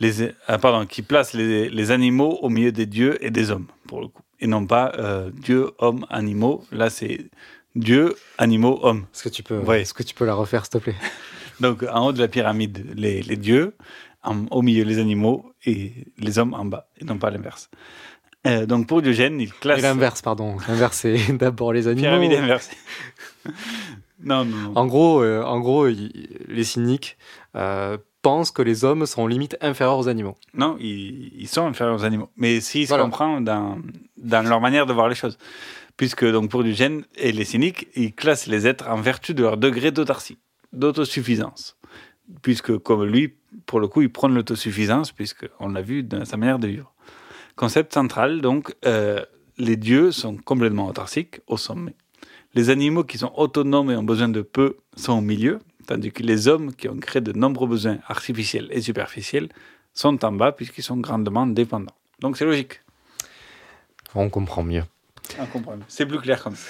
les 0.01 0.33
ah, 0.47 0.57
pardon 0.57 0.85
qui 0.85 1.03
place 1.03 1.33
les, 1.33 1.69
les, 1.69 1.91
animaux 1.91 2.39
au 2.41 2.49
milieu 2.49 2.71
des 2.71 2.87
dieux 2.87 3.23
et 3.23 3.29
des 3.29 3.51
hommes 3.51 3.67
pour 3.87 4.01
le 4.01 4.07
coup 4.07 4.23
et 4.39 4.47
non 4.47 4.65
pas 4.65 4.93
euh, 4.97 5.29
dieu 5.31 5.69
homme 5.77 6.07
animaux 6.09 6.65
là 6.71 6.89
c'est 6.89 7.29
dieu 7.75 8.15
animaux 8.39 8.79
hommes 8.81 9.05
est-ce 9.13 9.23
que 9.23 9.29
tu 9.29 9.43
peux 9.43 9.59
ouais. 9.59 9.81
est-ce 9.81 9.93
que 9.93 10.01
tu 10.01 10.15
peux 10.15 10.25
la 10.25 10.33
refaire 10.33 10.65
s'il 10.65 10.71
te 10.71 10.77
plaît? 10.79 10.95
Donc 11.59 11.83
en 11.83 12.07
haut 12.07 12.13
de 12.13 12.19
la 12.19 12.27
pyramide 12.27 12.83
les, 12.95 13.21
les 13.21 13.37
dieux 13.37 13.75
en, 14.23 14.45
au 14.51 14.61
milieu 14.61 14.83
les 14.83 14.99
animaux 14.99 15.51
et 15.65 15.93
les 16.17 16.39
hommes 16.39 16.53
en 16.53 16.65
bas, 16.65 16.87
et 16.99 17.05
non 17.05 17.17
pas 17.17 17.29
l'inverse. 17.29 17.69
Euh, 18.47 18.65
donc 18.65 18.87
pour 18.87 19.01
Diogène, 19.01 19.39
il 19.39 19.53
classe. 19.53 19.81
L'inverse, 19.81 20.21
pardon. 20.21 20.57
L'inverse, 20.67 20.97
c'est 20.97 21.33
d'abord 21.37 21.73
les 21.73 21.87
animaux. 21.87 22.07
Pyramide 22.07 22.33
inversée. 22.33 22.75
non, 24.23 24.45
non, 24.45 24.57
non. 24.57 24.71
En 24.75 24.87
gros, 24.87 25.21
euh, 25.21 25.43
en 25.43 25.59
gros 25.59 25.85
les 25.85 26.63
cyniques 26.63 27.17
euh, 27.55 27.97
pensent 28.23 28.51
que 28.51 28.63
les 28.63 28.83
hommes 28.83 29.05
sont 29.05 29.27
limite 29.27 29.57
inférieurs 29.61 29.97
aux 29.97 30.07
animaux. 30.07 30.35
Non, 30.55 30.75
ils, 30.79 31.31
ils 31.39 31.47
sont 31.47 31.67
inférieurs 31.67 31.97
aux 31.97 32.03
animaux. 32.03 32.29
Mais 32.35 32.61
s'ils 32.61 32.87
voilà. 32.87 33.03
se 33.03 33.09
comprennent 33.09 33.45
dans, 33.45 33.77
dans 34.17 34.47
leur 34.47 34.59
manière 34.59 34.87
de 34.87 34.93
voir 34.93 35.07
les 35.07 35.15
choses. 35.15 35.37
Puisque 35.97 36.25
donc 36.25 36.49
pour 36.49 36.63
Diogène 36.63 37.05
et 37.15 37.31
les 37.31 37.45
cyniques, 37.45 37.87
ils 37.95 38.13
classent 38.13 38.47
les 38.47 38.65
êtres 38.65 38.87
en 38.89 38.95
vertu 38.95 39.35
de 39.35 39.43
leur 39.43 39.57
degré 39.57 39.91
d'autarcie, 39.91 40.39
d'autosuffisance. 40.73 41.77
Puisque 42.41 42.75
comme 42.79 43.03
lui, 43.05 43.35
pour 43.65 43.79
le 43.79 43.87
coup, 43.87 44.01
ils 44.01 44.11
prennent 44.11 44.33
l'autosuffisance, 44.33 45.11
puisqu'on 45.11 45.69
l'a 45.69 45.81
vu 45.81 46.03
dans 46.03 46.25
sa 46.25 46.37
manière 46.37 46.59
de 46.59 46.67
vivre. 46.67 46.93
Concept 47.55 47.93
central, 47.93 48.41
donc, 48.41 48.73
euh, 48.85 49.23
les 49.57 49.75
dieux 49.75 50.11
sont 50.11 50.37
complètement 50.37 50.87
autarciques 50.87 51.41
au 51.47 51.57
sommet. 51.57 51.95
Les 52.53 52.69
animaux 52.69 53.03
qui 53.03 53.17
sont 53.17 53.31
autonomes 53.35 53.91
et 53.91 53.95
ont 53.95 54.03
besoin 54.03 54.29
de 54.29 54.41
peu 54.41 54.77
sont 54.95 55.13
au 55.13 55.21
milieu, 55.21 55.59
tandis 55.87 56.11
que 56.11 56.23
les 56.23 56.47
hommes 56.47 56.73
qui 56.73 56.89
ont 56.89 56.97
créé 56.97 57.21
de 57.21 57.31
nombreux 57.33 57.67
besoins 57.67 57.99
artificiels 58.07 58.67
et 58.71 58.81
superficiels 58.81 59.49
sont 59.93 60.23
en 60.25 60.31
bas, 60.31 60.51
puisqu'ils 60.51 60.83
sont 60.83 60.97
grandement 60.97 61.45
dépendants. 61.45 61.95
Donc 62.19 62.37
c'est 62.37 62.45
logique. 62.45 62.81
On 64.15 64.29
comprend 64.29 64.63
mieux. 64.63 64.83
On 65.39 65.45
comprend 65.45 65.77
mieux. 65.77 65.83
C'est 65.87 66.05
plus 66.05 66.19
clair 66.19 66.43
comme 66.43 66.55
ça. 66.55 66.69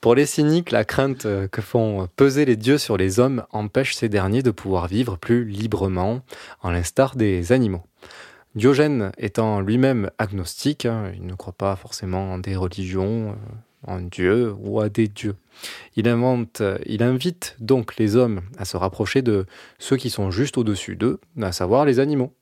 Pour 0.00 0.14
les 0.14 0.24
cyniques, 0.24 0.70
la 0.70 0.84
crainte 0.84 1.26
euh, 1.26 1.46
que 1.46 1.60
font 1.60 2.08
peser 2.16 2.46
les 2.46 2.56
dieux 2.56 2.78
sur 2.78 2.96
les 2.96 3.20
hommes 3.20 3.44
empêche 3.50 3.94
ces 3.94 4.08
derniers 4.08 4.42
de 4.42 4.50
pouvoir 4.50 4.86
vivre 4.86 5.18
plus 5.18 5.44
librement, 5.44 6.22
en 6.62 6.70
l'instar 6.70 7.16
des 7.16 7.52
animaux. 7.52 7.82
Diogène 8.54 9.12
étant 9.18 9.60
lui-même 9.60 10.10
agnostique, 10.16 10.86
hein, 10.86 11.12
il 11.14 11.26
ne 11.26 11.34
croit 11.34 11.52
pas 11.52 11.76
forcément 11.76 12.32
en 12.32 12.38
des 12.38 12.56
religions, 12.56 13.32
euh, 13.32 13.34
en 13.86 14.00
Dieu 14.00 14.54
ou 14.58 14.80
à 14.80 14.88
des 14.88 15.06
dieux. 15.06 15.36
Invente, 15.98 16.62
il 16.86 17.02
invite 17.02 17.56
donc 17.60 17.98
les 17.98 18.16
hommes 18.16 18.40
à 18.56 18.64
se 18.64 18.78
rapprocher 18.78 19.20
de 19.20 19.44
ceux 19.78 19.96
qui 19.96 20.08
sont 20.08 20.30
juste 20.30 20.56
au-dessus 20.56 20.96
d'eux, 20.96 21.20
à 21.42 21.52
savoir 21.52 21.84
les 21.84 21.98
animaux. 21.98 22.32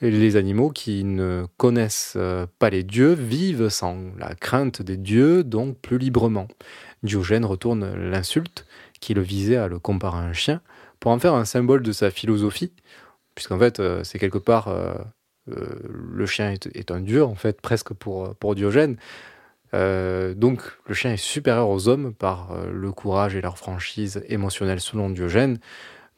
Les 0.00 0.36
animaux 0.36 0.70
qui 0.70 1.02
ne 1.02 1.46
connaissent 1.56 2.14
euh, 2.16 2.46
pas 2.60 2.70
les 2.70 2.84
dieux 2.84 3.14
vivent 3.14 3.68
sans 3.68 3.96
la 4.16 4.36
crainte 4.36 4.80
des 4.80 4.96
dieux, 4.96 5.42
donc 5.42 5.76
plus 5.78 5.98
librement. 5.98 6.46
Diogène 7.02 7.44
retourne 7.44 7.96
l'insulte 7.96 8.64
qui 9.00 9.12
le 9.12 9.22
visait 9.22 9.56
à 9.56 9.66
le 9.66 9.80
comparer 9.80 10.18
à 10.18 10.20
un 10.20 10.32
chien 10.32 10.60
pour 11.00 11.10
en 11.10 11.18
faire 11.18 11.34
un 11.34 11.44
symbole 11.44 11.82
de 11.82 11.90
sa 11.90 12.12
philosophie, 12.12 12.72
puisqu'en 13.34 13.58
fait 13.58 13.80
euh, 13.80 14.04
c'est 14.04 14.20
quelque 14.20 14.38
part 14.38 14.68
euh, 14.68 14.94
le 15.46 16.26
chien 16.26 16.52
est, 16.52 16.90
un 16.92 17.00
dieu 17.00 17.24
en 17.24 17.34
fait 17.34 17.60
presque 17.60 17.92
pour 17.94 18.54
Diogène. 18.54 18.98
donc 19.72 20.60
le 20.86 20.94
chien 20.94 21.12
est 21.12 21.16
supérieur 21.16 21.70
aux 21.70 21.88
hommes 21.88 22.12
par 22.12 22.54
le 22.70 22.92
courage 22.92 23.34
et 23.34 23.40
leur 23.40 23.56
franchise 23.56 24.22
émotionnelle 24.28 24.80
selon 24.80 25.08
Diogène. 25.08 25.58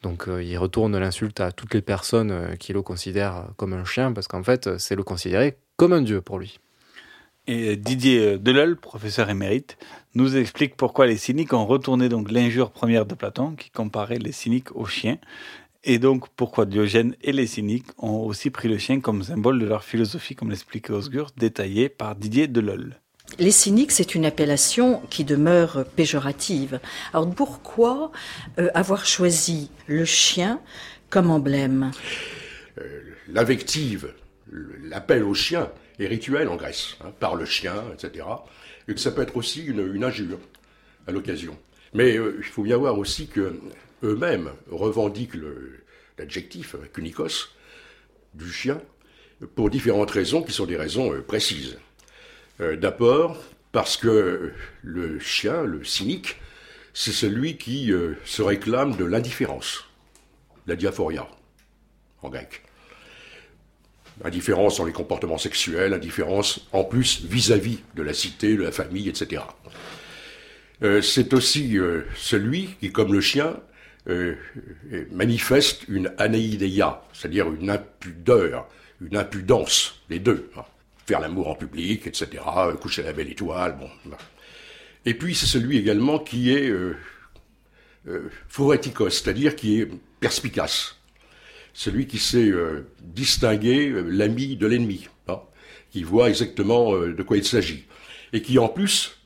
Donc 0.01 0.27
euh, 0.27 0.43
il 0.43 0.57
retourne 0.57 0.97
l'insulte 0.97 1.39
à 1.39 1.51
toutes 1.51 1.73
les 1.73 1.81
personnes 1.81 2.31
euh, 2.31 2.55
qui 2.55 2.73
le 2.73 2.81
considèrent 2.81 3.49
comme 3.57 3.73
un 3.73 3.85
chien, 3.85 4.11
parce 4.11 4.27
qu'en 4.27 4.43
fait, 4.43 4.77
c'est 4.77 4.95
le 4.95 5.03
considérer 5.03 5.57
comme 5.77 5.93
un 5.93 6.01
dieu 6.01 6.21
pour 6.21 6.39
lui. 6.39 6.59
Et 7.47 7.75
Didier 7.75 8.37
Delol, 8.37 8.77
professeur 8.77 9.29
émérite, 9.29 9.77
nous 10.13 10.37
explique 10.37 10.75
pourquoi 10.75 11.07
les 11.07 11.17
cyniques 11.17 11.53
ont 11.53 11.65
retourné 11.65 12.07
donc 12.07 12.31
l'injure 12.31 12.71
première 12.71 13.05
de 13.05 13.15
Platon, 13.15 13.55
qui 13.55 13.71
comparait 13.71 14.19
les 14.19 14.31
cyniques 14.31 14.75
aux 14.75 14.85
chiens, 14.85 15.17
et 15.83 15.97
donc 15.97 16.29
pourquoi 16.35 16.65
Diogène 16.65 17.15
et 17.21 17.31
les 17.31 17.47
cyniques 17.47 17.87
ont 17.97 18.19
aussi 18.19 18.51
pris 18.51 18.67
le 18.67 18.77
chien 18.77 18.99
comme 18.99 19.23
symbole 19.23 19.59
de 19.59 19.65
leur 19.65 19.83
philosophie, 19.83 20.35
comme 20.35 20.51
l'expliquait 20.51 20.93
Osgur, 20.93 21.31
détaillé 21.35 21.89
par 21.89 22.15
Didier 22.15 22.47
Delol. 22.47 22.99
Les 23.39 23.51
cyniques, 23.51 23.91
c'est 23.91 24.13
une 24.13 24.25
appellation 24.25 25.01
qui 25.09 25.23
demeure 25.23 25.85
péjorative. 25.95 26.79
Alors 27.13 27.29
pourquoi 27.33 28.11
euh, 28.59 28.69
avoir 28.73 29.05
choisi 29.05 29.71
le 29.87 30.05
chien 30.05 30.59
comme 31.09 31.31
emblème? 31.31 31.91
Euh, 32.77 33.01
L'invective, 33.29 34.13
l'appel 34.83 35.23
au 35.23 35.33
chien 35.33 35.71
est 35.99 36.07
rituel 36.07 36.49
en 36.49 36.57
Grèce, 36.57 36.97
hein, 37.01 37.11
par 37.19 37.35
le 37.35 37.45
chien, 37.45 37.83
etc. 37.93 38.25
Et 38.87 38.97
ça 38.97 39.11
peut 39.11 39.21
être 39.21 39.37
aussi 39.37 39.63
une, 39.63 40.03
injure 40.03 40.39
à 41.07 41.11
l'occasion. 41.11 41.57
Mais 41.93 42.17
euh, 42.17 42.35
il 42.39 42.43
faut 42.43 42.63
bien 42.63 42.77
voir 42.77 42.97
aussi 42.97 43.27
que 43.27 43.59
eux-mêmes 44.03 44.51
revendiquent 44.69 45.37
l'adjectif 46.17 46.75
kunikos 46.91 47.49
du 48.33 48.51
chien 48.51 48.81
pour 49.55 49.69
différentes 49.69 50.11
raisons 50.11 50.43
qui 50.43 50.51
sont 50.51 50.65
des 50.65 50.77
raisons 50.77 51.13
précises. 51.25 51.77
Euh, 52.61 52.75
d'abord, 52.75 53.37
parce 53.71 53.97
que 53.97 54.53
le 54.83 55.19
chien, 55.19 55.63
le 55.63 55.83
cynique, 55.83 56.37
c'est 56.93 57.11
celui 57.11 57.57
qui 57.57 57.91
euh, 57.91 58.13
se 58.23 58.41
réclame 58.41 58.95
de 58.95 59.05
l'indifférence, 59.05 59.85
la 60.67 60.75
diaphoria, 60.75 61.27
en 62.21 62.29
grec. 62.29 62.61
Indifférence 64.23 64.77
dans 64.77 64.85
les 64.85 64.91
comportements 64.91 65.39
sexuels, 65.39 65.93
indifférence 65.93 66.67
en 66.71 66.83
plus 66.83 67.23
vis-à-vis 67.25 67.79
de 67.95 68.03
la 68.03 68.13
cité, 68.13 68.55
de 68.55 68.61
la 68.61 68.71
famille, 68.71 69.09
etc. 69.09 69.41
Euh, 70.83 71.01
c'est 71.01 71.33
aussi 71.33 71.77
celui 72.15 72.75
qui, 72.79 72.91
comme 72.91 73.13
le 73.13 73.21
chien, 73.21 73.59
manifeste 75.11 75.87
une 75.87 76.11
anaïdeia, 76.17 77.03
c'est-à-dire 77.13 77.51
une 77.51 77.69
impudeur, 77.69 78.67
une 78.99 79.15
impudence, 79.15 80.01
les 80.09 80.19
deux. 80.19 80.49
Hein 80.57 80.65
faire 81.05 81.19
l'amour 81.19 81.49
en 81.49 81.55
public, 81.55 82.07
etc., 82.07 82.43
euh, 82.57 82.73
coucher 82.73 83.03
la 83.03 83.13
belle 83.13 83.29
étoile, 83.29 83.77
bon. 83.77 83.89
Et 85.05 85.13
puis 85.13 85.35
c'est 85.35 85.47
celui 85.47 85.77
également 85.77 86.19
qui 86.19 86.51
est 86.51 86.69
euh, 86.69 86.95
euh 88.07 88.29
c'est-à-dire 89.09 89.55
qui 89.55 89.81
est 89.81 89.89
perspicace. 90.19 90.97
Celui 91.73 92.05
qui 92.05 92.19
sait 92.19 92.49
euh, 92.49 92.87
distinguer 93.01 93.89
l'ami 94.05 94.57
de 94.57 94.67
l'ennemi, 94.67 95.07
hein, 95.27 95.39
qui 95.89 96.03
voit 96.03 96.29
exactement 96.29 96.93
de 96.93 97.23
quoi 97.23 97.37
il 97.37 97.45
s'agit. 97.45 97.85
Et 98.33 98.41
qui 98.41 98.59
en 98.59 98.67
plus 98.67 99.17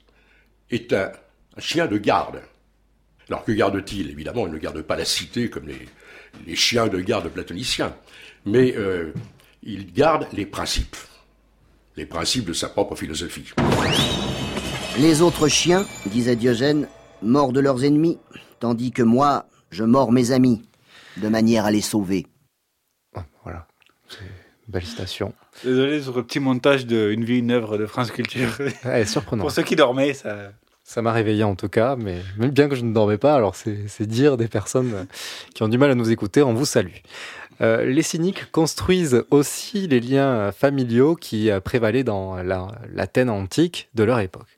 est 0.72 0.94
un, 0.94 1.12
chien 1.58 1.88
de 1.88 1.98
garde. 1.98 2.42
Alors 3.28 3.44
que 3.44 3.52
garde-t-il? 3.52 4.12
Évidemment, 4.12 4.46
il 4.46 4.54
ne 4.54 4.58
garde 4.58 4.82
pas 4.82 4.96
la 4.96 5.06
cité 5.06 5.50
comme 5.50 5.68
les, 5.68 5.88
les 6.46 6.56
chiens 6.56 6.88
de 6.88 7.00
garde 7.00 7.28
platoniciens, 7.30 7.96
mais 8.46 8.76
il 9.64 9.92
garde 9.92 10.28
les 10.34 10.46
principes 10.46 10.98
les 11.98 12.06
principes 12.06 12.46
de 12.46 12.54
sa 12.54 12.70
propre 12.70 12.96
philosophie. 12.96 13.54
Les 15.00 15.22
autres 15.22 15.48
chiens, 15.48 15.86
disait 16.08 16.36
Diogène, 16.36 16.88
mordent 17.22 17.58
leurs 17.58 17.84
ennemis, 17.84 18.18
tandis 18.60 18.92
que 18.92 19.04
moi, 19.04 19.46
je 19.70 19.84
mords 19.84 20.12
mes 20.12 20.32
amis, 20.32 20.62
de 21.18 21.28
manière 21.28 21.66
à 21.66 21.72
les 21.72 21.82
sauver. 21.82 22.28
Ah, 23.16 23.26
voilà, 23.44 23.68
c'est 24.10 24.20
une 24.20 24.72
belle 24.74 24.86
citation. 24.86 25.34
Désolé 25.64 26.02
sur 26.02 26.16
le 26.16 26.24
petit 26.24 26.40
montage 26.40 26.86
de 26.86 27.12
Une 27.12 27.24
vie, 27.24 27.40
une 27.40 27.52
œuvre 27.52 27.78
de 27.78 27.86
France 27.86 28.12
Culture. 28.12 28.58
Ouais, 28.84 29.06
surprenant. 29.06 29.44
Pour 29.44 29.52
ceux 29.52 29.64
qui 29.64 29.76
dormaient, 29.76 30.14
ça... 30.14 30.52
Ça 30.88 31.02
m'a 31.02 31.14
réveillé 31.14 31.44
en 31.44 31.56
tout 31.56 31.68
cas, 31.68 31.96
mais 31.96 32.22
même 32.38 32.52
bien 32.52 32.70
que 32.70 32.76
je 32.76 32.84
ne 32.84 32.94
dormais 32.94 33.18
pas, 33.18 33.34
alors 33.34 33.56
c'est 33.56 34.06
dire 34.06 34.38
des 34.38 34.48
personnes 34.48 35.08
qui 35.56 35.64
ont 35.64 35.68
du 35.68 35.80
mal 35.80 35.90
à 35.90 35.96
nous 35.96 36.12
écouter, 36.12 36.44
on 36.44 36.54
vous 36.54 36.66
salue. 36.66 36.98
Euh, 37.62 37.86
les 37.86 38.02
cyniques 38.02 38.52
construisent 38.52 39.24
aussi 39.32 39.88
les 39.88 40.00
liens 40.00 40.52
familiaux 40.52 41.16
qui 41.16 41.50
prévalaient 41.64 42.04
dans 42.04 42.36
l'Athènes 42.36 43.30
antique 43.30 43.90
de 43.94 44.04
leur 44.04 44.20
époque. 44.20 44.56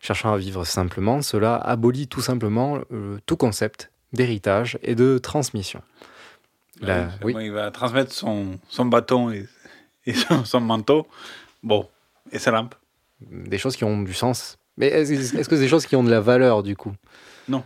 Cherchant 0.00 0.32
à 0.32 0.38
vivre 0.38 0.64
simplement, 0.64 1.20
cela 1.20 1.56
abolit 1.56 2.08
tout 2.08 2.22
simplement 2.22 2.78
euh, 2.90 3.18
tout 3.26 3.36
concept 3.36 3.90
d'héritage 4.14 4.78
et 4.82 4.94
de 4.94 5.18
transmission. 5.18 5.82
oui. 7.22 7.34
Il 7.38 7.52
va 7.52 7.70
transmettre 7.70 8.12
son, 8.12 8.58
bâton 8.86 9.30
et, 9.30 9.46
son, 10.44 10.60
manteau, 10.60 11.06
bon, 11.62 11.86
et 12.32 12.38
sa 12.38 12.50
lampe. 12.50 12.74
Des 13.20 13.58
choses 13.58 13.76
qui 13.76 13.84
ont 13.84 14.00
du 14.00 14.14
sens. 14.14 14.56
Mais 14.78 14.86
est-ce 14.86 15.48
que 15.48 15.56
c'est 15.56 15.62
des 15.62 15.68
choses 15.68 15.84
qui 15.84 15.96
ont 15.96 16.04
de 16.04 16.10
la 16.10 16.20
valeur 16.20 16.62
du 16.62 16.74
coup? 16.74 16.94
Non. 17.46 17.62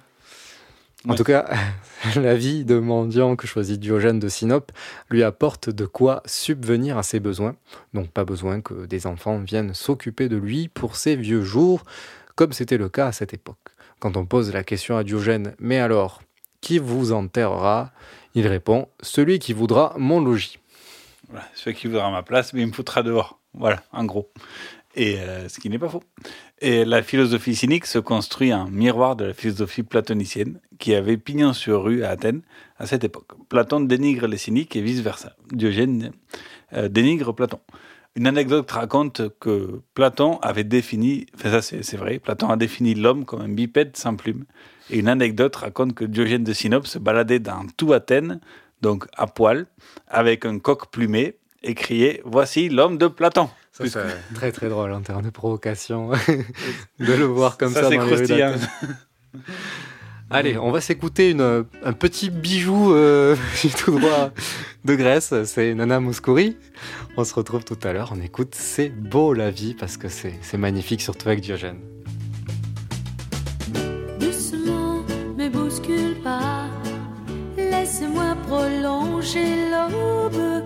En 1.06 1.14
tout 1.14 1.24
cas, 1.24 1.50
la 2.16 2.34
vie 2.34 2.64
de 2.64 2.78
mendiant 2.78 3.36
que 3.36 3.46
choisit 3.46 3.78
Diogène 3.78 4.18
de 4.18 4.28
Sinope 4.28 4.72
lui 5.10 5.22
apporte 5.22 5.68
de 5.68 5.84
quoi 5.84 6.22
subvenir 6.24 6.96
à 6.96 7.02
ses 7.02 7.20
besoins. 7.20 7.56
Donc 7.92 8.10
pas 8.10 8.24
besoin 8.24 8.60
que 8.60 8.86
des 8.86 9.06
enfants 9.06 9.38
viennent 9.38 9.74
s'occuper 9.74 10.28
de 10.28 10.36
lui 10.36 10.68
pour 10.68 10.96
ses 10.96 11.16
vieux 11.16 11.42
jours, 11.42 11.82
comme 12.36 12.52
c'était 12.52 12.78
le 12.78 12.88
cas 12.88 13.08
à 13.08 13.12
cette 13.12 13.34
époque. 13.34 13.58
Quand 14.00 14.16
on 14.16 14.24
pose 14.24 14.52
la 14.52 14.64
question 14.64 14.96
à 14.96 15.04
Diogène, 15.04 15.54
mais 15.58 15.78
alors, 15.78 16.22
qui 16.60 16.78
vous 16.78 17.12
enterrera? 17.12 17.92
Il 18.34 18.46
répond, 18.46 18.88
celui 19.00 19.38
qui 19.38 19.52
voudra 19.52 19.94
mon 19.98 20.20
logis. 20.20 20.58
Voilà, 21.28 21.46
celui 21.54 21.76
qui 21.76 21.86
voudra 21.86 22.10
ma 22.10 22.22
place, 22.22 22.52
mais 22.52 22.62
il 22.62 22.66
me 22.68 22.72
foutra 22.72 23.02
dehors. 23.02 23.38
Voilà, 23.52 23.82
en 23.92 24.04
gros. 24.04 24.30
Et 24.96 25.18
euh, 25.18 25.48
ce 25.48 25.58
qui 25.58 25.68
n'est 25.70 25.78
pas 25.78 25.88
faux. 25.88 26.02
Et 26.60 26.84
la 26.84 27.02
philosophie 27.02 27.56
cynique 27.56 27.86
se 27.86 27.98
construit 27.98 28.52
un 28.52 28.68
miroir 28.70 29.16
de 29.16 29.24
la 29.24 29.34
philosophie 29.34 29.82
platonicienne, 29.82 30.60
qui 30.78 30.94
avait 30.94 31.16
pignon 31.16 31.52
sur 31.52 31.82
rue 31.82 32.04
à 32.04 32.10
Athènes 32.10 32.42
à 32.78 32.86
cette 32.86 33.04
époque. 33.04 33.32
Platon 33.48 33.80
dénigre 33.80 34.26
les 34.26 34.38
cyniques 34.38 34.76
et 34.76 34.82
vice-versa. 34.82 35.34
Diogène 35.52 36.12
euh, 36.72 36.88
dénigre 36.88 37.32
Platon. 37.32 37.60
Une 38.16 38.28
anecdote 38.28 38.70
raconte 38.70 39.36
que 39.40 39.80
Platon 39.94 40.38
avait 40.38 40.62
défini, 40.62 41.26
enfin 41.34 41.60
ça 41.60 41.62
c'est 41.82 41.96
vrai, 41.96 42.20
Platon 42.20 42.48
a 42.48 42.56
défini 42.56 42.94
l'homme 42.94 43.24
comme 43.24 43.40
un 43.40 43.48
bipède 43.48 43.96
sans 43.96 44.14
plume. 44.14 44.44
Et 44.90 45.00
une 45.00 45.08
anecdote 45.08 45.56
raconte 45.56 45.94
que 45.94 46.04
Diogène 46.04 46.44
de 46.44 46.52
Sinope 46.52 46.86
se 46.86 47.00
baladait 47.00 47.40
dans 47.40 47.66
tout 47.76 47.92
Athènes, 47.92 48.40
donc 48.82 49.06
à 49.16 49.26
poil, 49.26 49.66
avec 50.06 50.46
un 50.46 50.60
coq 50.60 50.90
plumé, 50.92 51.36
et 51.64 51.74
criait 51.74 52.22
Voici 52.24 52.68
l'homme 52.68 52.98
de 52.98 53.08
Platon. 53.08 53.48
Ça, 53.74 53.84
c'est 53.88 54.00
très 54.34 54.52
très 54.52 54.68
drôle 54.68 54.92
en 54.92 55.00
termes 55.00 55.22
de 55.22 55.30
provocation 55.30 56.10
de 57.00 57.12
le 57.12 57.24
voir 57.24 57.58
comme 57.58 57.72
ça, 57.72 57.82
ça 57.82 57.90
dans 57.90 58.04
les 58.04 58.42
Allez, 60.30 60.56
on 60.56 60.70
va 60.70 60.80
s'écouter 60.80 61.36
un 61.38 61.92
petit 61.92 62.30
bijou 62.30 62.94
euh, 62.94 63.36
tout 63.78 63.98
droit 63.98 64.30
de 64.84 64.94
Grèce, 64.94 65.34
c'est 65.44 65.74
Nana 65.74 66.00
Mouskouri. 66.00 66.56
On 67.16 67.24
se 67.24 67.34
retrouve 67.34 67.64
tout 67.64 67.78
à 67.82 67.92
l'heure, 67.92 68.12
on 68.16 68.20
écoute 68.20 68.54
C'est 68.54 68.88
beau 68.88 69.34
la 69.34 69.50
vie 69.50 69.74
parce 69.74 69.96
que 69.96 70.08
c'est 70.08 70.56
magnifique, 70.56 71.02
surtout 71.02 71.28
avec 71.28 71.40
Diogène. 71.40 71.80
Doucement, 74.18 75.04
me 75.36 75.48
bouscule 75.48 76.16
pas, 76.22 76.68
laisse-moi 77.56 78.36
prolonger 78.46 79.68
l'aube 79.70 80.64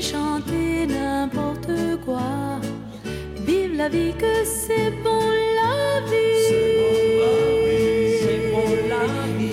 chanter 0.00 0.86
n'importe 0.86 1.70
quoi. 2.04 2.60
Vive 3.46 3.76
la 3.76 3.88
vie 3.88 4.12
que 4.12 4.44
c'est 4.44 4.90
bon 5.02 5.20
la 5.60 6.00
vie. 6.10 6.38
C'est 8.22 8.40
bon 8.52 8.68
la 8.88 9.02
vie, 9.38 9.50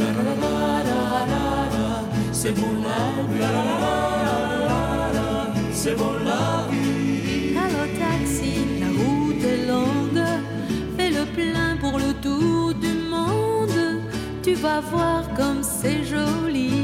c'est 5.71 5.95
bon 5.95 6.13
la 6.25 6.67
vie. 6.71 7.57
Alors 7.57 7.89
taxi, 7.99 8.53
la 8.79 8.89
route 8.99 9.43
est 9.43 9.63
longue, 9.67 10.25
fais 10.97 11.09
le 11.09 11.25
plein 11.35 11.77
pour 11.79 11.97
le 11.97 12.13
tour 12.21 12.73
du 12.73 12.93
monde. 13.09 14.01
Tu 14.43 14.53
vas 14.53 14.81
voir 14.81 15.23
comme 15.35 15.63
c'est 15.63 16.03
joli. 16.03 16.74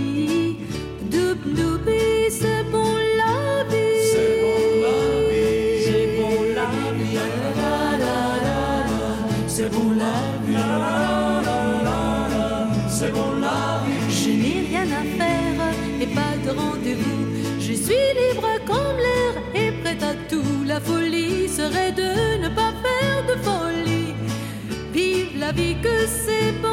Folie 20.83 21.47
serait 21.47 21.91
de 21.91 22.37
ne 22.43 22.49
pas 22.49 22.73
faire 22.83 23.19
de 23.29 23.35
folie. 23.41 24.13
Vive 24.93 25.39
la 25.39 25.51
vie 25.51 25.75
que 25.81 26.07
c'est 26.07 26.51
bon 26.61 26.70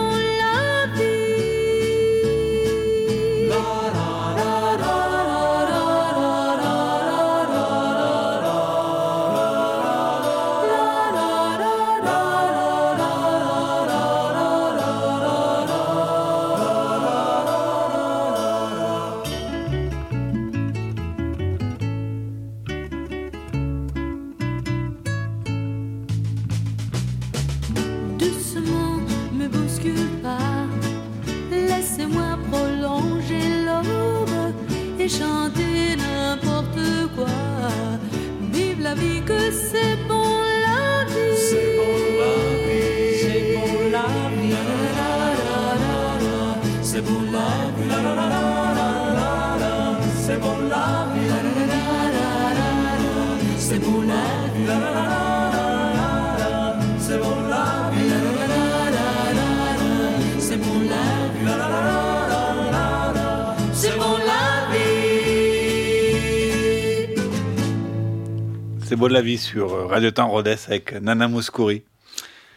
beau 68.99 69.09
de 69.09 69.14
la 69.14 69.22
vie 69.22 69.38
sur 69.38 69.88
Radio 69.88 70.11
Temps 70.11 70.28
Rhodes 70.28 70.57
avec 70.66 70.92
Nana 70.92 71.28
Mouskouri. 71.28 71.84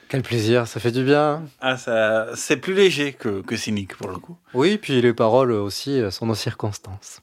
Quel 0.09 0.23
plaisir, 0.23 0.67
ça 0.67 0.79
fait 0.79 0.91
du 0.91 1.03
bien. 1.03 1.43
Ah, 1.59 1.77
ça, 1.77 2.29
c'est 2.35 2.57
plus 2.57 2.73
léger 2.73 3.13
que, 3.13 3.41
que 3.41 3.55
cynique 3.55 3.95
pour 3.95 4.09
le 4.09 4.17
coup. 4.17 4.35
Oui, 4.55 4.77
puis 4.77 4.99
les 5.01 5.13
paroles 5.13 5.51
aussi 5.51 6.01
euh, 6.01 6.09
sont 6.09 6.25
nos 6.25 6.35
circonstances. 6.35 7.21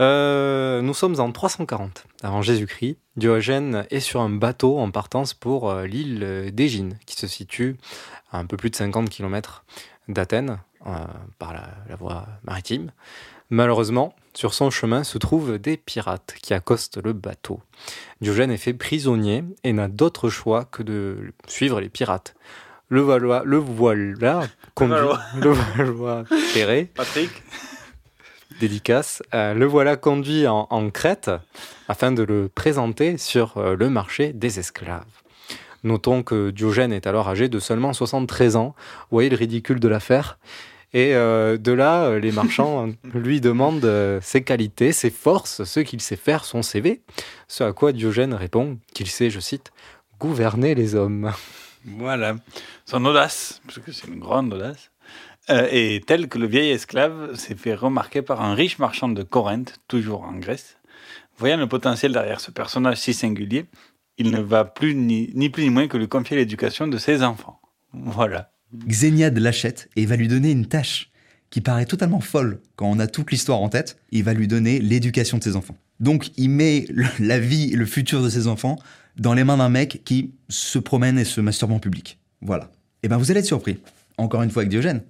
Euh, 0.00 0.82
nous 0.82 0.92
sommes 0.92 1.18
en 1.18 1.32
340 1.32 2.04
avant 2.22 2.42
Jésus-Christ. 2.42 2.98
Diogène 3.16 3.86
est 3.90 4.00
sur 4.00 4.20
un 4.20 4.28
bateau 4.28 4.78
en 4.78 4.90
partance 4.90 5.32
pour 5.32 5.70
euh, 5.70 5.86
l'île 5.86 6.50
d'Égine, 6.52 6.98
qui 7.06 7.16
se 7.16 7.26
situe 7.26 7.76
à 8.32 8.38
un 8.38 8.44
peu 8.44 8.58
plus 8.58 8.68
de 8.68 8.76
50 8.76 9.08
km 9.08 9.64
d'Athènes 10.08 10.58
euh, 10.86 10.90
par 11.38 11.54
la, 11.54 11.70
la 11.88 11.96
voie 11.96 12.26
maritime. 12.44 12.92
Malheureusement, 13.48 14.14
sur 14.40 14.54
son 14.54 14.70
chemin 14.70 15.04
se 15.04 15.18
trouvent 15.18 15.58
des 15.58 15.76
pirates 15.76 16.34
qui 16.40 16.54
accostent 16.54 16.96
le 16.96 17.12
bateau. 17.12 17.60
Diogène 18.22 18.50
est 18.50 18.56
fait 18.56 18.72
prisonnier 18.72 19.44
et 19.64 19.74
n'a 19.74 19.86
d'autre 19.86 20.30
choix 20.30 20.64
que 20.64 20.82
de 20.82 21.34
suivre 21.46 21.78
les 21.78 21.90
pirates. 21.90 22.34
Le 22.88 23.02
voilà, 23.02 23.42
le 23.44 23.58
voilà 23.58 24.46
conduit, 24.74 24.94
Valois. 24.94 25.20
le 25.36 25.50
Valois 25.50 26.24
ferré, 26.54 26.90
Patrick 26.94 27.30
dédicace, 28.60 29.22
euh, 29.34 29.52
le 29.52 29.66
voilà 29.66 29.98
conduit 29.98 30.46
en, 30.46 30.66
en 30.70 30.88
Crète 30.88 31.30
afin 31.88 32.10
de 32.10 32.22
le 32.22 32.48
présenter 32.48 33.18
sur 33.18 33.58
euh, 33.58 33.76
le 33.76 33.90
marché 33.90 34.32
des 34.32 34.58
esclaves. 34.58 35.04
Notons 35.84 36.22
que 36.22 36.48
Diogène 36.48 36.94
est 36.94 37.06
alors 37.06 37.28
âgé 37.28 37.50
de 37.50 37.58
seulement 37.58 37.92
73 37.92 38.56
ans. 38.56 38.74
Vous 39.10 39.16
voyez 39.16 39.28
le 39.28 39.36
ridicule 39.36 39.80
de 39.80 39.88
l'affaire? 39.88 40.38
Et 40.92 41.14
euh, 41.14 41.56
de 41.56 41.70
là, 41.72 42.04
euh, 42.04 42.18
les 42.18 42.32
marchands 42.32 42.88
lui 43.14 43.40
demandent 43.40 43.84
euh, 43.84 44.20
ses 44.22 44.42
qualités, 44.42 44.92
ses 44.92 45.10
forces, 45.10 45.62
ce 45.64 45.80
qu'il 45.80 46.00
sait 46.00 46.16
faire, 46.16 46.44
son 46.44 46.62
CV. 46.62 47.02
Ce 47.46 47.62
à 47.62 47.72
quoi 47.72 47.92
Diogène 47.92 48.34
répond 48.34 48.78
qu'il 48.92 49.06
sait, 49.06 49.30
je 49.30 49.40
cite, 49.40 49.72
gouverner 50.18 50.74
les 50.74 50.94
hommes. 50.94 51.32
Voilà. 51.96 52.36
Son 52.84 53.02
audace, 53.06 53.62
parce 53.64 53.78
que 53.78 53.90
c'est 53.90 54.06
une 54.06 54.18
grande 54.18 54.52
audace, 54.52 54.90
est 55.48 56.06
telle 56.06 56.28
que 56.28 56.36
le 56.36 56.46
vieil 56.46 56.72
esclave 56.72 57.34
s'est 57.36 57.54
fait 57.54 57.74
remarquer 57.74 58.20
par 58.20 58.42
un 58.42 58.52
riche 58.52 58.78
marchand 58.78 59.08
de 59.08 59.22
Corinthe, 59.22 59.78
toujours 59.88 60.24
en 60.24 60.34
Grèce. 60.34 60.76
Voyant 61.38 61.56
le 61.56 61.66
potentiel 61.66 62.12
derrière 62.12 62.38
ce 62.38 62.50
personnage 62.50 62.98
si 62.98 63.14
singulier, 63.14 63.64
il 64.18 64.30
ne 64.30 64.42
va 64.42 64.66
plus 64.66 64.94
ni, 64.94 65.30
ni 65.32 65.48
plus 65.48 65.62
ni 65.62 65.70
moins 65.70 65.88
que 65.88 65.96
lui 65.96 66.06
confier 66.06 66.36
l'éducation 66.36 66.86
de 66.86 66.98
ses 66.98 67.22
enfants. 67.22 67.58
Voilà. 67.94 68.50
Xéniade 68.86 69.38
l'achète 69.38 69.88
et 69.96 70.06
va 70.06 70.16
lui 70.16 70.28
donner 70.28 70.50
une 70.50 70.66
tâche 70.66 71.10
qui 71.50 71.60
paraît 71.60 71.86
totalement 71.86 72.20
folle 72.20 72.60
quand 72.76 72.88
on 72.88 72.98
a 72.98 73.06
toute 73.06 73.30
l'histoire 73.30 73.60
en 73.60 73.68
tête. 73.68 73.98
Il 74.12 74.24
va 74.24 74.34
lui 74.34 74.46
donner 74.46 74.80
l'éducation 74.80 75.38
de 75.38 75.42
ses 75.42 75.56
enfants. 75.56 75.76
Donc 75.98 76.30
il 76.36 76.48
met 76.50 76.86
la 77.18 77.38
vie 77.38 77.72
et 77.72 77.76
le 77.76 77.86
futur 77.86 78.22
de 78.22 78.28
ses 78.28 78.46
enfants 78.46 78.78
dans 79.16 79.34
les 79.34 79.44
mains 79.44 79.56
d'un 79.56 79.68
mec 79.68 80.02
qui 80.04 80.32
se 80.48 80.78
promène 80.78 81.18
et 81.18 81.24
se 81.24 81.40
masturbe 81.40 81.72
en 81.72 81.78
public. 81.78 82.18
Voilà. 82.40 82.70
Et 83.02 83.08
ben 83.08 83.16
vous 83.16 83.30
allez 83.30 83.40
être 83.40 83.46
surpris, 83.46 83.78
encore 84.16 84.42
une 84.42 84.50
fois 84.50 84.62
avec 84.62 84.70
Diogène, 84.70 85.02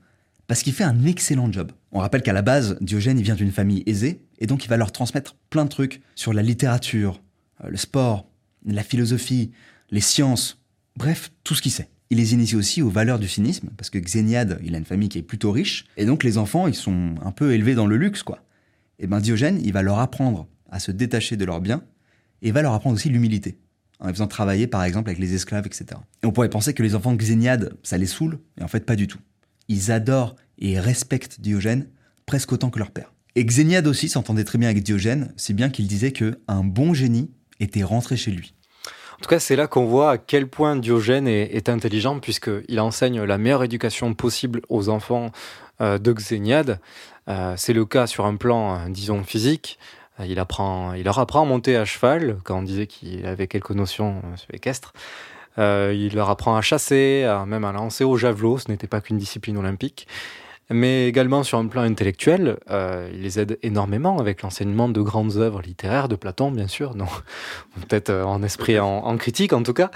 parce 0.46 0.62
qu'il 0.62 0.72
fait 0.72 0.84
un 0.84 1.04
excellent 1.04 1.50
job. 1.52 1.72
On 1.92 2.00
rappelle 2.00 2.22
qu'à 2.22 2.32
la 2.32 2.42
base, 2.42 2.76
Diogène 2.80 3.18
il 3.18 3.24
vient 3.24 3.34
d'une 3.34 3.52
famille 3.52 3.82
aisée, 3.86 4.20
et 4.38 4.46
donc 4.46 4.64
il 4.64 4.68
va 4.68 4.76
leur 4.76 4.92
transmettre 4.92 5.36
plein 5.50 5.64
de 5.64 5.70
trucs 5.70 6.00
sur 6.14 6.32
la 6.32 6.42
littérature, 6.42 7.20
euh, 7.64 7.68
le 7.68 7.76
sport, 7.76 8.28
la 8.64 8.82
philosophie, 8.82 9.52
les 9.90 10.00
sciences, 10.00 10.60
bref, 10.96 11.30
tout 11.44 11.54
ce 11.54 11.62
qu'il 11.62 11.72
sait. 11.72 11.88
Il 12.10 12.18
les 12.18 12.34
initie 12.34 12.56
aussi 12.56 12.82
aux 12.82 12.90
valeurs 12.90 13.20
du 13.20 13.28
cynisme, 13.28 13.70
parce 13.76 13.88
que 13.88 13.98
Xéniade, 13.98 14.60
il 14.64 14.74
a 14.74 14.78
une 14.78 14.84
famille 14.84 15.08
qui 15.08 15.18
est 15.18 15.22
plutôt 15.22 15.52
riche, 15.52 15.86
et 15.96 16.04
donc 16.04 16.24
les 16.24 16.38
enfants, 16.38 16.66
ils 16.66 16.74
sont 16.74 17.14
un 17.24 17.30
peu 17.30 17.52
élevés 17.52 17.76
dans 17.76 17.86
le 17.86 17.96
luxe, 17.96 18.24
quoi. 18.24 18.44
Et 18.98 19.06
ben 19.06 19.20
Diogène, 19.20 19.60
il 19.62 19.72
va 19.72 19.82
leur 19.82 20.00
apprendre 20.00 20.48
à 20.70 20.80
se 20.80 20.90
détacher 20.90 21.36
de 21.36 21.44
leurs 21.44 21.60
biens, 21.60 21.84
et 22.42 22.50
va 22.50 22.62
leur 22.62 22.74
apprendre 22.74 22.96
aussi 22.96 23.10
l'humilité, 23.10 23.58
en 24.00 24.08
les 24.08 24.12
faisant 24.12 24.26
travailler 24.26 24.66
par 24.66 24.82
exemple 24.82 25.08
avec 25.08 25.20
les 25.20 25.34
esclaves, 25.34 25.66
etc. 25.66 26.00
Et 26.22 26.26
on 26.26 26.32
pourrait 26.32 26.50
penser 26.50 26.74
que 26.74 26.82
les 26.82 26.96
enfants 26.96 27.12
de 27.12 27.16
Xéniade, 27.16 27.76
ça 27.84 27.96
les 27.96 28.06
saoule, 28.06 28.40
et 28.58 28.64
en 28.64 28.68
fait 28.68 28.84
pas 28.84 28.96
du 28.96 29.06
tout. 29.06 29.20
Ils 29.68 29.92
adorent 29.92 30.34
et 30.58 30.80
respectent 30.80 31.40
Diogène 31.40 31.86
presque 32.26 32.52
autant 32.52 32.70
que 32.70 32.80
leur 32.80 32.90
père. 32.90 33.12
Et 33.36 33.44
Xéniade 33.44 33.86
aussi 33.86 34.08
s'entendait 34.08 34.44
très 34.44 34.58
bien 34.58 34.68
avec 34.68 34.82
Diogène, 34.82 35.32
si 35.36 35.54
bien 35.54 35.70
qu'il 35.70 35.86
disait 35.86 36.12
que 36.12 36.40
un 36.48 36.64
bon 36.64 36.92
génie 36.92 37.30
était 37.60 37.84
rentré 37.84 38.16
chez 38.16 38.32
lui. 38.32 38.54
En 39.20 39.22
tout 39.22 39.28
cas, 39.28 39.38
c'est 39.38 39.54
là 39.54 39.66
qu'on 39.66 39.84
voit 39.84 40.12
à 40.12 40.18
quel 40.18 40.48
point 40.48 40.76
Diogène 40.76 41.28
est, 41.28 41.68
intelligent, 41.68 42.18
puisqu'il 42.20 42.80
enseigne 42.80 43.22
la 43.22 43.36
meilleure 43.36 43.64
éducation 43.64 44.14
possible 44.14 44.62
aux 44.70 44.88
enfants 44.88 45.30
euh, 45.82 45.98
de 45.98 46.10
Xéniade. 46.14 46.80
Euh, 47.28 47.52
c'est 47.58 47.74
le 47.74 47.84
cas 47.84 48.06
sur 48.06 48.24
un 48.24 48.36
plan, 48.36 48.76
euh, 48.76 48.88
disons, 48.88 49.22
physique. 49.22 49.78
Il, 50.20 50.34
leur 50.36 51.18
apprend 51.18 51.42
à 51.42 51.44
monter 51.44 51.76
à 51.76 51.84
cheval, 51.84 52.38
quand 52.44 52.60
on 52.60 52.62
disait 52.62 52.86
qu'il 52.86 53.26
avait 53.26 53.46
quelques 53.46 53.70
notions. 53.72 54.22
Euh, 55.58 55.94
il 55.94 56.14
leur 56.14 56.30
apprend 56.30 56.56
à 56.56 56.62
chasser, 56.62 57.26
même 57.46 57.64
à 57.64 57.72
lancer 57.72 58.04
au 58.04 58.16
javelot, 58.16 58.58
ce 58.58 58.70
n'était 58.70 58.86
pas 58.86 59.02
qu'une 59.02 59.18
discipline 59.18 59.58
olympique. 59.58 60.06
Mais 60.72 61.08
également 61.08 61.42
sur 61.42 61.58
un 61.58 61.66
plan 61.66 61.82
intellectuel, 61.82 62.58
euh, 62.70 63.10
il 63.12 63.22
les 63.22 63.40
aide 63.40 63.58
énormément 63.62 64.18
avec 64.18 64.42
l'enseignement 64.42 64.88
de 64.88 65.02
grandes 65.02 65.36
œuvres 65.36 65.62
littéraires, 65.62 66.08
de 66.08 66.14
Platon 66.14 66.52
bien 66.52 66.68
sûr, 66.68 66.94
non, 66.94 67.08
peut-être 67.88 68.10
euh, 68.10 68.22
en 68.22 68.40
esprit 68.44 68.78
en, 68.78 69.16
critique 69.16 69.52
en 69.52 69.64
tout 69.64 69.72
cas, 69.72 69.90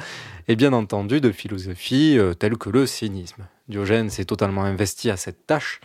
et 0.49 0.57
bien 0.57 0.73
entendu 0.73 1.21
de 1.21 1.31
philosophie 1.31 2.19
euh, 2.19 2.35
telle 2.35 2.57
que 2.57 2.71
le 2.71 2.87
cynisme. 2.87 3.47
Diogène 3.69 4.11
s'est 4.11 4.25
totalement 4.25 4.65
investi 4.65 5.11
à 5.11 5.17
cette 5.17 5.47
tâche. 5.47 5.81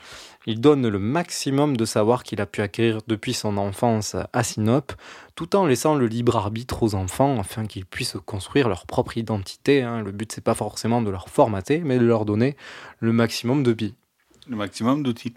Il 0.48 0.60
donne 0.60 0.88
le 0.88 1.00
maximum 1.00 1.78
de 1.78 1.86
savoir 1.86 2.24
qu'il 2.24 2.42
a 2.42 2.48
pu 2.48 2.62
acquérir 2.62 3.00
depuis 3.08 3.34
son 3.34 3.58
enfance 3.58 4.16
à 4.34 4.44
Sinope, 4.44 4.94
tout 5.36 5.56
en 5.56 5.68
laissant 5.68 5.94
le 5.94 6.08
libre 6.08 6.36
arbitre 6.36 6.82
aux 6.82 6.96
enfants 6.96 7.40
afin 7.40 7.68
qu'ils 7.68 7.86
puissent 7.86 8.18
construire 8.26 8.68
leur 8.68 8.88
propre 8.88 9.18
identité. 9.18 9.84
hein. 9.84 10.02
Le 10.02 10.12
but 10.12 10.32
c'est 10.32 10.44
pas 10.44 10.56
forcément 10.56 11.04
de 11.04 11.12
leur 11.12 11.30
formater, 11.30 11.80
mais 11.86 12.00
de 12.00 12.06
leur 12.06 12.26
donner 12.26 12.58
le 13.00 13.14
maximum 13.14 13.62
de 13.62 13.74
billes. 13.74 13.96
Le 14.50 14.56
maximum 14.56 15.04
d'outils. 15.04 15.34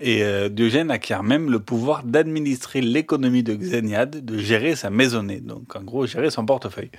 Et 0.00 0.22
euh, 0.22 0.48
Diogène 0.48 0.90
acquiert 0.90 1.22
même 1.22 1.50
le 1.50 1.58
pouvoir 1.58 2.04
d'administrer 2.04 2.80
l'économie 2.80 3.42
de 3.42 3.54
Xéniade, 3.54 4.24
de 4.24 4.38
gérer 4.38 4.76
sa 4.76 4.90
maisonnée, 4.90 5.40
donc 5.40 5.74
en 5.74 5.82
gros 5.82 6.06
gérer 6.06 6.30
son 6.30 6.46
portefeuille. 6.46 6.90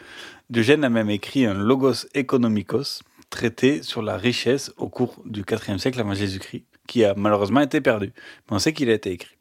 Diogène 0.49 0.83
a 0.83 0.89
même 0.89 1.09
écrit 1.09 1.45
un 1.45 1.53
Logos 1.53 2.07
Economicos, 2.13 3.01
traité 3.29 3.83
sur 3.83 4.01
la 4.01 4.17
richesse 4.17 4.73
au 4.77 4.89
cours 4.89 5.21
du 5.25 5.41
IVe 5.41 5.77
siècle 5.77 5.99
avant 5.99 6.13
Jésus-Christ, 6.13 6.63
qui 6.87 7.05
a 7.05 7.13
malheureusement 7.15 7.61
été 7.61 7.79
perdu. 7.79 8.11
Mais 8.49 8.55
on 8.55 8.59
sait 8.59 8.73
qu'il 8.73 8.89
a 8.89 8.93
été 8.93 9.11
écrit. 9.11 9.35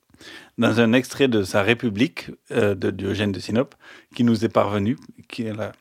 Dans 0.57 0.81
un 0.81 0.93
extrait 0.93 1.29
de 1.29 1.43
sa 1.43 1.63
République 1.63 2.31
euh, 2.51 2.75
de 2.75 2.91
Diogène 2.91 3.33
de 3.33 3.41
Sinope, 3.41 3.75
qui 4.15 4.25
nous 4.25 4.45
est 4.45 4.49
parvenu, 4.49 4.97
là, 5.39 5.73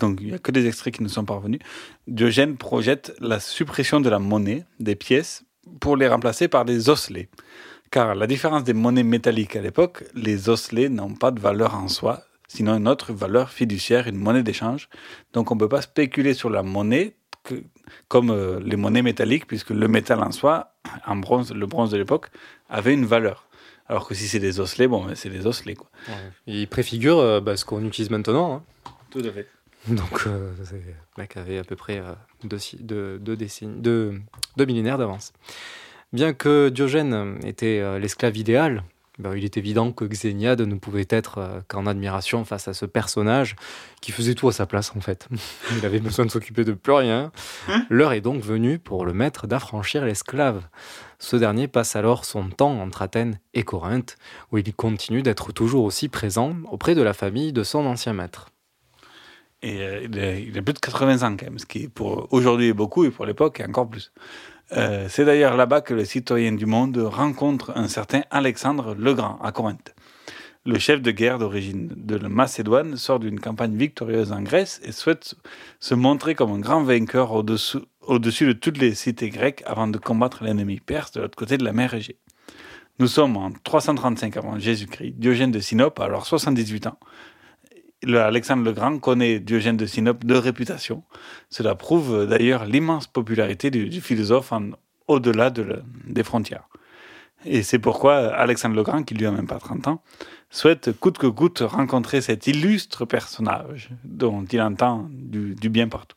donc 0.00 0.18
il 0.20 0.28
n'y 0.28 0.34
a 0.34 0.38
que 0.38 0.50
des 0.50 0.66
extraits 0.66 0.94
qui 0.94 1.02
nous 1.02 1.08
sont 1.08 1.24
parvenus, 1.24 1.60
Diogène 2.06 2.56
projette 2.56 3.14
la 3.20 3.40
suppression 3.40 4.00
de 4.00 4.08
la 4.08 4.18
monnaie, 4.18 4.64
des 4.80 4.96
pièces, 4.96 5.45
pour 5.80 5.96
les 5.96 6.08
remplacer 6.08 6.48
par 6.48 6.64
des 6.64 6.88
osselets. 6.88 7.28
Car 7.90 8.14
la 8.14 8.26
différence 8.26 8.64
des 8.64 8.74
monnaies 8.74 9.04
métalliques 9.04 9.56
à 9.56 9.60
l'époque, 9.62 10.04
les 10.14 10.48
osselets 10.48 10.88
n'ont 10.88 11.14
pas 11.14 11.30
de 11.30 11.40
valeur 11.40 11.74
en 11.74 11.88
soi, 11.88 12.22
sinon 12.48 12.76
une 12.76 12.88
autre 12.88 13.12
valeur 13.12 13.50
fiduciaire, 13.50 14.08
une 14.08 14.16
monnaie 14.16 14.42
d'échange. 14.42 14.88
Donc 15.32 15.50
on 15.50 15.54
ne 15.54 15.60
peut 15.60 15.68
pas 15.68 15.82
spéculer 15.82 16.34
sur 16.34 16.50
la 16.50 16.62
monnaie 16.62 17.14
que, 17.44 17.62
comme 18.08 18.30
euh, 18.30 18.58
les 18.64 18.76
monnaies 18.76 19.02
métalliques, 19.02 19.46
puisque 19.46 19.70
le 19.70 19.86
métal 19.86 20.20
en 20.20 20.32
soi, 20.32 20.72
en 21.06 21.16
bronze, 21.16 21.52
le 21.52 21.66
bronze 21.66 21.90
de 21.90 21.96
l'époque, 21.96 22.30
avait 22.68 22.92
une 22.94 23.06
valeur. 23.06 23.46
Alors 23.88 24.08
que 24.08 24.14
si 24.16 24.26
c'est 24.26 24.40
des 24.40 24.58
osselets, 24.58 24.88
bon, 24.88 25.04
ben, 25.04 25.14
c'est 25.14 25.30
des 25.30 25.46
osselets. 25.46 25.76
Quoi. 25.76 25.88
Il 26.48 26.66
préfigure 26.66 27.18
euh, 27.18 27.40
bah, 27.40 27.56
ce 27.56 27.64
qu'on 27.64 27.84
utilise 27.84 28.10
maintenant. 28.10 28.52
hein. 28.56 28.62
Tout 29.10 29.20
à 29.20 29.30
fait. 29.30 29.46
Donc, 29.96 30.26
euh, 30.26 30.52
le 30.72 31.22
mec 31.22 31.36
avait 31.36 31.58
à 31.58 31.64
peu 31.64 31.76
près 31.76 31.98
euh, 31.98 32.12
deux, 32.44 32.58
si- 32.58 32.76
deux- 32.82 33.18
deux 33.18 33.36
décennies- 33.36 33.80
deux- 33.80 34.20
millénaires 34.66 34.98
d'avance. 34.98 35.32
Bien 36.12 36.32
que 36.32 36.68
Diogène 36.68 37.38
était 37.44 37.80
euh, 37.80 37.98
l'esclave 37.98 38.36
idéal, 38.36 38.82
ben, 39.18 39.34
il 39.34 39.44
est 39.44 39.56
évident 39.56 39.92
que 39.92 40.04
Xéniade 40.04 40.60
ne 40.60 40.74
pouvait 40.74 41.06
être 41.08 41.38
euh, 41.38 41.60
qu'en 41.68 41.86
admiration 41.86 42.44
face 42.44 42.68
à 42.68 42.74
ce 42.74 42.84
personnage 42.84 43.56
qui 44.02 44.12
faisait 44.12 44.34
tout 44.34 44.48
à 44.48 44.52
sa 44.52 44.66
place 44.66 44.92
en 44.96 45.00
fait. 45.00 45.26
Il 45.78 45.86
avait 45.86 46.00
besoin 46.00 46.26
de 46.26 46.30
s'occuper 46.30 46.64
de 46.64 46.72
plus 46.72 46.92
rien. 46.92 47.32
L'heure 47.88 48.12
est 48.12 48.20
donc 48.20 48.42
venue 48.42 48.78
pour 48.78 49.06
le 49.06 49.14
maître 49.14 49.46
d'affranchir 49.46 50.04
l'esclave. 50.04 50.62
Ce 51.18 51.34
dernier 51.36 51.66
passe 51.66 51.96
alors 51.96 52.24
son 52.26 52.48
temps 52.50 52.78
entre 52.80 53.00
Athènes 53.02 53.38
et 53.54 53.62
Corinthe, 53.62 54.16
où 54.52 54.58
il 54.58 54.74
continue 54.74 55.22
d'être 55.22 55.50
toujours 55.52 55.84
aussi 55.84 56.08
présent 56.08 56.54
auprès 56.70 56.94
de 56.94 57.02
la 57.02 57.14
famille 57.14 57.52
de 57.54 57.62
son 57.62 57.86
ancien 57.86 58.12
maître. 58.12 58.50
Euh, 59.66 60.42
il, 60.48 60.58
a, 60.58 60.62
plus 60.62 60.74
de 60.74 60.78
80 60.78 61.26
ans 61.26 61.36
quand 61.36 61.46
même, 61.46 61.58
ce 61.58 61.66
qui 61.66 61.88
pour 61.88 62.28
aujourd'hui 62.30 62.68
est 62.68 62.72
beaucoup 62.74 63.04
et 63.04 63.10
pour 63.10 63.26
l'époque 63.26 63.62
encore 63.66 63.88
plus. 63.88 64.12
Euh, 64.72 65.06
c'est 65.08 65.24
d'ailleurs 65.24 65.56
là-bas 65.56 65.80
que 65.80 65.94
le 65.94 66.04
citoyen 66.04 66.52
du 66.52 66.66
monde 66.66 66.96
rencontre 66.98 67.72
un 67.76 67.88
certain 67.88 68.22
Alexandre 68.30 68.94
le 68.98 69.14
Grand 69.14 69.38
à 69.42 69.52
Corinthe. 69.52 69.94
Le 70.64 70.80
chef 70.80 71.00
de 71.00 71.12
guerre 71.12 71.38
d'origine 71.38 71.92
de 71.96 72.16
la 72.16 72.28
Macédoine 72.28 72.96
sort 72.96 73.20
d'une 73.20 73.38
campagne 73.38 73.76
victorieuse 73.76 74.32
en 74.32 74.42
Grèce 74.42 74.80
et 74.82 74.90
souhaite 74.90 75.36
se 75.78 75.94
montrer 75.94 76.34
comme 76.34 76.50
un 76.50 76.58
grand 76.58 76.82
vainqueur 76.82 77.32
au-dessus 77.32 77.78
au-dessus 78.02 78.46
de 78.46 78.52
toutes 78.52 78.78
les 78.78 78.94
cités 78.94 79.30
grecques 79.30 79.62
avant 79.66 79.88
de 79.88 79.98
combattre 79.98 80.44
l'ennemi 80.44 80.80
perse 80.80 81.12
de 81.12 81.20
l'autre 81.20 81.36
côté 81.36 81.58
de 81.58 81.64
la 81.64 81.72
mer 81.72 81.94
Égée. 81.94 82.18
Nous 82.98 83.08
sommes 83.08 83.36
en 83.36 83.50
335 83.52 84.36
avant 84.36 84.58
Jésus-Christ. 84.58 85.14
Diogène 85.18 85.50
de 85.50 85.60
Sinope 85.60 86.00
a 86.00 86.04
alors 86.04 86.24
78 86.24 86.86
ans. 86.86 86.98
Le 88.02 88.20
Alexandre 88.20 88.62
le 88.62 88.72
Grand 88.72 88.98
connaît 88.98 89.40
Diogène 89.40 89.76
de 89.76 89.86
Sinope 89.86 90.24
de 90.24 90.34
réputation. 90.34 91.02
Cela 91.48 91.74
prouve 91.74 92.14
euh, 92.14 92.26
d'ailleurs 92.26 92.66
l'immense 92.66 93.06
popularité 93.06 93.70
du, 93.70 94.00
philosophe 94.00 94.52
au-delà 95.08 95.50
des 95.50 96.22
frontières. 96.22 96.68
Et 97.44 97.62
c'est 97.62 97.78
pourquoi 97.78 98.16
Alexandre 98.34 98.74
le 98.76 98.82
Grand, 98.82 99.02
qui 99.02 99.14
lui 99.14 99.24
a 99.24 99.30
même 99.30 99.46
pas 99.46 99.58
30 99.58 99.88
ans, 99.88 100.02
souhaite 100.50 100.92
coûte 100.98 101.16
que 101.16 101.26
coûte 101.26 101.60
rencontrer 101.60 102.20
cet 102.20 102.46
illustre 102.46 103.04
personnage 103.04 103.90
dont 104.04 104.44
il 104.44 104.60
entend 104.60 105.08
du, 105.10 105.54
du 105.54 105.68
bien 105.68 105.88
partout. 105.88 106.16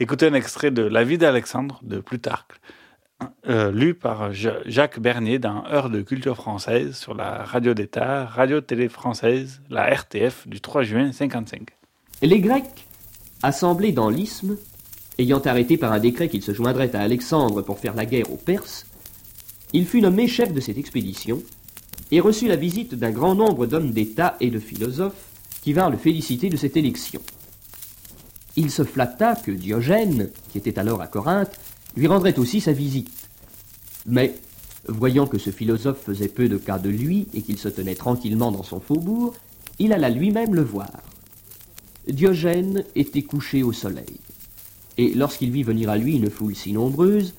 Écoutez 0.00 0.26
un 0.26 0.34
extrait 0.34 0.70
de 0.70 0.82
La 0.82 1.04
vie 1.04 1.18
d'Alexandre 1.18 1.80
de 1.82 1.98
Plutarque, 2.00 2.60
euh, 3.48 3.70
lu 3.70 3.94
par 3.94 4.32
Ja- 4.32 4.58
Jacques 4.66 5.00
Bernier 5.00 5.38
dans 5.38 5.64
Heure 5.66 5.90
de 5.90 6.02
culture 6.02 6.36
française 6.36 6.96
sur 6.96 7.14
la 7.14 7.44
radio 7.44 7.74
d'État, 7.74 8.26
radio-télé 8.26 8.88
française, 8.88 9.60
la 9.70 9.84
RTF 9.94 10.46
du 10.48 10.60
3 10.60 10.82
juin 10.82 11.12
55. 11.12 11.68
Les 12.22 12.40
Grecs, 12.40 12.86
assemblés 13.42 13.92
dans 13.92 14.10
l'isthme, 14.10 14.56
ayant 15.18 15.40
arrêté 15.40 15.76
par 15.76 15.92
un 15.92 15.98
décret 16.00 16.28
qu'ils 16.28 16.42
se 16.42 16.52
joindraient 16.52 16.94
à 16.94 17.00
Alexandre 17.00 17.62
pour 17.62 17.78
faire 17.78 17.94
la 17.94 18.06
guerre 18.06 18.30
aux 18.32 18.36
Perses, 18.36 18.86
il 19.72 19.86
fut 19.86 20.00
nommé 20.00 20.28
chef 20.28 20.52
de 20.52 20.60
cette 20.60 20.78
expédition 20.78 21.42
et 22.10 22.20
reçut 22.20 22.48
la 22.48 22.56
visite 22.56 22.94
d'un 22.94 23.10
grand 23.10 23.34
nombre 23.34 23.66
d'hommes 23.66 23.90
d'État 23.90 24.36
et 24.40 24.50
de 24.50 24.58
philosophes 24.58 25.24
qui 25.62 25.72
vinrent 25.72 25.90
le 25.90 25.96
féliciter 25.96 26.48
de 26.48 26.56
cette 26.56 26.76
élection. 26.76 27.20
Il 28.56 28.70
se 28.70 28.84
flatta 28.84 29.34
que 29.34 29.50
Diogène, 29.50 30.30
qui 30.50 30.58
était 30.58 30.78
alors 30.78 31.02
à 31.02 31.08
Corinthe, 31.08 31.58
lui 31.96 32.06
rendrait 32.06 32.38
aussi 32.38 32.60
sa 32.60 32.72
visite. 32.72 33.10
Mais, 34.06 34.34
voyant 34.86 35.26
que 35.26 35.38
ce 35.38 35.50
philosophe 35.50 36.02
faisait 36.04 36.28
peu 36.28 36.48
de 36.48 36.58
cas 36.58 36.78
de 36.78 36.90
lui 36.90 37.26
et 37.34 37.42
qu'il 37.42 37.58
se 37.58 37.68
tenait 37.68 37.94
tranquillement 37.94 38.52
dans 38.52 38.62
son 38.62 38.80
faubourg, 38.80 39.34
il 39.78 39.92
alla 39.92 40.10
lui-même 40.10 40.54
le 40.54 40.62
voir. 40.62 41.02
Diogène 42.08 42.84
était 42.94 43.22
couché 43.22 43.62
au 43.62 43.72
soleil, 43.72 44.20
et 44.96 45.12
lorsqu'il 45.14 45.50
vit 45.50 45.64
venir 45.64 45.90
à 45.90 45.96
lui 45.96 46.16
une 46.16 46.30
foule 46.30 46.54
si 46.54 46.72
nombreuse, 46.72 47.34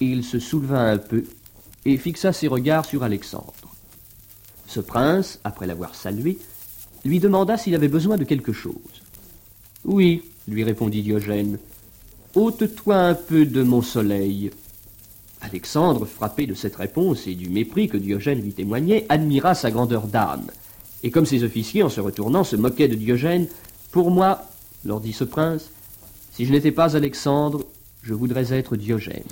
il 0.00 0.24
se 0.24 0.38
souleva 0.38 0.80
un 0.80 0.98
peu 0.98 1.24
et 1.84 1.96
fixa 1.98 2.32
ses 2.32 2.48
regards 2.48 2.86
sur 2.86 3.02
Alexandre. 3.02 3.74
Ce 4.66 4.80
prince, 4.80 5.38
après 5.44 5.66
l'avoir 5.66 5.94
salué, 5.94 6.38
lui 7.04 7.20
demanda 7.20 7.56
s'il 7.58 7.74
avait 7.74 7.88
besoin 7.88 8.16
de 8.16 8.24
quelque 8.24 8.52
chose. 8.52 9.02
Oui, 9.84 10.22
lui 10.48 10.64
répondit 10.64 11.02
Diogène, 11.02 11.58
ôte-toi 12.34 12.96
un 12.96 13.14
peu 13.14 13.46
de 13.46 13.62
mon 13.62 13.82
soleil. 13.82 14.50
Alexandre, 15.40 16.06
frappé 16.06 16.46
de 16.46 16.54
cette 16.54 16.76
réponse 16.76 17.26
et 17.26 17.34
du 17.34 17.48
mépris 17.48 17.88
que 17.88 17.96
Diogène 17.96 18.40
lui 18.40 18.52
témoignait, 18.52 19.06
admira 19.08 19.54
sa 19.54 19.70
grandeur 19.70 20.06
d'âme. 20.06 20.46
Et 21.02 21.10
comme 21.10 21.26
ses 21.26 21.44
officiers, 21.44 21.82
en 21.82 21.90
se 21.90 22.00
retournant, 22.00 22.44
se 22.44 22.56
moquaient 22.56 22.88
de 22.88 22.94
Diogène, 22.94 23.46
Pour 23.92 24.10
moi, 24.10 24.42
leur 24.84 25.00
dit 25.00 25.12
ce 25.12 25.22
prince, 25.22 25.70
si 26.32 26.46
je 26.46 26.52
n'étais 26.52 26.72
pas 26.72 26.96
Alexandre, 26.96 27.64
je 28.02 28.12
voudrais 28.12 28.52
être 28.52 28.74
Diogène. 28.74 29.22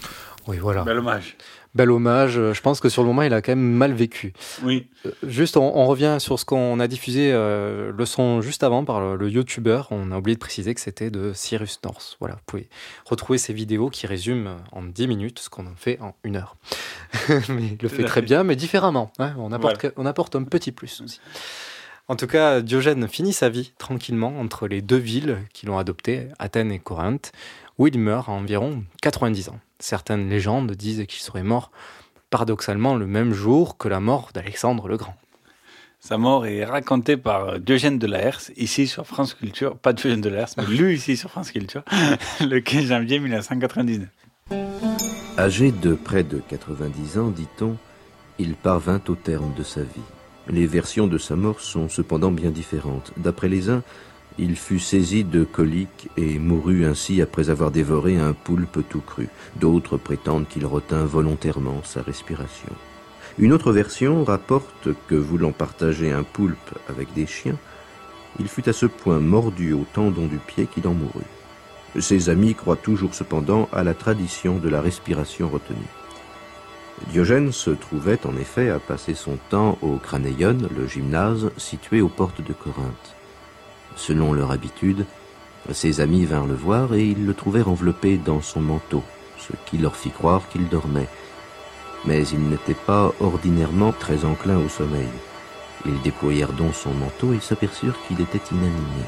Oui, 0.46 0.58
voilà. 0.58 0.84
Bel 0.84 0.98
hommage. 0.98 1.36
Bel 1.74 1.90
hommage. 1.90 2.38
Euh, 2.38 2.52
Je 2.52 2.60
pense 2.60 2.80
que 2.80 2.88
sur 2.88 3.02
le 3.02 3.08
moment, 3.08 3.22
il 3.22 3.32
a 3.32 3.40
quand 3.40 3.52
même 3.52 3.60
mal 3.72 3.92
vécu. 3.92 4.32
Oui. 4.62 4.88
Euh, 5.06 5.10
Juste, 5.26 5.56
on, 5.56 5.76
on 5.76 5.86
revient 5.86 6.16
sur 6.18 6.38
ce 6.38 6.44
qu'on 6.44 6.78
a 6.80 6.86
diffusé 6.86 7.30
euh, 7.32 7.92
le 7.96 8.04
son 8.06 8.40
juste 8.42 8.62
avant 8.62 8.84
par 8.84 9.00
le, 9.00 9.16
le 9.16 9.30
youtubeur. 9.30 9.88
On 9.90 10.12
a 10.12 10.18
oublié 10.18 10.34
de 10.34 10.40
préciser 10.40 10.74
que 10.74 10.80
c'était 10.80 11.10
de 11.10 11.32
Cyrus 11.34 11.80
North. 11.84 12.16
Voilà, 12.20 12.34
vous 12.34 12.42
pouvez 12.46 12.68
retrouver 13.06 13.38
ces 13.38 13.52
vidéos 13.54 13.88
qui 13.90 14.06
résument 14.06 14.56
en 14.72 14.82
10 14.82 15.06
minutes 15.08 15.38
ce 15.38 15.48
qu'on 15.48 15.66
en 15.66 15.74
fait 15.76 15.98
en 16.00 16.14
une 16.24 16.36
heure. 16.36 16.56
mais 17.48 17.62
il 17.72 17.78
le 17.80 17.88
fait 17.88 18.04
très 18.04 18.22
bien, 18.22 18.44
mais 18.44 18.56
différemment. 18.56 19.10
hein. 19.18 19.34
On, 19.38 19.50
apporte, 19.52 19.80
Voilà. 19.80 19.94
on 19.96 20.06
apporte 20.06 20.36
un 20.36 20.44
petit 20.44 20.72
plus 20.72 21.00
aussi. 21.00 21.20
En 22.08 22.16
tout 22.16 22.26
cas, 22.26 22.60
Diogène 22.60 23.08
finit 23.08 23.32
sa 23.32 23.48
vie 23.48 23.72
tranquillement 23.78 24.38
entre 24.40 24.66
les 24.66 24.82
deux 24.82 24.96
villes 24.98 25.38
qui 25.54 25.64
l'ont 25.66 25.78
adopté, 25.78 26.26
Athènes 26.38 26.72
et 26.72 26.78
Corinthe, 26.80 27.32
où 27.78 27.86
il 27.86 27.98
meurt 27.98 28.28
à 28.28 28.32
environ 28.32 28.82
90 29.00 29.48
ans. 29.50 29.60
Certaines 29.82 30.28
légendes 30.28 30.70
disent 30.70 31.04
qu'il 31.08 31.20
serait 31.20 31.42
mort 31.42 31.72
paradoxalement 32.30 32.94
le 32.94 33.08
même 33.08 33.34
jour 33.34 33.76
que 33.76 33.88
la 33.88 33.98
mort 33.98 34.30
d'Alexandre 34.32 34.86
le 34.86 34.96
Grand. 34.96 35.16
Sa 35.98 36.18
mort 36.18 36.46
est 36.46 36.64
racontée 36.64 37.16
par 37.16 37.58
Diogène 37.58 37.98
de 37.98 38.06
Laërce, 38.06 38.52
ici 38.56 38.86
sur 38.86 39.08
France 39.08 39.34
Culture, 39.34 39.76
pas 39.76 39.92
Diogène 39.92 40.20
de 40.20 40.28
Laërce, 40.28 40.56
mais 40.56 40.66
lu 40.68 40.94
ici 40.94 41.16
sur 41.16 41.30
France 41.30 41.50
Culture, 41.50 41.82
le 42.40 42.60
15 42.60 42.84
janvier 42.84 43.18
1999. 43.18 44.08
Âgé 45.36 45.72
de 45.72 45.94
près 45.94 46.22
de 46.22 46.40
90 46.48 47.18
ans, 47.18 47.30
dit-on, 47.30 47.76
il 48.38 48.54
parvint 48.54 49.00
au 49.08 49.16
terme 49.16 49.52
de 49.54 49.64
sa 49.64 49.82
vie. 49.82 49.88
Les 50.48 50.66
versions 50.66 51.08
de 51.08 51.18
sa 51.18 51.34
mort 51.34 51.60
sont 51.60 51.88
cependant 51.88 52.30
bien 52.30 52.50
différentes. 52.50 53.12
D'après 53.16 53.48
les 53.48 53.68
uns, 53.68 53.82
il 54.38 54.56
fut 54.56 54.78
saisi 54.78 55.24
de 55.24 55.44
coliques 55.44 56.08
et 56.16 56.38
mourut 56.38 56.84
ainsi 56.84 57.20
après 57.20 57.50
avoir 57.50 57.70
dévoré 57.70 58.16
un 58.18 58.32
poulpe 58.32 58.80
tout 58.88 59.00
cru. 59.00 59.28
D'autres 59.56 59.96
prétendent 59.96 60.48
qu'il 60.48 60.66
retint 60.66 61.04
volontairement 61.04 61.82
sa 61.84 62.02
respiration. 62.02 62.72
Une 63.38 63.52
autre 63.52 63.72
version 63.72 64.24
rapporte 64.24 64.88
que, 65.08 65.14
voulant 65.14 65.52
partager 65.52 66.12
un 66.12 66.22
poulpe 66.22 66.78
avec 66.88 67.12
des 67.14 67.26
chiens, 67.26 67.56
il 68.38 68.48
fut 68.48 68.68
à 68.68 68.72
ce 68.72 68.86
point 68.86 69.20
mordu 69.20 69.72
au 69.72 69.86
tendon 69.92 70.26
du 70.26 70.38
pied 70.38 70.66
qu'il 70.66 70.86
en 70.86 70.94
mourut. 70.94 71.22
Ses 71.98 72.30
amis 72.30 72.54
croient 72.54 72.76
toujours 72.76 73.14
cependant 73.14 73.68
à 73.72 73.84
la 73.84 73.94
tradition 73.94 74.56
de 74.58 74.68
la 74.68 74.80
respiration 74.80 75.48
retenue. 75.48 75.78
Diogène 77.10 77.52
se 77.52 77.70
trouvait 77.70 78.26
en 78.26 78.36
effet 78.36 78.70
à 78.70 78.78
passer 78.78 79.14
son 79.14 79.36
temps 79.50 79.78
au 79.82 79.96
Cranéion, 79.96 80.56
le 80.74 80.86
gymnase 80.86 81.50
situé 81.56 82.00
aux 82.00 82.08
portes 82.08 82.42
de 82.42 82.52
Corinthe. 82.52 83.16
Selon 83.96 84.32
leur 84.32 84.50
habitude, 84.50 85.06
ses 85.70 86.00
amis 86.00 86.24
vinrent 86.24 86.46
le 86.46 86.54
voir 86.54 86.94
et 86.94 87.04
ils 87.04 87.26
le 87.26 87.34
trouvèrent 87.34 87.68
enveloppé 87.68 88.16
dans 88.16 88.40
son 88.40 88.60
manteau, 88.60 89.02
ce 89.38 89.52
qui 89.66 89.78
leur 89.78 89.96
fit 89.96 90.10
croire 90.10 90.48
qu'il 90.48 90.68
dormait. 90.68 91.08
Mais 92.04 92.26
il 92.28 92.48
n'était 92.48 92.74
pas 92.74 93.12
ordinairement 93.20 93.92
très 93.92 94.24
enclin 94.24 94.58
au 94.58 94.68
sommeil. 94.68 95.08
Ils 95.86 96.00
déployèrent 96.02 96.52
donc 96.52 96.74
son 96.74 96.92
manteau 96.94 97.32
et 97.32 97.40
s'aperçurent 97.40 97.98
qu'il 98.06 98.20
était 98.20 98.40
inanimé. 98.50 99.04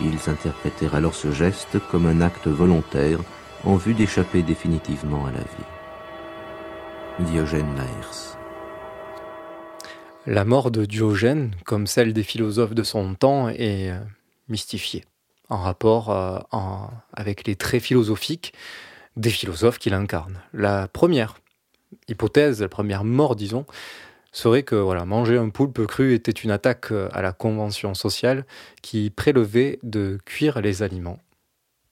Ils 0.00 0.30
interprétèrent 0.30 0.94
alors 0.94 1.14
ce 1.14 1.30
geste 1.30 1.78
comme 1.90 2.06
un 2.06 2.20
acte 2.20 2.48
volontaire 2.48 3.20
en 3.64 3.76
vue 3.76 3.94
d'échapper 3.94 4.42
définitivement 4.42 5.26
à 5.26 5.30
la 5.30 5.38
vie. 5.38 7.30
Diogène 7.30 7.74
Laërce. 7.76 8.36
La 10.26 10.46
mort 10.46 10.70
de 10.70 10.86
Diogène, 10.86 11.54
comme 11.64 11.86
celle 11.86 12.14
des 12.14 12.22
philosophes 12.22 12.74
de 12.74 12.82
son 12.82 13.14
temps, 13.14 13.50
est 13.50 13.90
euh, 13.90 13.98
mystifiée, 14.48 15.04
en 15.50 15.58
rapport 15.58 16.10
euh, 16.10 16.38
avec 17.12 17.46
les 17.46 17.56
traits 17.56 17.82
philosophiques 17.82 18.54
des 19.16 19.28
philosophes 19.28 19.78
qu'il 19.78 19.92
incarne. 19.92 20.40
La 20.54 20.88
première 20.88 21.36
hypothèse, 22.08 22.62
la 22.62 22.68
première 22.68 23.04
mort, 23.04 23.36
disons, 23.36 23.66
serait 24.32 24.62
que 24.62 24.74
manger 25.04 25.36
un 25.36 25.50
poulpe 25.50 25.86
cru 25.86 26.14
était 26.14 26.32
une 26.32 26.50
attaque 26.50 26.90
euh, 26.90 27.08
à 27.12 27.20
la 27.20 27.32
convention 27.32 27.92
sociale 27.92 28.46
qui 28.80 29.10
prélevait 29.10 29.78
de 29.82 30.18
cuire 30.24 30.62
les 30.62 30.82
aliments. 30.82 31.18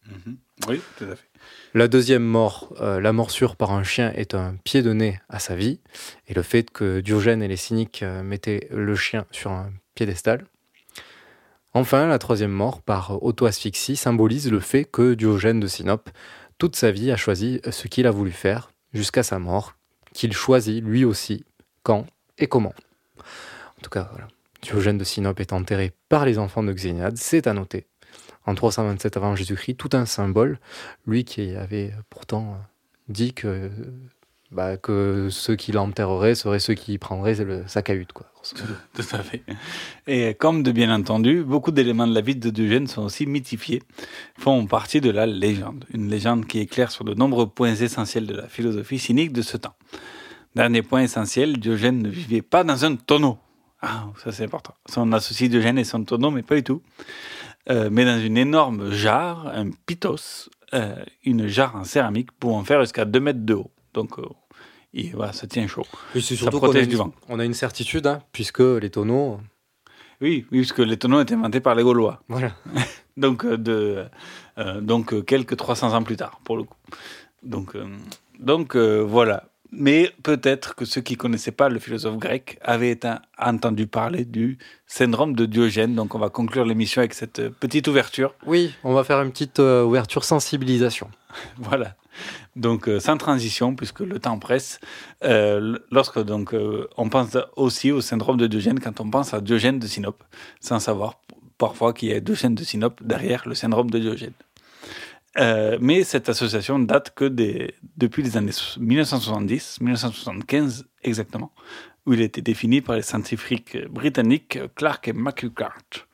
Mhm. 0.07 0.37
Oui, 0.69 0.81
tout 0.97 1.05
à 1.05 1.17
fait. 1.17 1.32
La 1.75 1.89
deuxième 1.89 2.23
mort, 2.23 2.71
euh, 2.83 3.01
la 3.01 3.15
morsure 3.15 3.57
par 3.57 3.73
un 3.73 3.83
chien, 3.83 4.13
est 4.15 4.35
un 4.35 4.57
pied 4.63 4.83
de 4.83 4.93
nez 4.93 5.19
à 5.31 5.39
sa 5.39 5.57
vie, 5.57 5.81
et 6.29 6.35
le 6.35 6.43
fait 6.43 6.71
que 6.71 7.01
Diogène 7.01 7.43
et 7.43 7.49
les 7.49 7.57
cyniques 7.57 8.03
euh, 8.03 8.23
mettaient 8.23 8.69
le 8.71 8.95
chien 8.95 9.25
sur 9.31 9.53
un 9.53 9.73
piédestal. 9.95 10.45
Enfin, 11.73 12.07
la 12.07 12.19
troisième 12.19 12.51
mort, 12.51 12.83
par 12.83 13.23
auto-asphyxie, 13.23 13.97
symbolise 13.97 14.51
le 14.51 14.61
fait 14.61 14.85
que 14.85 15.15
Diogène 15.15 15.61
de 15.61 15.67
Sinope, 15.67 16.11
toute 16.59 16.77
sa 16.77 16.91
vie, 16.91 17.11
a 17.11 17.17
choisi 17.17 17.63
ce 17.71 17.89
qu'il 17.89 18.07
a 18.07 18.11
voulu 18.11 18.33
faire, 18.33 18.71
jusqu'à 18.93 19.23
sa 19.23 19.39
mort, 19.39 19.75
qu'il 20.13 20.35
choisit 20.35 20.85
lui 20.85 21.07
aussi, 21.07 21.47
quand 21.85 22.07
et 22.37 22.49
comment. 22.49 22.75
En 23.19 23.83
tout 23.83 23.91
cas. 23.91 24.11
Diogène 24.61 24.99
de 24.99 25.05
Sinope 25.05 25.41
est 25.41 25.55
enterré 25.55 25.93
par 26.11 26.27
les 26.27 26.39
enfants 26.39 26.63
de 26.63 26.73
Xéniade, 26.73 27.17
c'est 27.17 27.47
à 27.47 27.55
noter 27.55 27.87
en 28.47 28.55
327 28.55 29.17
avant 29.17 29.37
Jésus-Christ, 29.37 29.75
tout 29.75 29.91
un 29.93 30.07
symbole, 30.07 30.59
lui 31.07 31.25
qui 31.25 31.55
avait 31.55 31.93
pourtant 32.11 32.57
dit 33.09 33.33
que, 33.33 33.71
bah, 34.51 34.77
ceux 35.31 35.57
qui 35.57 35.73
l'enterreraient 35.73 36.35
seraient 36.35 36.59
ceux 36.59 36.75
qui 36.75 36.99
prendraient 36.99 37.35
le, 37.37 37.65
sa 37.67 37.83
cahute. 37.83 38.13
Quoi. 38.13 38.27
Tout 38.95 39.07
à 39.13 39.19
fait. 39.19 39.43
Et 40.07 40.35
comme 40.35 40.63
de 40.63 40.73
bien 40.73 40.93
entendu, 40.93 41.45
beaucoup 41.45 41.71
d'éléments 41.71 42.07
de 42.07 42.15
la 42.15 42.21
vie 42.21 42.37
de 42.37 42.51
Diogène 42.51 42.87
sont 42.87 43.03
aussi 43.03 43.27
mythifiés, 43.27 43.83
font 44.39 44.67
partie 44.67 45.01
de 45.01 45.11
la 45.11 45.27
légende. 45.27 45.85
Une 45.93 46.09
légende 46.09 46.47
qui 46.47 46.59
éclaire 46.59 46.91
sur 46.91 47.05
de 47.05 47.15
nombreux 47.15 47.49
points 47.49 47.75
essentiels 47.75 48.27
de 48.27 48.35
la 48.35 48.49
philosophie 48.49 48.99
cynique 48.99 49.33
de 49.33 49.43
ce 49.43 49.57
temps. 49.57 49.75
Dernier 50.55 50.83
point 50.83 51.03
essentiel, 51.03 51.59
Diogène 51.59 52.03
ne 52.03 52.09
vivait 52.09 52.43
pas 52.43 52.65
dans 52.65 52.85
un 52.85 52.97
tonneau. 52.97 53.39
Ah, 53.81 54.07
ça 54.23 54.33
c'est 54.33 54.45
important. 54.45 54.75
On 54.97 55.13
associe 55.13 55.49
Diogène 55.49 55.79
et 55.79 55.85
son 55.85 56.05
tonneau, 56.05 56.31
mais 56.31 56.43
pas 56.43 56.57
du 56.57 56.63
tout. 56.63 56.83
Euh, 57.71 57.89
mais 57.93 58.05
dans 58.05 58.19
une 58.19 58.37
énorme 58.37 58.91
jarre, 58.91 59.47
un 59.49 59.71
pitos, 59.87 60.49
euh, 60.75 60.97
une 61.25 61.47
jarre 61.47 61.77
en 61.77 61.85
céramique 61.85 62.33
pouvant 62.33 62.65
faire 62.65 62.81
jusqu'à 62.81 63.05
2 63.05 63.21
mètres 63.21 63.45
de 63.45 63.55
haut. 63.55 63.71
Donc, 63.95 64.19
euh, 64.19 64.25
voilà, 65.15 65.33
ça 65.33 65.47
tient 65.47 65.67
chaud. 65.67 65.87
C'est 66.15 66.21
ça 66.21 66.37
surtout 66.37 66.59
protège 66.59 66.85
une, 66.85 66.91
du 66.91 66.97
vent. 66.97 67.13
on 67.29 67.39
a 67.39 67.45
une 67.45 67.55
certitude, 67.55 68.07
hein, 68.07 68.21
puisque 68.33 68.61
les 68.61 68.91
tonneaux. 68.91 69.41
Oui, 70.21 70.47
oui, 70.51 70.61
parce 70.61 70.73
que 70.73 70.83
les 70.83 70.97
tonneaux 70.97 71.21
étaient 71.21 71.35
inventés 71.35 71.61
par 71.61 71.75
les 71.75 71.83
Gaulois. 71.83 72.23
Voilà. 72.29 72.53
donc, 73.17 73.47
de, 73.47 74.07
donc 74.81 75.25
quelques 75.25 75.57
300 75.57 75.95
ans 75.95 76.03
plus 76.03 76.17
tard, 76.17 76.41
pour 76.45 76.57
le 76.57 76.65
coup. 76.65 76.77
Donc, 77.43 77.77
donc 78.39 78.77
voilà. 78.77 79.45
Mais 79.75 80.13
peut-être 80.23 80.75
que 80.75 80.85
ceux 80.85 81.01
qui 81.01 81.17
connaissaient 81.17 81.51
pas 81.51 81.71
le 81.71 81.79
philosophe 81.79 82.19
grec 82.19 82.59
avaient 82.61 83.01
entendu 83.39 83.87
parler 83.87 84.27
du 84.27 84.59
syndrome 84.87 85.35
de 85.35 85.47
Diogène. 85.47 85.95
Donc 85.95 86.15
on 86.15 86.19
va 86.19 86.29
conclure 86.29 86.67
l'émission 86.67 87.01
avec 87.01 87.15
cette 87.15 87.39
euh, 87.39 87.49
petite 87.49 87.89
ouverture. 87.89 88.35
Oui, 88.47 88.75
on 88.85 88.93
va 88.93 89.03
faire 89.03 89.23
une 89.23 89.31
petite 89.31 89.61
euh, 89.61 89.83
ouverture 89.83 90.25
sensibilisation. 90.25 91.11
Voilà. 91.57 91.97
Donc 92.55 92.87
euh, 92.87 93.01
sans 93.01 93.17
transition, 93.17 93.75
puisque 93.75 94.01
le 94.01 94.19
temps 94.19 94.39
presse. 94.39 94.79
euh, 95.25 95.79
lorsque 95.91 96.23
donc 96.23 96.55
on 96.99 97.09
pense 97.09 97.39
aussi 97.57 97.91
au 97.91 98.03
syndrome 98.03 98.37
de 98.37 98.47
Diogène 98.47 98.79
quand 98.79 99.01
on 99.01 99.09
pense 99.09 99.33
à 99.33 99.41
Diogène 99.41 99.79
de 99.79 99.87
Sinope, 99.87 100.23
sans 100.61 100.79
savoir 100.81 101.19
parfois 101.57 101.95
qu'il 101.95 102.11
y 102.11 102.13
a 102.13 102.21
Diogène 102.21 102.55
de 102.55 102.65
Sinope 102.65 103.03
derrière 103.03 103.49
le 103.49 103.55
syndrome 103.55 103.89
de 103.91 103.99
Diogène. 103.99 104.35
Euh, 105.39 105.79
mais 105.81 106.05
cette 106.05 106.29
association 106.29 106.79
date 106.79 107.15
que 107.15 107.25
depuis 107.97 108.23
les 108.23 108.37
années 108.37 108.53
1970, 108.79 109.81
1975 109.81 110.87
exactement, 111.03 111.53
où 112.07 112.13
il 112.13 112.21
a 112.21 112.25
été 112.25 112.43
défini 112.43 112.81
par 112.81 112.97
les 112.97 113.03
scientifiques 113.03 113.79
britanniques 113.89 114.59
Clark 114.75 115.09
et 115.09 115.13
McCulloch. 115.13 116.07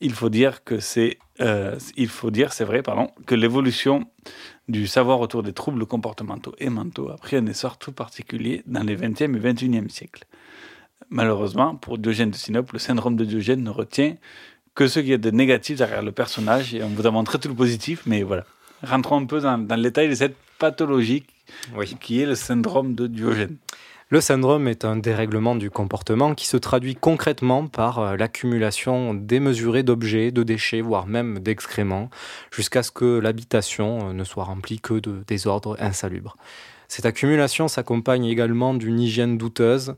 Il 0.00 0.12
faut 0.12 0.28
dire 0.28 0.64
que 0.64 0.80
c'est, 0.80 1.18
euh, 1.40 1.78
il 1.96 2.08
faut 2.08 2.30
dire, 2.30 2.52
c'est 2.52 2.64
vrai, 2.64 2.82
pardon, 2.82 3.10
que 3.26 3.34
l'évolution 3.34 4.06
du 4.68 4.86
savoir 4.86 5.20
autour 5.20 5.42
des 5.42 5.52
troubles 5.52 5.86
comportementaux 5.86 6.54
et 6.58 6.68
mentaux 6.68 7.10
a 7.10 7.16
pris 7.16 7.36
un 7.36 7.46
essor 7.46 7.78
tout 7.78 7.92
particulier 7.92 8.62
dans 8.66 8.82
les 8.82 8.96
20e 8.96 9.36
et 9.36 9.52
21e 9.52 9.88
siècles. 9.88 10.24
Malheureusement, 11.10 11.76
pour 11.76 11.98
Diogène 11.98 12.30
de 12.30 12.36
Sinope, 12.36 12.72
le 12.72 12.78
syndrome 12.78 13.16
de 13.16 13.24
Diogène 13.24 13.62
ne 13.62 13.70
retient 13.70 14.16
que 14.74 14.88
ce 14.88 15.00
qu'il 15.00 15.10
y 15.10 15.14
a 15.14 15.18
de 15.18 15.30
négatif 15.30 15.78
derrière 15.78 16.02
le 16.02 16.12
personnage 16.12 16.74
et 16.74 16.82
on 16.82 16.88
vous 16.88 17.06
a 17.06 17.10
montré 17.10 17.38
tout 17.38 17.48
le 17.48 17.54
positif, 17.54 18.02
mais 18.06 18.22
voilà. 18.22 18.44
Rentrons 18.84 19.20
un 19.20 19.26
peu 19.26 19.40
dans, 19.40 19.58
dans 19.58 19.76
le 19.76 19.82
détail 19.82 20.08
de 20.08 20.14
cette 20.14 20.36
pathologie 20.58 21.24
qui 22.00 22.20
est 22.20 22.26
le 22.26 22.34
syndrome 22.34 22.94
de 22.94 23.06
Diogène. 23.06 23.56
Le 24.10 24.20
syndrome 24.20 24.68
est 24.68 24.84
un 24.84 24.96
dérèglement 24.96 25.56
du 25.56 25.70
comportement 25.70 26.34
qui 26.34 26.46
se 26.46 26.58
traduit 26.58 26.94
concrètement 26.94 27.66
par 27.66 27.98
euh, 27.98 28.16
l'accumulation 28.16 29.14
démesurée 29.14 29.82
d'objets, 29.82 30.30
de 30.30 30.42
déchets, 30.42 30.82
voire 30.82 31.06
même 31.06 31.38
d'excréments, 31.38 32.10
jusqu'à 32.52 32.82
ce 32.82 32.90
que 32.90 33.18
l'habitation 33.18 34.10
euh, 34.10 34.12
ne 34.12 34.22
soit 34.22 34.44
remplie 34.44 34.78
que 34.78 34.94
de 34.94 35.24
désordres 35.26 35.76
insalubres. 35.80 36.36
Cette 36.86 37.06
accumulation 37.06 37.66
s'accompagne 37.66 38.26
également 38.26 38.74
d'une 38.74 39.00
hygiène 39.00 39.38
douteuse, 39.38 39.94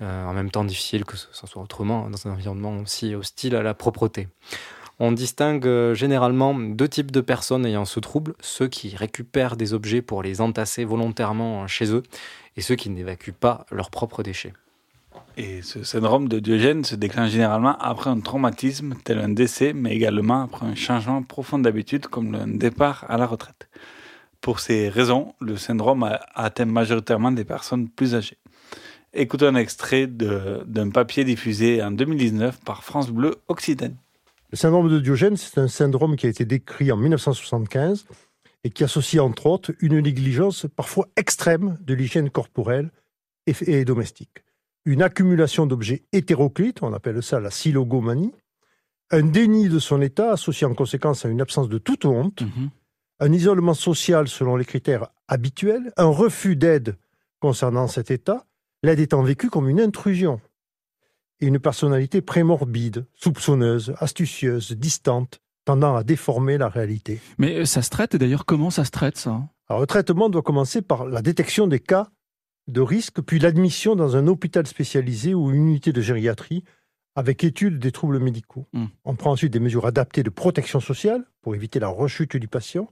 euh, 0.00 0.24
en 0.24 0.32
même 0.32 0.50
temps 0.50 0.64
difficile 0.64 1.04
que 1.04 1.16
ce 1.16 1.28
soit 1.46 1.62
autrement, 1.62 2.08
dans 2.08 2.26
un 2.26 2.32
environnement 2.32 2.78
aussi 2.78 3.14
hostile 3.14 3.54
à 3.54 3.62
la 3.62 3.74
propreté. 3.74 4.28
On 4.98 5.12
distingue 5.12 5.66
euh, 5.66 5.94
généralement 5.94 6.54
deux 6.54 6.88
types 6.88 7.10
de 7.10 7.20
personnes 7.20 7.66
ayant 7.66 7.84
ce 7.84 8.00
trouble, 8.00 8.34
ceux 8.40 8.68
qui 8.68 8.94
récupèrent 8.96 9.56
des 9.56 9.74
objets 9.74 10.02
pour 10.02 10.22
les 10.22 10.40
entasser 10.40 10.84
volontairement 10.84 11.66
chez 11.66 11.92
eux 11.92 12.02
et 12.56 12.60
ceux 12.60 12.76
qui 12.76 12.90
n'évacuent 12.90 13.32
pas 13.32 13.66
leurs 13.70 13.90
propres 13.90 14.22
déchets. 14.22 14.52
Et 15.36 15.62
ce 15.62 15.82
syndrome 15.82 16.28
de 16.28 16.38
Diogène 16.38 16.84
se 16.84 16.94
déclenche 16.94 17.30
généralement 17.30 17.76
après 17.78 18.10
un 18.10 18.20
traumatisme 18.20 18.94
tel 19.02 19.18
un 19.18 19.30
décès, 19.30 19.72
mais 19.72 19.94
également 19.94 20.42
après 20.42 20.66
un 20.66 20.74
changement 20.74 21.22
profond 21.22 21.58
d'habitude 21.58 22.06
comme 22.06 22.34
un 22.34 22.46
départ 22.46 23.06
à 23.08 23.16
la 23.16 23.26
retraite. 23.26 23.68
Pour 24.42 24.60
ces 24.60 24.88
raisons, 24.88 25.34
le 25.40 25.56
syndrome 25.56 26.08
atteint 26.34 26.64
majoritairement 26.66 27.32
des 27.32 27.44
personnes 27.44 27.88
plus 27.88 28.14
âgées. 28.14 28.38
Écoutons 29.14 29.46
un 29.46 29.54
extrait 29.54 30.06
d'un 30.06 30.90
papier 30.90 31.24
diffusé 31.24 31.82
en 31.82 31.90
2019 31.92 32.60
par 32.64 32.82
France 32.82 33.10
Bleu 33.10 33.36
Occitanie. 33.48 33.96
Le 34.52 34.58
syndrome 34.58 34.90
de 34.90 34.98
Diogène, 34.98 35.38
c'est 35.38 35.58
un 35.58 35.66
syndrome 35.66 36.14
qui 36.14 36.26
a 36.26 36.28
été 36.28 36.44
décrit 36.44 36.92
en 36.92 36.98
1975 36.98 38.04
et 38.64 38.70
qui 38.70 38.84
associe 38.84 39.22
entre 39.22 39.46
autres 39.46 39.72
une 39.80 39.98
négligence 39.98 40.66
parfois 40.76 41.08
extrême 41.16 41.78
de 41.80 41.94
l'hygiène 41.94 42.28
corporelle 42.28 42.90
et, 43.46 43.84
domestique. 43.86 44.44
Une 44.84 45.00
accumulation 45.00 45.64
d'objets 45.64 46.02
hétéroclites, 46.12 46.82
on 46.82 46.92
appelle 46.92 47.22
ça 47.22 47.40
la 47.40 47.50
silogomanie, 47.50 48.34
un 49.10 49.22
déni 49.22 49.70
de 49.70 49.78
son 49.78 50.02
état 50.02 50.32
associé 50.32 50.66
en 50.66 50.74
conséquence 50.74 51.24
à 51.24 51.30
une 51.30 51.40
absence 51.40 51.70
de 51.70 51.78
toute 51.78 52.04
honte, 52.04 52.42
un 53.20 53.32
isolement 53.32 53.74
social 53.74 54.28
selon 54.28 54.56
les 54.56 54.66
critères 54.66 55.08
habituels, 55.28 55.94
un 55.96 56.08
refus 56.08 56.56
d'aide 56.56 56.96
concernant 57.40 57.88
cet 57.88 58.10
état, 58.10 58.44
l'aide 58.82 59.00
étant 59.00 59.22
vécue 59.22 59.48
comme 59.48 59.70
une 59.70 59.80
intrusion 59.80 60.42
et 61.42 61.46
une 61.46 61.58
personnalité 61.58 62.22
prémorbide, 62.22 63.04
soupçonneuse, 63.14 63.94
astucieuse, 63.98 64.72
distante, 64.72 65.40
tendant 65.64 65.96
à 65.96 66.04
déformer 66.04 66.56
la 66.56 66.68
réalité. 66.68 67.20
Mais 67.36 67.56
euh, 67.56 67.64
ça 67.66 67.82
se 67.82 67.90
traite, 67.90 68.14
et 68.14 68.18
d'ailleurs, 68.18 68.46
comment 68.46 68.70
ça 68.70 68.84
se 68.84 68.90
traite, 68.90 69.18
ça? 69.18 69.42
Alors, 69.68 69.80
le 69.80 69.86
traitement 69.86 70.28
doit 70.28 70.42
commencer 70.42 70.82
par 70.82 71.04
la 71.04 71.20
détection 71.20 71.66
des 71.66 71.80
cas 71.80 72.08
de 72.68 72.80
risque, 72.80 73.20
puis 73.20 73.40
l'admission 73.40 73.96
dans 73.96 74.16
un 74.16 74.28
hôpital 74.28 74.66
spécialisé 74.66 75.34
ou 75.34 75.50
une 75.50 75.68
unité 75.68 75.92
de 75.92 76.00
gériatrie 76.00 76.62
avec 77.16 77.44
étude 77.44 77.78
des 77.78 77.92
troubles 77.92 78.20
médicaux. 78.20 78.66
On 79.04 79.16
prend 79.16 79.32
ensuite 79.32 79.52
des 79.52 79.60
mesures 79.60 79.84
adaptées 79.84 80.22
de 80.22 80.30
protection 80.30 80.80
sociale 80.80 81.24
pour 81.42 81.54
éviter 81.54 81.78
la 81.78 81.88
rechute 81.88 82.36
du 82.36 82.48
patient. 82.48 82.88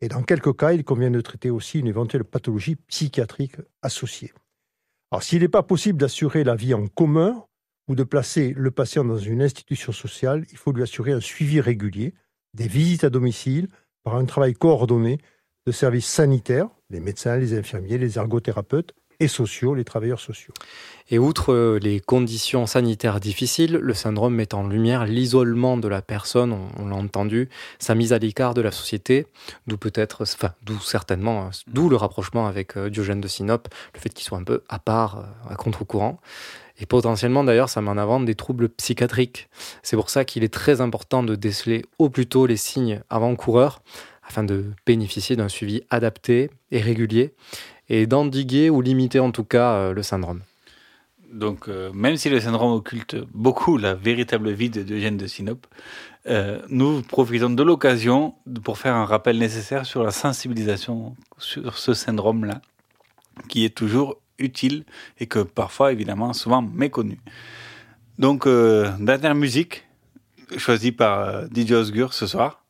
Et 0.00 0.08
dans 0.08 0.22
quelques 0.22 0.56
cas, 0.56 0.72
il 0.72 0.82
convient 0.82 1.10
de 1.10 1.20
traiter 1.20 1.50
aussi 1.50 1.78
une 1.78 1.86
éventuelle 1.86 2.24
pathologie 2.24 2.74
psychiatrique 2.74 3.56
associée. 3.82 4.32
Alors, 5.12 5.22
s'il 5.22 5.42
n'est 5.42 5.48
pas 5.48 5.62
possible 5.62 5.98
d'assurer 5.98 6.42
la 6.42 6.56
vie 6.56 6.74
en 6.74 6.88
commun 6.88 7.44
ou 7.92 7.94
de 7.94 8.04
placer 8.04 8.54
le 8.56 8.70
patient 8.70 9.04
dans 9.04 9.18
une 9.18 9.42
institution 9.42 9.92
sociale, 9.92 10.46
il 10.50 10.56
faut 10.56 10.72
lui 10.72 10.82
assurer 10.82 11.12
un 11.12 11.20
suivi 11.20 11.60
régulier, 11.60 12.14
des 12.54 12.66
visites 12.66 13.04
à 13.04 13.10
domicile, 13.10 13.68
par 14.02 14.16
un 14.16 14.24
travail 14.24 14.54
coordonné 14.54 15.18
de 15.66 15.72
services 15.72 16.06
sanitaires, 16.06 16.68
les 16.88 17.00
médecins, 17.00 17.36
les 17.36 17.52
infirmiers, 17.52 17.98
les 17.98 18.16
ergothérapeutes, 18.16 18.94
et 19.20 19.28
sociaux, 19.28 19.74
les 19.74 19.84
travailleurs 19.84 20.20
sociaux. 20.20 20.54
Et 21.10 21.18
outre 21.18 21.52
euh, 21.52 21.78
les 21.78 22.00
conditions 22.00 22.66
sanitaires 22.66 23.20
difficiles, 23.20 23.74
le 23.74 23.94
syndrome 23.94 24.34
met 24.34 24.54
en 24.54 24.66
lumière 24.66 25.04
l'isolement 25.04 25.76
de 25.76 25.86
la 25.86 26.00
personne, 26.00 26.52
on, 26.52 26.68
on 26.82 26.88
l'a 26.88 26.96
entendu, 26.96 27.50
sa 27.78 27.94
mise 27.94 28.14
à 28.14 28.18
l'écart 28.18 28.54
de 28.54 28.62
la 28.62 28.72
société, 28.72 29.26
d'où 29.66 29.76
peut-être, 29.76 30.22
enfin, 30.22 30.54
d'où 30.62 30.80
certainement, 30.80 31.44
euh, 31.44 31.50
d'où 31.68 31.90
le 31.90 31.96
rapprochement 31.96 32.46
avec 32.46 32.76
euh, 32.76 32.88
Diogène 32.88 33.20
de 33.20 33.28
Sinope, 33.28 33.68
le 33.94 34.00
fait 34.00 34.08
qu'il 34.08 34.24
soit 34.24 34.38
un 34.38 34.44
peu 34.44 34.62
à 34.70 34.78
part, 34.78 35.24
à 35.48 35.54
contre-courant. 35.56 36.18
Et 36.78 36.86
potentiellement, 36.86 37.44
d'ailleurs, 37.44 37.68
ça 37.68 37.80
met 37.80 37.90
en 37.90 37.98
avant 37.98 38.20
des 38.20 38.34
troubles 38.34 38.68
psychiatriques. 38.68 39.48
C'est 39.82 39.96
pour 39.96 40.10
ça 40.10 40.24
qu'il 40.24 40.44
est 40.44 40.52
très 40.52 40.80
important 40.80 41.22
de 41.22 41.34
déceler 41.34 41.84
au 41.98 42.08
plus 42.08 42.26
tôt 42.26 42.46
les 42.46 42.56
signes 42.56 43.02
avant-coureurs, 43.10 43.82
afin 44.26 44.44
de 44.44 44.66
bénéficier 44.86 45.36
d'un 45.36 45.48
suivi 45.48 45.82
adapté 45.90 46.50
et 46.70 46.80
régulier, 46.80 47.34
et 47.88 48.06
d'endiguer 48.06 48.70
ou 48.70 48.80
limiter 48.80 49.20
en 49.20 49.30
tout 49.30 49.44
cas 49.44 49.74
euh, 49.74 49.92
le 49.92 50.02
syndrome. 50.02 50.40
Donc, 51.32 51.68
euh, 51.68 51.90
même 51.94 52.16
si 52.16 52.28
le 52.28 52.40
syndrome 52.40 52.72
occulte 52.72 53.16
beaucoup 53.32 53.78
la 53.78 53.94
véritable 53.94 54.50
vie 54.50 54.68
de 54.68 54.82
Diogène 54.82 55.16
de 55.16 55.26
Sinope, 55.26 55.66
euh, 56.26 56.60
nous 56.68 57.02
profitons 57.02 57.50
de 57.50 57.62
l'occasion 57.62 58.34
pour 58.62 58.78
faire 58.78 58.94
un 58.94 59.06
rappel 59.06 59.38
nécessaire 59.38 59.86
sur 59.86 60.02
la 60.02 60.10
sensibilisation 60.10 61.16
sur 61.38 61.78
ce 61.78 61.94
syndrome-là, 61.94 62.60
qui 63.48 63.64
est 63.64 63.74
toujours 63.74 64.21
utile 64.42 64.84
et 65.18 65.26
que 65.26 65.40
parfois, 65.40 65.92
évidemment, 65.92 66.32
souvent 66.32 66.62
méconnu. 66.62 67.18
Donc, 68.18 68.46
euh, 68.46 68.90
dernière 68.98 69.34
musique 69.34 69.86
choisie 70.58 70.92
par 70.92 71.20
euh, 71.20 71.46
DJ 71.54 71.72
Osgur 71.72 72.12
ce 72.12 72.26
soir, 72.26 72.62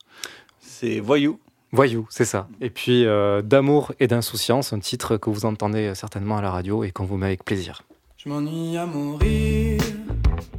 c'est 0.60 1.00
Voyou. 1.00 1.40
Voyou, 1.72 2.06
c'est 2.10 2.24
ça. 2.24 2.48
Et 2.60 2.70
puis 2.70 3.06
euh, 3.06 3.42
D'amour 3.42 3.92
et 3.98 4.06
d'insouciance, 4.06 4.72
un 4.72 4.78
titre 4.78 5.16
que 5.16 5.30
vous 5.30 5.46
entendez 5.46 5.94
certainement 5.94 6.36
à 6.36 6.42
la 6.42 6.50
radio 6.50 6.84
et 6.84 6.90
qu'on 6.90 7.04
vous 7.04 7.16
met 7.16 7.26
avec 7.26 7.44
plaisir. 7.44 7.82
Je 8.18 8.28
m'ennuie 8.28 8.76
à 8.76 8.86
mourir 8.86 9.80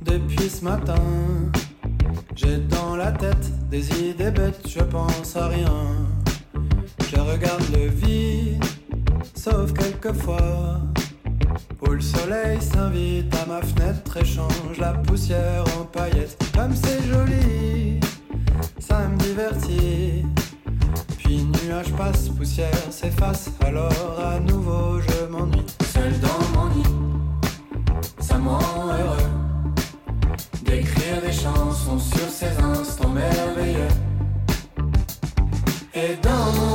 depuis 0.01 0.49
ce 0.49 0.65
matin. 0.65 0.95
J'ai 2.35 2.57
dans 2.57 2.95
la 2.95 3.11
tête 3.11 3.69
des 3.69 4.09
idées 4.09 4.31
bêtes, 4.31 4.67
je 4.67 4.81
pense 4.81 5.35
à 5.35 5.47
rien. 5.47 6.07
Je 7.09 7.19
regarde 7.19 7.63
le 7.71 7.87
vide, 7.87 8.63
sauf 9.35 9.71
quelquefois. 9.73 10.81
Où 11.81 11.91
le 11.91 12.01
soleil 12.01 12.61
s'invite 12.61 13.33
à 13.35 13.45
ma 13.45 13.61
fenêtre 13.61 14.17
et 14.17 14.25
change 14.25 14.77
la 14.79 14.93
poussière 14.93 15.63
en 15.79 15.85
paillettes. 15.85 16.37
Comme 16.55 16.75
c'est 16.75 17.01
joli, 17.03 17.99
ça 18.79 19.07
me 19.07 19.17
divertit. 19.17 20.25
Puis 21.17 21.43
nuage 21.65 21.91
passe, 21.93 22.29
poussière 22.29 22.71
s'efface, 22.89 23.49
alors 23.65 24.19
à 24.19 24.39
nouveau 24.39 24.99
je 25.01 25.25
m'ennuie. 25.31 25.65
Seul 25.93 26.13
dans 26.19 26.59
mon 26.59 26.69
nid, 26.75 26.83
ça 28.19 28.37
me 28.37 28.49
rend 28.49 28.87
heureux 28.87 29.29
d'écrire 30.63 31.21
des 31.21 31.31
chansons 31.31 31.99
sur 31.99 32.27
ces 32.29 32.57
instants 32.61 33.09
merveilleux. 33.09 33.87
Et 35.95 36.15
dans 36.21 36.51
mon 36.53 36.72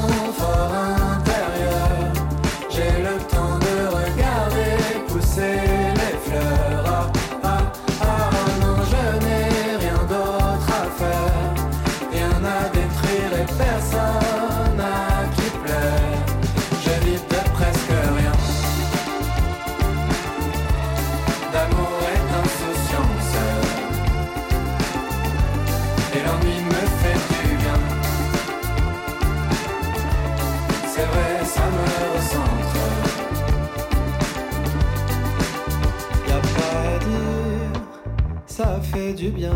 bien. 39.26 39.52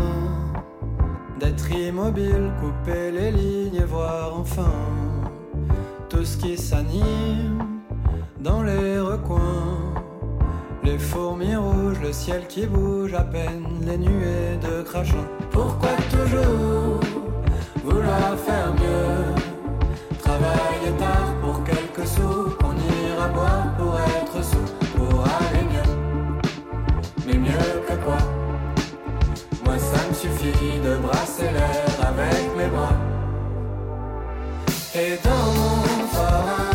D'être 1.39 1.71
immobile, 1.71 2.51
couper 2.59 3.11
les 3.11 3.31
lignes 3.31 3.75
et 3.75 3.85
voir 3.85 4.33
enfin 4.37 4.73
tout 6.09 6.25
ce 6.25 6.37
qui 6.37 6.57
s'anime 6.57 7.81
dans 8.39 8.61
les 8.61 8.99
recoins. 8.99 9.93
Les 10.83 10.97
fourmis 10.97 11.55
rouges, 11.55 11.99
le 12.01 12.11
ciel 12.11 12.45
qui 12.47 12.65
bouge 12.65 13.13
à 13.13 13.23
peine, 13.23 13.65
les 13.85 13.97
nuées 13.97 14.57
de 14.61 14.83
crachin. 14.83 15.25
Pourquoi 15.49 15.91
toujours 16.11 16.99
vouloir 17.83 18.35
faire 18.37 18.73
mieux? 18.73 19.41
Travailler 20.19 20.91
de 30.51 30.97
brasser 30.97 31.51
l'air 31.51 31.85
avec 32.05 32.55
mes 32.57 32.67
bras. 32.67 32.97
Et 34.95 35.17
dans 35.23 35.53
mon 35.53 36.07
fort 36.07 36.72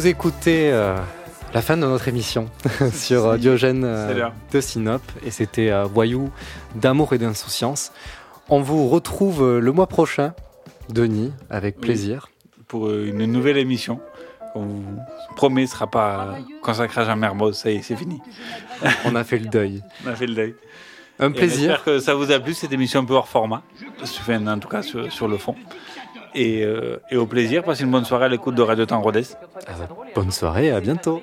Vous 0.00 0.06
écoutez 0.06 0.72
euh, 0.72 0.96
la 1.52 1.60
fin 1.60 1.76
de 1.76 1.82
notre 1.82 2.08
émission 2.08 2.48
sur 2.94 3.26
euh, 3.26 3.36
Diogène 3.36 3.84
euh, 3.84 4.30
de 4.50 4.60
Sinope 4.62 5.02
et 5.26 5.30
c'était 5.30 5.70
Voyou 5.82 6.32
d'amour 6.74 7.12
et 7.12 7.18
d'insouciance. 7.18 7.92
On 8.48 8.62
vous 8.62 8.88
retrouve 8.88 9.58
le 9.58 9.72
mois 9.72 9.88
prochain, 9.88 10.32
Denis, 10.88 11.34
avec 11.50 11.74
Oui. 11.76 11.82
plaisir. 11.82 12.30
Pour 12.66 12.90
une 12.90 13.26
nouvelle 13.26 13.58
émission. 13.58 14.00
On 14.54 14.62
vous 14.62 14.84
promet, 15.36 15.66
ce 15.66 15.74
sera 15.74 15.86
pas 15.86 16.38
consacré 16.62 17.02
à 17.02 17.04
Jean 17.04 17.16
Mermoz, 17.16 17.58
ça 17.58 17.70
y 17.70 17.76
est, 17.76 17.82
c'est 17.82 17.94
fini. 17.94 18.22
On 19.04 19.14
a 19.14 19.22
fait 19.22 19.38
le 19.38 19.48
deuil. 19.48 19.82
On 20.06 20.08
a 20.08 20.14
fait 20.14 20.26
le 20.26 20.34
deuil. 20.34 20.54
Un 21.18 21.30
plaisir. 21.30 21.72
J'espère 21.72 21.84
que 21.84 21.98
ça 21.98 22.14
vous 22.14 22.32
a 22.32 22.40
plu, 22.40 22.54
cette 22.54 22.72
émission 22.72 23.00
un 23.00 23.04
peu 23.04 23.12
hors 23.12 23.28
format, 23.28 23.62
enfin, 24.02 24.46
en 24.46 24.58
tout 24.60 24.68
cas 24.68 24.80
sur, 24.80 25.12
sur 25.12 25.28
le 25.28 25.36
fond. 25.36 25.56
Et, 26.34 26.64
euh, 26.64 27.00
et 27.10 27.16
au 27.16 27.26
plaisir, 27.26 27.64
passez 27.64 27.84
une 27.84 27.90
bonne 27.90 28.04
soirée 28.04 28.26
à 28.26 28.28
l'écoute 28.28 28.54
de 28.54 28.62
Radio 28.62 28.86
Temps 28.86 29.00
Rodez. 29.00 29.24
Bonne 30.14 30.30
soirée, 30.30 30.70
à 30.70 30.80
bientôt. 30.80 31.22